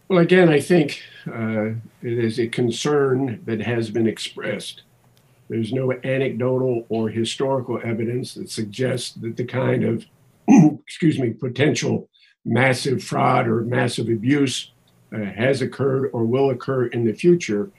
Well, 0.09 0.21
again, 0.21 0.49
I 0.49 0.61
think 0.61 1.03
uh, 1.27 1.73
it 2.03 2.19
is 2.19 2.41
a 2.41 2.49
concern 2.49 3.43
that 3.45 3.61
has 3.61 3.91
been 3.91 4.07
expressed. 4.07 4.85
There's 5.49 5.73
no 5.73 5.93
anecdotal 5.93 6.87
or 6.89 7.09
historical 7.09 7.81
evidence 7.83 8.35
that 8.35 8.51
suggests 8.51 9.13
that 9.15 9.37
the 9.37 9.45
kind 9.45 9.85
of, 9.85 10.05
excuse 10.87 11.19
me, 11.19 11.31
potential 11.31 12.09
massive 12.45 13.03
fraud 13.03 13.47
or 13.49 13.63
massive 13.63 14.09
abuse 14.09 14.73
uh, 15.13 15.19
has 15.19 15.63
occurred 15.63 16.11
or 16.13 16.25
will 16.25 16.51
occur 16.51 16.87
in 16.87 17.05
the 17.05 17.13
future. 17.13 17.71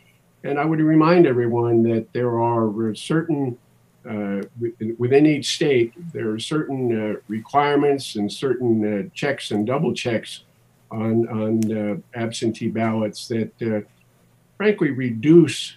And 0.44 0.60
I 0.60 0.66
would 0.66 0.80
remind 0.80 1.28
everyone 1.28 1.84
that 1.84 2.12
there 2.14 2.40
are 2.40 2.96
certain, 2.96 3.58
uh, 4.10 4.42
within 4.98 5.26
each 5.26 5.54
state, 5.56 5.94
there 6.14 6.32
are 6.32 6.40
certain 6.40 7.14
uh, 7.14 7.20
requirements 7.28 8.16
and 8.16 8.32
certain 8.32 8.74
uh, 8.84 9.10
checks 9.14 9.52
and 9.52 9.68
double 9.68 9.94
checks 9.94 10.44
on, 10.92 11.28
on 11.28 11.78
uh, 11.78 11.96
absentee 12.16 12.70
ballots 12.70 13.28
that 13.28 13.52
uh, 13.62 13.82
frankly 14.58 14.90
reduce 14.90 15.76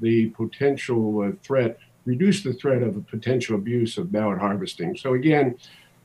the 0.00 0.26
potential 0.30 1.22
uh, 1.22 1.32
threat, 1.42 1.78
reduce 2.04 2.42
the 2.42 2.52
threat 2.52 2.82
of 2.82 2.96
a 2.96 3.00
potential 3.00 3.56
abuse 3.56 3.98
of 3.98 4.12
ballot 4.12 4.38
harvesting. 4.38 4.96
So 4.96 5.14
again, 5.14 5.56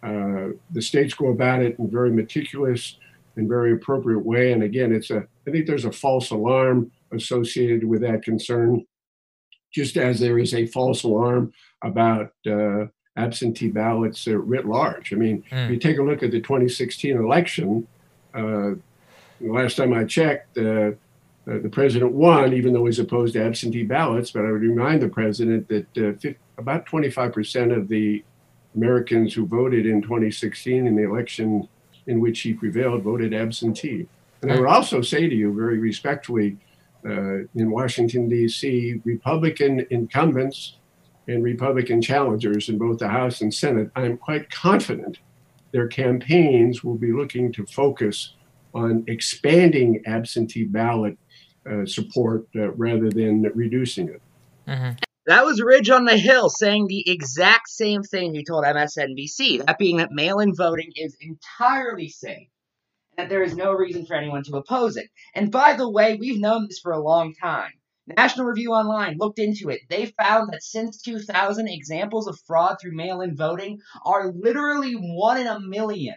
uh, 0.01 0.49
the 0.71 0.81
states 0.81 1.13
go 1.13 1.27
about 1.27 1.61
it 1.61 1.77
in 1.77 1.85
a 1.85 1.89
very 1.89 2.11
meticulous 2.11 2.97
and 3.35 3.47
very 3.47 3.73
appropriate 3.73 4.25
way. 4.25 4.51
And 4.51 4.63
again, 4.63 4.93
it's 4.93 5.09
a 5.09 5.25
I 5.47 5.51
think 5.51 5.65
there's 5.65 5.85
a 5.85 5.91
false 5.91 6.29
alarm 6.29 6.91
associated 7.11 7.83
with 7.83 8.01
that 8.01 8.23
concern, 8.23 8.85
just 9.71 9.97
as 9.97 10.19
there 10.19 10.37
is 10.37 10.53
a 10.53 10.67
false 10.67 11.03
alarm 11.03 11.53
about 11.83 12.33
uh, 12.47 12.85
absentee 13.17 13.69
ballots 13.69 14.27
uh, 14.27 14.37
writ 14.37 14.65
large. 14.65 15.11
I 15.11 15.15
mean, 15.15 15.43
mm. 15.51 15.65
if 15.65 15.71
you 15.71 15.77
take 15.77 15.97
a 15.97 16.03
look 16.03 16.23
at 16.23 16.31
the 16.31 16.39
2016 16.39 17.17
election, 17.17 17.87
uh, 18.33 18.75
the 19.41 19.51
last 19.51 19.77
time 19.77 19.93
I 19.93 20.03
checked, 20.05 20.57
uh, 21.49 21.57
the 21.59 21.69
president 21.69 22.11
won, 22.11 22.53
even 22.53 22.73
though 22.73 22.85
he's 22.85 22.99
opposed 22.99 23.33
to 23.33 23.43
absentee 23.43 23.83
ballots. 23.83 24.31
But 24.31 24.45
I 24.45 24.51
would 24.51 24.61
remind 24.61 25.01
the 25.01 25.09
president 25.09 25.67
that 25.69 25.97
uh, 25.97 26.13
50, 26.19 26.35
about 26.57 26.85
25% 26.85 27.75
of 27.75 27.87
the 27.87 28.23
Americans 28.75 29.33
who 29.33 29.47
voted 29.47 29.85
in 29.85 30.01
2016 30.01 30.85
in 30.85 30.95
the 30.95 31.03
election 31.03 31.67
in 32.07 32.19
which 32.19 32.41
he 32.41 32.53
prevailed 32.53 33.03
voted 33.03 33.33
absentee. 33.33 34.07
And 34.41 34.51
I 34.51 34.59
would 34.59 34.69
also 34.69 35.01
say 35.01 35.27
to 35.27 35.35
you 35.35 35.53
very 35.53 35.79
respectfully 35.79 36.57
uh, 37.05 37.39
in 37.55 37.71
Washington, 37.71 38.29
D.C., 38.29 39.01
Republican 39.03 39.85
incumbents 39.89 40.75
and 41.27 41.43
Republican 41.43 42.01
challengers 42.01 42.69
in 42.69 42.77
both 42.77 42.99
the 42.99 43.07
House 43.07 43.41
and 43.41 43.53
Senate, 43.53 43.89
I'm 43.95 44.17
quite 44.17 44.49
confident 44.49 45.19
their 45.71 45.87
campaigns 45.87 46.83
will 46.83 46.95
be 46.95 47.11
looking 47.11 47.51
to 47.53 47.65
focus 47.65 48.33
on 48.73 49.03
expanding 49.07 50.01
absentee 50.05 50.63
ballot 50.63 51.17
uh, 51.69 51.85
support 51.85 52.47
uh, 52.55 52.71
rather 52.71 53.09
than 53.09 53.43
reducing 53.55 54.09
it. 54.09 54.21
Mm-hmm. 54.67 54.91
That 55.25 55.45
was 55.45 55.61
Ridge 55.61 55.89
on 55.89 56.05
the 56.05 56.17
Hill 56.17 56.49
saying 56.49 56.87
the 56.87 57.09
exact 57.09 57.69
same 57.69 58.01
thing 58.01 58.33
he 58.33 58.43
told 58.43 58.63
MSNBC. 58.63 59.65
That 59.65 59.77
being 59.77 59.97
that 59.97 60.11
mail 60.11 60.39
in 60.39 60.55
voting 60.55 60.91
is 60.95 61.15
entirely 61.21 62.09
safe, 62.09 62.47
and 63.17 63.25
that 63.25 63.29
there 63.29 63.43
is 63.43 63.55
no 63.55 63.71
reason 63.73 64.05
for 64.05 64.15
anyone 64.15 64.43
to 64.45 64.57
oppose 64.57 64.97
it. 64.97 65.07
And 65.35 65.51
by 65.51 65.73
the 65.73 65.89
way, 65.89 66.17
we've 66.19 66.39
known 66.39 66.65
this 66.67 66.79
for 66.79 66.91
a 66.91 67.03
long 67.03 67.35
time. 67.35 67.73
National 68.17 68.47
Review 68.47 68.71
Online 68.71 69.17
looked 69.19 69.37
into 69.37 69.69
it. 69.69 69.81
They 69.87 70.07
found 70.07 70.51
that 70.51 70.63
since 70.63 70.99
2000, 71.03 71.67
examples 71.67 72.27
of 72.27 72.39
fraud 72.47 72.77
through 72.81 72.95
mail 72.95 73.21
in 73.21 73.35
voting 73.35 73.81
are 74.03 74.31
literally 74.31 74.93
one 74.93 75.39
in 75.39 75.45
a 75.45 75.59
million. 75.59 76.15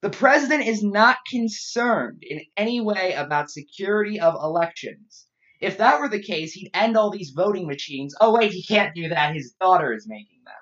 The 0.00 0.10
president 0.10 0.66
is 0.66 0.82
not 0.82 1.18
concerned 1.28 2.22
in 2.22 2.40
any 2.56 2.80
way 2.80 3.14
about 3.14 3.50
security 3.50 4.20
of 4.20 4.34
elections. 4.34 5.26
If 5.60 5.78
that 5.78 5.98
were 6.00 6.08
the 6.08 6.22
case, 6.22 6.52
he'd 6.52 6.70
end 6.72 6.96
all 6.96 7.10
these 7.10 7.30
voting 7.30 7.66
machines. 7.66 8.14
Oh, 8.20 8.32
wait, 8.32 8.52
he 8.52 8.62
can't 8.62 8.94
do 8.94 9.08
that. 9.08 9.34
His 9.34 9.54
daughter 9.60 9.92
is 9.92 10.06
making 10.06 10.42
them. 10.44 10.54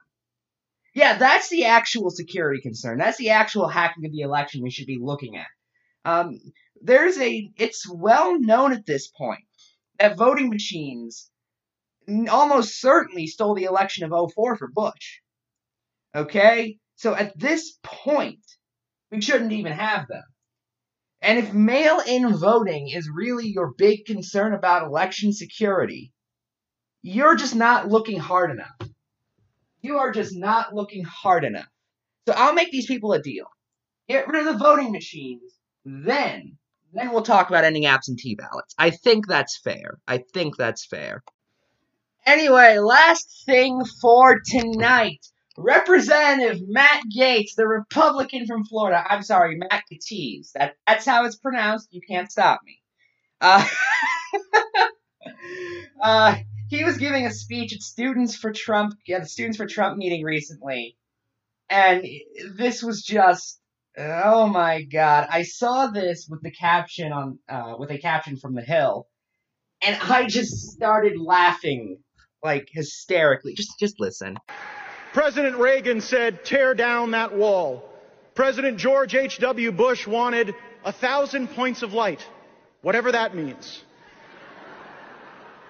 Yeah, 0.94 1.18
that's 1.18 1.50
the 1.50 1.66
actual 1.66 2.08
security 2.08 2.62
concern. 2.62 2.96
That's 2.96 3.18
the 3.18 3.30
actual 3.30 3.68
hacking 3.68 4.06
of 4.06 4.12
the 4.12 4.22
election 4.22 4.62
we 4.62 4.70
should 4.70 4.86
be 4.86 4.98
looking 4.98 5.36
at. 5.36 5.48
Um, 6.06 6.40
there's 6.80 7.18
a, 7.18 7.52
it's 7.56 7.86
well 7.86 8.40
known 8.40 8.72
at 8.72 8.86
this 8.86 9.08
point 9.08 9.44
that 9.98 10.16
voting 10.16 10.48
machines 10.48 11.30
almost 12.30 12.80
certainly 12.80 13.26
stole 13.26 13.54
the 13.54 13.64
election 13.64 14.10
of 14.10 14.32
04 14.32 14.56
for 14.56 14.68
Bush. 14.68 15.20
Okay? 16.14 16.78
So 16.94 17.14
at 17.14 17.38
this 17.38 17.78
point, 17.82 18.40
we 19.10 19.20
shouldn't 19.20 19.52
even 19.52 19.72
have 19.72 20.08
them. 20.08 20.24
And 21.22 21.38
if 21.38 21.52
mail 21.52 22.00
in 22.06 22.36
voting 22.36 22.88
is 22.88 23.08
really 23.08 23.48
your 23.48 23.72
big 23.76 24.04
concern 24.04 24.52
about 24.52 24.86
election 24.86 25.32
security, 25.32 26.12
you're 27.02 27.36
just 27.36 27.54
not 27.54 27.88
looking 27.88 28.18
hard 28.18 28.50
enough. 28.50 28.90
You 29.80 29.98
are 29.98 30.12
just 30.12 30.34
not 30.36 30.74
looking 30.74 31.04
hard 31.04 31.44
enough. 31.44 31.68
So 32.26 32.34
I'll 32.36 32.54
make 32.54 32.70
these 32.70 32.86
people 32.86 33.12
a 33.12 33.22
deal. 33.22 33.46
Get 34.08 34.28
rid 34.28 34.46
of 34.46 34.52
the 34.52 34.64
voting 34.64 34.92
machines. 34.92 35.52
Then, 35.84 36.58
then 36.92 37.12
we'll 37.12 37.22
talk 37.22 37.48
about 37.48 37.64
ending 37.64 37.86
absentee 37.86 38.34
ballots. 38.34 38.74
I 38.78 38.90
think 38.90 39.26
that's 39.26 39.58
fair. 39.58 39.98
I 40.08 40.18
think 40.34 40.56
that's 40.56 40.84
fair. 40.84 41.22
Anyway, 42.24 42.78
last 42.78 43.44
thing 43.46 43.84
for 44.00 44.40
tonight. 44.44 45.24
Representative 45.58 46.60
Matt 46.66 47.02
Gaetz, 47.16 47.54
the 47.56 47.66
Republican 47.66 48.46
from 48.46 48.64
Florida. 48.64 49.04
I'm 49.08 49.22
sorry, 49.22 49.56
Matt 49.56 49.84
Gaetz. 49.90 50.52
That 50.52 50.76
that's 50.86 51.06
how 51.06 51.24
it's 51.24 51.36
pronounced. 51.36 51.88
You 51.92 52.00
can't 52.06 52.30
stop 52.30 52.60
me. 52.64 52.80
Uh, 53.40 53.66
uh, 56.02 56.36
he 56.68 56.84
was 56.84 56.98
giving 56.98 57.26
a 57.26 57.30
speech 57.30 57.74
at 57.74 57.82
Students 57.82 58.36
for 58.36 58.52
Trump, 58.52 58.94
yeah, 59.06 59.20
the 59.20 59.26
Students 59.26 59.56
for 59.56 59.66
Trump 59.66 59.96
meeting 59.96 60.24
recently, 60.24 60.96
and 61.70 62.04
this 62.54 62.82
was 62.82 63.02
just, 63.02 63.60
oh 63.96 64.46
my 64.46 64.82
god! 64.82 65.28
I 65.30 65.42
saw 65.42 65.86
this 65.88 66.26
with 66.28 66.42
the 66.42 66.50
caption 66.50 67.12
on, 67.12 67.38
uh, 67.48 67.74
with 67.78 67.90
a 67.90 67.98
caption 67.98 68.36
from 68.36 68.54
the 68.54 68.62
Hill, 68.62 69.06
and 69.82 69.96
I 70.02 70.26
just 70.26 70.72
started 70.72 71.18
laughing 71.18 71.98
like 72.42 72.68
hysterically. 72.70 73.54
Just, 73.54 73.78
just 73.78 74.00
listen. 74.00 74.36
President 75.16 75.56
Reagan 75.56 76.02
said, 76.02 76.44
tear 76.44 76.74
down 76.74 77.12
that 77.12 77.34
wall. 77.34 77.82
President 78.34 78.76
George 78.76 79.14
H.W. 79.14 79.72
Bush 79.72 80.06
wanted 80.06 80.54
a 80.84 80.92
thousand 80.92 81.48
points 81.48 81.82
of 81.82 81.94
light, 81.94 82.22
whatever 82.82 83.10
that 83.10 83.34
means. 83.34 83.82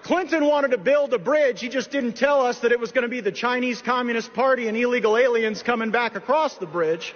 Clinton 0.03 0.45
wanted 0.45 0.71
to 0.71 0.77
build 0.77 1.13
a 1.13 1.17
bridge. 1.17 1.61
He 1.61 1.69
just 1.69 1.91
didn't 1.91 2.17
tell 2.17 2.45
us 2.45 2.59
that 2.59 2.73
it 2.73 2.79
was 2.81 2.91
going 2.91 3.03
to 3.03 3.09
be 3.09 3.21
the 3.21 3.31
Chinese 3.31 3.81
Communist 3.81 4.33
Party 4.33 4.67
and 4.67 4.75
illegal 4.75 5.15
aliens 5.15 5.63
coming 5.63 5.91
back 5.91 6.17
across 6.17 6.57
the 6.57 6.65
bridge. 6.65 7.15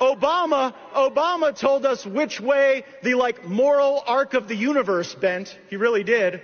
Obama, 0.00 0.72
Obama 0.94 1.54
told 1.54 1.84
us 1.84 2.06
which 2.06 2.40
way 2.40 2.86
the 3.02 3.16
like 3.16 3.44
moral 3.46 4.02
arc 4.06 4.32
of 4.32 4.48
the 4.48 4.56
universe 4.56 5.14
bent. 5.14 5.58
He 5.68 5.76
really 5.76 6.04
did. 6.04 6.40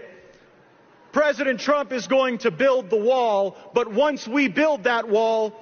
President 1.12 1.60
Trump 1.60 1.92
is 1.92 2.06
going 2.06 2.38
to 2.38 2.50
build 2.50 2.88
the 2.88 2.96
wall, 2.96 3.56
but 3.74 3.92
once 3.92 4.28
we 4.28 4.48
build 4.48 4.84
that 4.84 5.08
wall, 5.08 5.52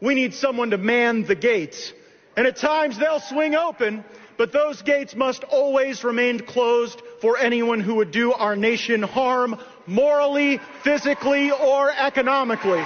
we 0.00 0.14
need 0.14 0.34
someone 0.34 0.70
to 0.70 0.78
man 0.78 1.24
the 1.24 1.34
gates. 1.34 1.92
And 2.36 2.46
at 2.46 2.56
times 2.56 2.98
they'll 2.98 3.20
swing 3.20 3.54
open, 3.54 4.04
but 4.36 4.52
those 4.52 4.82
gates 4.82 5.16
must 5.16 5.44
always 5.44 6.04
remain 6.04 6.40
closed 6.40 7.02
for 7.20 7.38
anyone 7.38 7.80
who 7.80 7.96
would 7.96 8.10
do 8.10 8.32
our 8.32 8.54
nation 8.54 9.02
harm, 9.02 9.58
morally, 9.86 10.58
physically, 10.82 11.50
or 11.50 11.90
economically. 11.90 12.84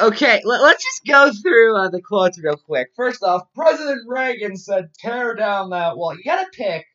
Okay, 0.00 0.40
let, 0.44 0.60
us 0.62 0.82
just 0.82 1.06
go 1.06 1.30
through 1.32 1.76
uh, 1.76 1.88
the 1.88 2.00
quotes 2.00 2.42
real 2.42 2.56
quick. 2.56 2.88
First 2.96 3.22
off, 3.22 3.42
President 3.54 4.02
Reagan 4.08 4.56
said, 4.56 4.90
tear 4.98 5.34
down 5.34 5.70
that 5.70 5.96
wall. 5.96 6.16
You 6.16 6.24
gotta 6.24 6.48
pick 6.52 6.86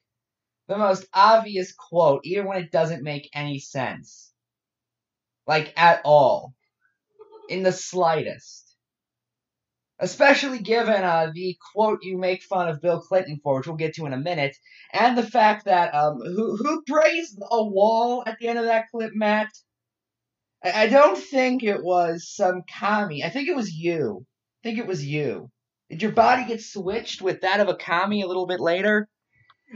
the 0.68 0.78
most 0.78 1.06
obvious 1.14 1.74
quote, 1.74 2.22
even 2.24 2.46
when 2.46 2.58
it 2.58 2.72
doesn't 2.72 3.04
make 3.04 3.30
any 3.34 3.60
sense. 3.60 4.29
Like, 5.50 5.74
at 5.76 6.02
all. 6.06 6.54
In 7.50 7.64
the 7.64 7.72
slightest. 7.72 8.76
Especially 9.98 10.60
given 10.60 11.04
uh, 11.04 11.32
the 11.34 11.58
quote 11.74 12.04
you 12.04 12.20
make 12.20 12.44
fun 12.44 12.70
of 12.70 12.82
Bill 12.82 13.02
Clinton 13.02 13.40
for, 13.44 13.58
which 13.58 13.66
we'll 13.66 13.76
get 13.76 13.96
to 13.96 14.06
in 14.06 14.14
a 14.14 14.18
minute, 14.18 14.56
and 14.94 15.18
the 15.18 15.26
fact 15.26 15.66
that 15.66 15.94
um, 15.96 16.20
who 16.20 16.56
who 16.56 16.84
praised 16.84 17.40
a 17.42 17.66
wall 17.66 18.24
at 18.28 18.38
the 18.40 18.48
end 18.48 18.60
of 18.60 18.66
that 18.66 18.86
clip, 18.92 19.12
Matt? 19.16 19.50
I, 20.64 20.84
I 20.84 20.88
don't 20.88 21.18
think 21.18 21.64
it 21.64 21.84
was 21.84 22.32
some 22.34 22.62
commie. 22.80 23.26
I 23.26 23.30
think 23.30 23.50
it 23.50 23.56
was 23.56 23.74
you. 23.74 24.26
I 24.62 24.70
think 24.70 24.78
it 24.78 24.88
was 24.88 25.04
you. 25.04 25.50
Did 25.90 26.04
your 26.04 26.12
body 26.12 26.46
get 26.46 26.62
switched 26.62 27.24
with 27.24 27.42
that 27.42 27.60
of 27.60 27.68
a 27.68 27.76
commie 27.76 28.22
a 28.22 28.28
little 28.28 28.46
bit 28.46 28.60
later? 28.60 29.10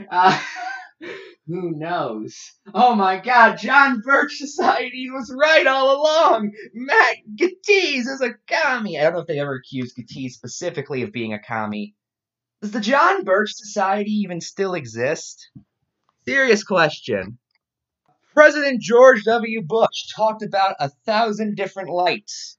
Uh, 0.08 0.40
Who 1.46 1.72
knows? 1.72 2.36
Oh 2.72 2.94
my 2.94 3.20
god, 3.20 3.56
John 3.56 4.00
Birch 4.00 4.36
Society 4.36 5.10
was 5.10 5.34
right 5.36 5.66
all 5.66 6.00
along! 6.00 6.52
Matt 6.72 7.16
Gaetz 7.36 8.06
is 8.06 8.22
a 8.22 8.34
commie! 8.48 8.98
I 8.98 9.02
don't 9.02 9.14
know 9.14 9.20
if 9.20 9.26
they 9.26 9.40
ever 9.40 9.54
accused 9.54 9.96
Gaetz 9.96 10.32
specifically 10.32 11.02
of 11.02 11.12
being 11.12 11.34
a 11.34 11.38
commie. 11.38 11.94
Does 12.62 12.70
the 12.70 12.80
John 12.80 13.24
Birch 13.24 13.52
Society 13.52 14.10
even 14.10 14.40
still 14.40 14.74
exist? 14.74 15.50
Serious 16.26 16.64
question. 16.64 17.38
President 18.32 18.80
George 18.80 19.22
W. 19.24 19.62
Bush 19.62 20.08
talked 20.16 20.42
about 20.42 20.76
a 20.80 20.88
thousand 21.06 21.56
different 21.56 21.90
lights. 21.90 22.58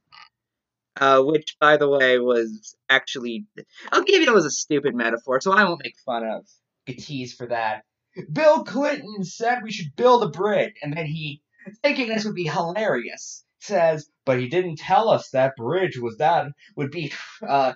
Uh, 0.97 1.21
which, 1.21 1.57
by 1.59 1.75
the 1.75 1.89
way, 1.89 2.19
was 2.19 2.77
actually. 2.88 3.45
I'll 3.91 4.03
give 4.03 4.21
you 4.21 4.29
it 4.29 4.33
was 4.33 4.45
a 4.45 4.51
stupid 4.51 4.95
metaphor, 4.95 5.41
so 5.41 5.51
I 5.51 5.65
won't 5.65 5.81
make 5.83 5.95
fun 6.05 6.23
of 6.23 6.47
Gaetz 6.88 7.33
for 7.33 7.47
that. 7.47 7.83
Bill 8.32 8.63
Clinton 8.63 9.24
said 9.24 9.63
we 9.63 9.72
should 9.72 9.95
build 9.95 10.24
a 10.24 10.30
bridge, 10.30 10.74
and 10.82 10.95
then 10.95 11.05
he, 11.05 11.41
thinking 11.82 12.07
this 12.07 12.26
would 12.26 12.36
be 12.36 12.47
hilarious, 12.47 13.43
says, 13.59 14.09
but 14.26 14.39
he 14.39 14.47
didn't 14.47 14.78
tell 14.78 15.09
us 15.09 15.30
that 15.30 15.55
bridge 15.55 15.97
was 15.97 16.18
that 16.18 16.47
would 16.76 16.91
be 16.91 17.11
uh 17.47 17.74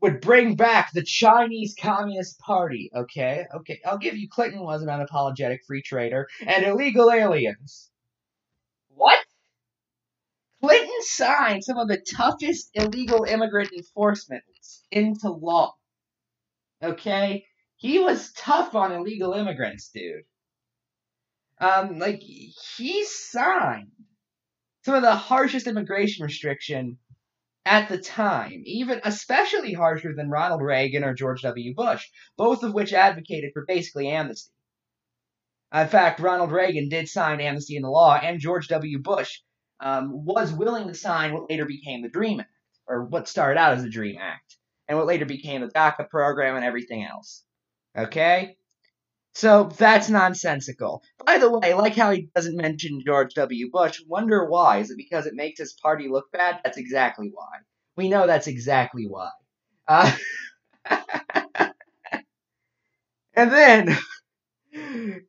would 0.00 0.20
bring 0.20 0.54
back 0.54 0.92
the 0.92 1.02
Chinese 1.02 1.74
Communist 1.80 2.38
Party. 2.38 2.90
Okay, 2.94 3.46
okay, 3.54 3.80
I'll 3.84 3.98
give 3.98 4.16
you 4.16 4.28
Clinton 4.28 4.60
was 4.60 4.82
an 4.82 4.88
unapologetic 4.88 5.60
free 5.66 5.82
trader 5.82 6.28
and 6.46 6.64
illegal 6.64 7.10
aliens. 7.10 7.90
What? 8.88 9.18
Clinton 10.60 11.00
signed 11.00 11.64
some 11.64 11.78
of 11.78 11.88
the 11.88 12.04
toughest 12.16 12.70
illegal 12.74 13.24
immigrant 13.24 13.72
enforcements 13.72 14.84
into 14.90 15.30
law. 15.30 15.74
Okay? 16.82 17.44
He 17.76 17.98
was 17.98 18.32
tough 18.32 18.74
on 18.74 18.92
illegal 18.92 19.32
immigrants, 19.32 19.90
dude. 19.90 20.24
Um, 21.60 21.98
like 21.98 22.20
he 22.20 23.04
signed 23.04 23.92
some 24.84 24.94
of 24.94 25.02
the 25.02 25.14
harshest 25.14 25.66
immigration 25.66 26.24
restriction 26.24 26.98
at 27.64 27.88
the 27.88 27.98
time, 27.98 28.62
even 28.64 29.00
especially 29.04 29.72
harsher 29.72 30.14
than 30.14 30.30
Ronald 30.30 30.62
Reagan 30.62 31.02
or 31.02 31.14
George 31.14 31.42
W. 31.42 31.74
Bush, 31.74 32.06
both 32.36 32.62
of 32.62 32.72
which 32.72 32.92
advocated 32.92 33.50
for 33.52 33.64
basically 33.66 34.08
amnesty. 34.08 34.52
In 35.74 35.88
fact, 35.88 36.20
Ronald 36.20 36.52
Reagan 36.52 36.88
did 36.88 37.08
sign 37.08 37.40
amnesty 37.40 37.76
into 37.76 37.90
law, 37.90 38.14
and 38.14 38.38
George 38.38 38.68
W. 38.68 39.00
Bush 39.00 39.40
um, 39.80 40.24
was 40.24 40.52
willing 40.52 40.86
to 40.86 40.94
sign 40.94 41.32
what 41.32 41.50
later 41.50 41.64
became 41.64 42.02
the 42.02 42.08
DREAM 42.08 42.40
Act, 42.40 42.50
or 42.86 43.04
what 43.04 43.28
started 43.28 43.58
out 43.58 43.74
as 43.74 43.82
the 43.82 43.90
DREAM 43.90 44.16
Act, 44.20 44.56
and 44.86 44.96
what 44.96 45.08
later 45.08 45.26
became 45.26 45.62
the 45.62 45.68
DACA 45.68 46.08
program 46.08 46.54
and 46.54 46.64
everything 46.64 47.04
else. 47.04 47.42
Okay? 47.96 48.56
So 49.34 49.64
that's 49.76 50.08
nonsensical. 50.08 51.02
By 51.24 51.38
the 51.38 51.50
way, 51.50 51.74
like 51.74 51.94
how 51.94 52.10
he 52.10 52.28
doesn't 52.34 52.56
mention 52.56 53.02
George 53.04 53.34
W. 53.34 53.70
Bush, 53.70 54.00
wonder 54.06 54.48
why. 54.48 54.78
Is 54.78 54.90
it 54.90 54.96
because 54.96 55.26
it 55.26 55.34
makes 55.34 55.58
his 55.60 55.74
party 55.74 56.08
look 56.08 56.32
bad? 56.32 56.60
That's 56.64 56.78
exactly 56.78 57.30
why. 57.32 57.58
We 57.96 58.08
know 58.08 58.26
that's 58.26 58.46
exactly 58.46 59.06
why. 59.06 59.30
Uh, 59.86 60.10
and 63.34 63.52
then 63.52 63.98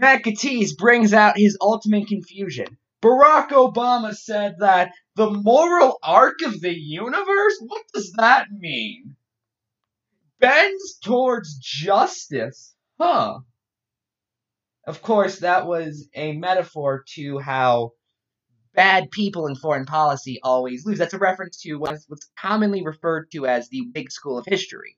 Gaetz 0.00 0.76
brings 0.76 1.12
out 1.12 1.38
his 1.38 1.58
ultimate 1.60 2.08
confusion. 2.08 2.78
Barack 3.02 3.50
Obama 3.50 4.14
said 4.14 4.56
that 4.60 4.92
the 5.14 5.30
moral 5.30 5.98
arc 6.02 6.40
of 6.42 6.60
the 6.60 6.74
universe? 6.74 7.56
What 7.60 7.82
does 7.94 8.12
that 8.12 8.46
mean? 8.50 9.15
Bends 10.40 10.98
towards 11.02 11.56
justice. 11.58 12.74
Huh. 13.00 13.40
Of 14.86 15.02
course, 15.02 15.40
that 15.40 15.66
was 15.66 16.08
a 16.14 16.32
metaphor 16.32 17.04
to 17.14 17.38
how 17.38 17.92
bad 18.74 19.10
people 19.10 19.46
in 19.46 19.56
foreign 19.56 19.86
policy 19.86 20.38
always 20.42 20.86
lose. 20.86 20.98
That's 20.98 21.14
a 21.14 21.18
reference 21.18 21.60
to 21.62 21.76
what's, 21.76 22.06
commonly 22.38 22.84
referred 22.84 23.30
to 23.32 23.46
as 23.46 23.68
the 23.68 23.88
Whig 23.94 24.12
School 24.12 24.38
of 24.38 24.46
History, 24.46 24.96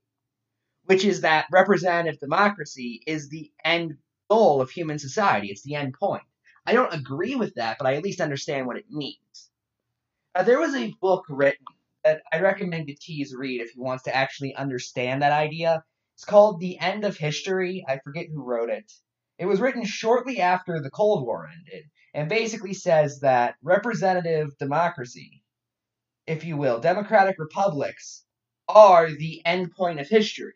which 0.85 1.05
is 1.05 1.23
that 1.23 1.47
representative 1.51 2.21
democracy 2.21 3.03
is 3.07 3.29
the 3.29 3.51
end 3.65 3.97
goal 4.29 4.61
of 4.61 4.71
human 4.71 4.99
society. 4.99 5.49
It's 5.49 5.63
the 5.63 5.77
end 5.77 5.95
point. 5.95 6.25
I 6.67 6.73
don't 6.73 6.93
agree 6.93 7.35
with 7.35 7.55
that, 7.55 7.79
but 7.79 7.87
I 7.87 7.95
at 7.95 8.03
least 8.03 8.21
understand 8.21 8.67
what 8.67 8.77
it 8.77 8.91
means. 8.91 9.17
There 10.45 10.61
was 10.61 10.75
a 10.75 10.95
book 11.01 11.25
written 11.29 11.65
recommend 12.59 12.89
Gaetz 12.89 13.29
read 13.37 13.61
if 13.61 13.71
he 13.71 13.81
wants 13.81 14.03
to 14.05 14.17
actually 14.17 14.53
understand 14.57 15.23
that 15.23 15.33
idea. 15.33 15.85
It's 16.17 16.25
called 16.25 16.59
The 16.59 16.77
End 16.81 17.05
of 17.05 17.17
History. 17.17 17.85
I 17.87 18.01
forget 18.03 18.27
who 18.33 18.43
wrote 18.43 18.69
it. 18.69 18.91
It 19.39 19.47
was 19.47 19.61
written 19.61 19.85
shortly 19.85 20.41
after 20.41 20.81
the 20.81 20.91
Cold 20.91 21.25
War 21.25 21.49
ended 21.49 21.85
and 22.15 22.29
basically 22.29 22.75
says 22.75 23.21
that 23.21 23.55
representative 23.63 24.59
democracy, 24.59 25.45
if 26.27 26.45
you 26.45 26.57
will, 26.57 26.81
democratic 26.81 27.37
republics, 27.39 28.25
are 28.69 29.09
the 29.09 29.41
end 29.47 29.71
point 29.71 30.01
of 30.01 30.09
history. 30.09 30.55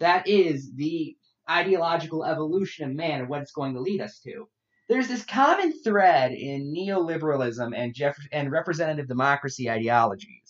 That 0.00 0.26
is 0.26 0.72
the 0.74 1.16
ideological 1.48 2.24
evolution 2.24 2.90
of 2.90 2.96
man 2.96 3.20
and 3.20 3.28
what 3.28 3.42
it's 3.42 3.52
going 3.52 3.74
to 3.74 3.80
lead 3.80 4.00
us 4.00 4.18
to. 4.24 4.48
there's 4.88 5.08
this 5.08 5.24
common 5.24 5.72
thread 5.84 6.32
in 6.32 6.74
neoliberalism 6.74 7.76
and 7.76 7.94
Jeff- 7.94 8.28
and 8.32 8.50
representative 8.50 9.08
democracy 9.08 9.70
ideologies 9.70 10.45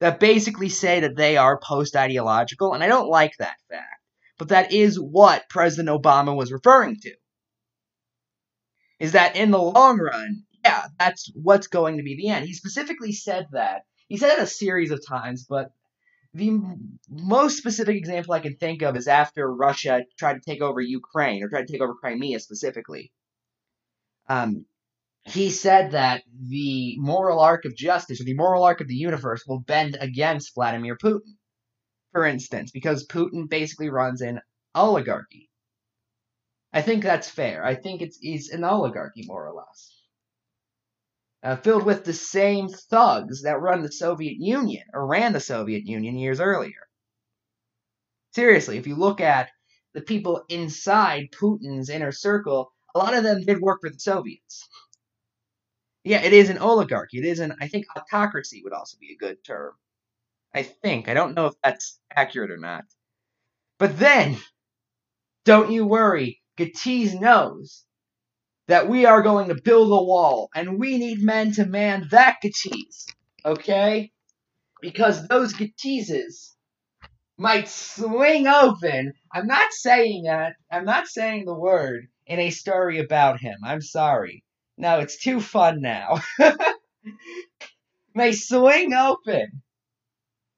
that 0.00 0.20
basically 0.20 0.68
say 0.68 1.00
that 1.00 1.16
they 1.16 1.36
are 1.36 1.58
post 1.58 1.96
ideological, 1.96 2.74
and 2.74 2.82
I 2.82 2.88
don't 2.88 3.08
like 3.08 3.32
that 3.38 3.56
fact. 3.70 4.00
But 4.38 4.48
that 4.48 4.72
is 4.72 5.00
what 5.00 5.48
President 5.48 5.88
Obama 5.88 6.36
was 6.36 6.52
referring 6.52 6.96
to. 7.00 7.14
Is 8.98 9.12
that 9.12 9.36
in 9.36 9.50
the 9.50 9.58
long 9.58 9.98
run, 9.98 10.44
yeah, 10.64 10.86
that's 10.98 11.30
what's 11.34 11.68
going 11.68 11.96
to 11.96 12.02
be 12.02 12.16
the 12.16 12.28
end. 12.28 12.46
He 12.46 12.52
specifically 12.52 13.12
said 13.12 13.46
that. 13.52 13.82
He 14.08 14.16
said 14.16 14.38
it 14.38 14.42
a 14.42 14.46
series 14.46 14.90
of 14.90 15.06
times, 15.06 15.46
but 15.48 15.70
the 16.34 16.60
most 17.08 17.56
specific 17.56 17.96
example 17.96 18.34
I 18.34 18.40
can 18.40 18.56
think 18.56 18.82
of 18.82 18.96
is 18.96 19.08
after 19.08 19.50
Russia 19.52 20.04
tried 20.18 20.34
to 20.34 20.40
take 20.40 20.60
over 20.60 20.80
Ukraine, 20.80 21.42
or 21.42 21.48
tried 21.48 21.66
to 21.66 21.72
take 21.72 21.80
over 21.80 21.94
Crimea 21.94 22.40
specifically. 22.40 23.10
Um, 24.28 24.66
he 25.26 25.50
said 25.50 25.90
that 25.90 26.22
the 26.48 26.94
moral 26.98 27.40
arc 27.40 27.64
of 27.64 27.74
justice, 27.74 28.20
or 28.20 28.24
the 28.24 28.34
moral 28.34 28.62
arc 28.62 28.80
of 28.80 28.86
the 28.86 28.94
universe, 28.94 29.44
will 29.46 29.58
bend 29.58 29.98
against 30.00 30.54
Vladimir 30.54 30.96
Putin, 30.96 31.34
for 32.12 32.24
instance, 32.24 32.70
because 32.70 33.06
Putin 33.06 33.48
basically 33.48 33.90
runs 33.90 34.20
an 34.20 34.40
oligarchy. 34.74 35.50
I 36.72 36.82
think 36.82 37.02
that's 37.02 37.28
fair. 37.28 37.64
I 37.64 37.74
think 37.74 38.02
it's, 38.02 38.18
it's 38.22 38.50
an 38.50 38.62
oligarchy, 38.62 39.24
more 39.26 39.48
or 39.48 39.54
less. 39.54 39.92
Uh, 41.42 41.56
filled 41.56 41.84
with 41.84 42.04
the 42.04 42.12
same 42.12 42.68
thugs 42.68 43.42
that 43.42 43.60
run 43.60 43.82
the 43.82 43.92
Soviet 43.92 44.36
Union, 44.38 44.84
or 44.94 45.06
ran 45.06 45.32
the 45.32 45.40
Soviet 45.40 45.86
Union 45.86 46.16
years 46.16 46.40
earlier. 46.40 46.86
Seriously, 48.32 48.78
if 48.78 48.86
you 48.86 48.94
look 48.94 49.20
at 49.20 49.48
the 49.92 50.02
people 50.02 50.44
inside 50.48 51.30
Putin's 51.32 51.88
inner 51.88 52.12
circle, 52.12 52.70
a 52.94 52.98
lot 52.98 53.14
of 53.14 53.24
them 53.24 53.42
did 53.42 53.60
work 53.60 53.80
for 53.80 53.90
the 53.90 53.98
Soviets. 53.98 54.68
Yeah, 56.06 56.22
it 56.22 56.32
is 56.32 56.50
an 56.50 56.58
oligarchy. 56.58 57.18
It 57.18 57.24
is 57.24 57.40
an, 57.40 57.56
I 57.60 57.66
think, 57.66 57.86
autocracy 57.96 58.60
would 58.62 58.72
also 58.72 58.96
be 59.00 59.12
a 59.12 59.16
good 59.16 59.42
term. 59.42 59.72
I 60.54 60.62
think. 60.62 61.08
I 61.08 61.14
don't 61.14 61.34
know 61.34 61.46
if 61.46 61.54
that's 61.64 61.98
accurate 62.14 62.52
or 62.52 62.58
not. 62.58 62.84
But 63.80 63.98
then, 63.98 64.38
don't 65.44 65.72
you 65.72 65.84
worry. 65.84 66.40
Gaetz 66.56 67.20
knows 67.20 67.84
that 68.68 68.88
we 68.88 69.04
are 69.04 69.20
going 69.20 69.48
to 69.48 69.60
build 69.60 69.90
a 69.90 70.04
wall, 70.04 70.48
and 70.54 70.78
we 70.78 70.96
need 70.96 71.24
men 71.24 71.50
to 71.54 71.66
man 71.66 72.06
that 72.12 72.36
Gaetz. 72.40 73.06
Okay? 73.44 74.12
Because 74.80 75.26
those 75.26 75.54
Gaetzes 75.54 76.52
might 77.36 77.68
swing 77.68 78.46
open. 78.46 79.12
I'm 79.34 79.48
not 79.48 79.72
saying 79.72 80.22
that. 80.26 80.54
I'm 80.70 80.84
not 80.84 81.08
saying 81.08 81.46
the 81.46 81.58
word 81.58 82.06
in 82.26 82.38
a 82.38 82.50
story 82.50 83.00
about 83.00 83.40
him. 83.40 83.58
I'm 83.64 83.82
sorry. 83.82 84.44
No, 84.78 85.00
it's 85.00 85.22
too 85.22 85.40
fun 85.40 85.80
now. 85.80 86.20
May 88.14 88.32
swing 88.32 88.92
open. 88.92 89.62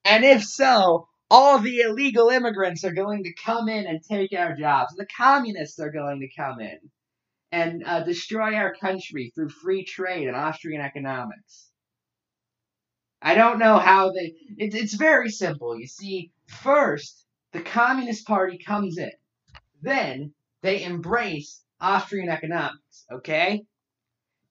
And 0.05 0.25
if 0.25 0.45
so, 0.45 1.09
all 1.31 1.59
the 1.59 1.81
illegal 1.81 2.31
immigrants 2.31 2.85
are 2.85 2.93
going 2.93 3.25
to 3.25 3.35
come 3.35 3.69
in 3.69 3.87
and 3.87 4.01
take 4.03 4.33
our 4.33 4.57
jobs. 4.57 4.95
The 4.95 5.07
communists 5.16 5.79
are 5.79 5.91
going 5.91 6.21
to 6.21 6.29
come 6.41 6.61
in 6.61 6.79
and 7.53 7.83
uh, 7.85 8.03
destroy 8.05 8.55
our 8.55 8.75
country 8.75 9.33
through 9.35 9.51
free 9.51 9.85
trade 9.85 10.27
and 10.27 10.37
Austrian 10.37 10.81
economics. 10.81 11.71
I 13.21 13.35
don't 13.35 13.59
know 13.59 13.79
how 13.79 14.12
they. 14.12 14.35
It, 14.57 14.75
it's 14.75 14.95
very 14.95 15.29
simple. 15.31 15.79
You 15.79 15.87
see, 15.87 16.31
first, 16.47 17.25
the 17.53 17.61
Communist 17.61 18.27
Party 18.27 18.59
comes 18.59 18.97
in. 18.99 19.11
Then, 19.83 20.33
they 20.62 20.83
embrace 20.85 21.62
Austrian 21.81 22.29
economics, 22.29 23.05
okay? 23.12 23.64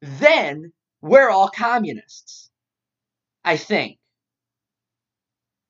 Then 0.02 0.72
we're 1.02 1.30
all 1.30 1.50
communists. 1.50 2.50
I 3.44 3.56
think. 3.56 3.98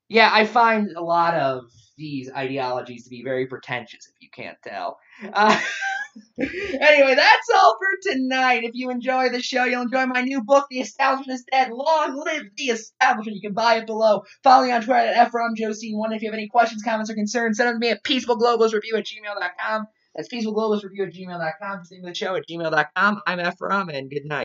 Yeah, 0.09 0.29
I 0.33 0.45
find 0.45 0.91
a 0.95 1.01
lot 1.01 1.35
of 1.35 1.65
these 1.97 2.31
ideologies 2.31 3.03
to 3.03 3.09
be 3.09 3.23
very 3.23 3.45
pretentious, 3.45 4.07
if 4.07 4.15
you 4.19 4.29
can't 4.33 4.57
tell. 4.63 4.99
Uh, 5.33 5.59
anyway, 6.39 7.15
that's 7.15 7.49
all 7.53 7.77
for 7.77 8.11
tonight. 8.11 8.63
If 8.63 8.71
you 8.73 8.89
enjoy 8.89 9.29
the 9.29 9.41
show, 9.41 9.65
you'll 9.65 9.81
enjoy 9.83 10.05
my 10.05 10.21
new 10.21 10.43
book, 10.43 10.67
The 10.69 10.79
Establishment 10.79 11.39
is 11.39 11.45
Dead. 11.51 11.71
Long 11.71 12.15
live 12.15 12.43
the 12.55 12.65
establishment. 12.65 13.35
You 13.35 13.41
can 13.41 13.53
buy 13.53 13.77
it 13.77 13.85
below. 13.85 14.23
Follow 14.43 14.65
me 14.65 14.71
on 14.71 14.81
Twitter 14.81 15.13
at 15.13 15.31
FROMJosine1. 15.31 16.15
If 16.15 16.21
you 16.21 16.29
have 16.29 16.37
any 16.37 16.47
questions, 16.47 16.83
comments, 16.83 17.11
or 17.11 17.15
concerns, 17.15 17.57
send 17.57 17.69
them 17.69 17.75
to 17.75 17.79
me 17.79 17.91
at 17.91 18.03
peacefulglobalistReview 18.03 18.97
at 18.97 19.05
gmail.com. 19.05 19.87
That's 20.17 20.29
peacefulglobalistreview 20.29 21.07
at 21.07 21.13
gmail.com. 21.13 21.79
Just 21.81 21.91
name 21.91 22.01
the 22.01 22.15
show 22.15 22.35
at 22.35 22.47
gmail.com. 22.49 23.21
I'm 23.27 23.39
Ephraim, 23.39 23.89
and 23.89 24.09
good 24.09 24.25
night. 24.25 24.35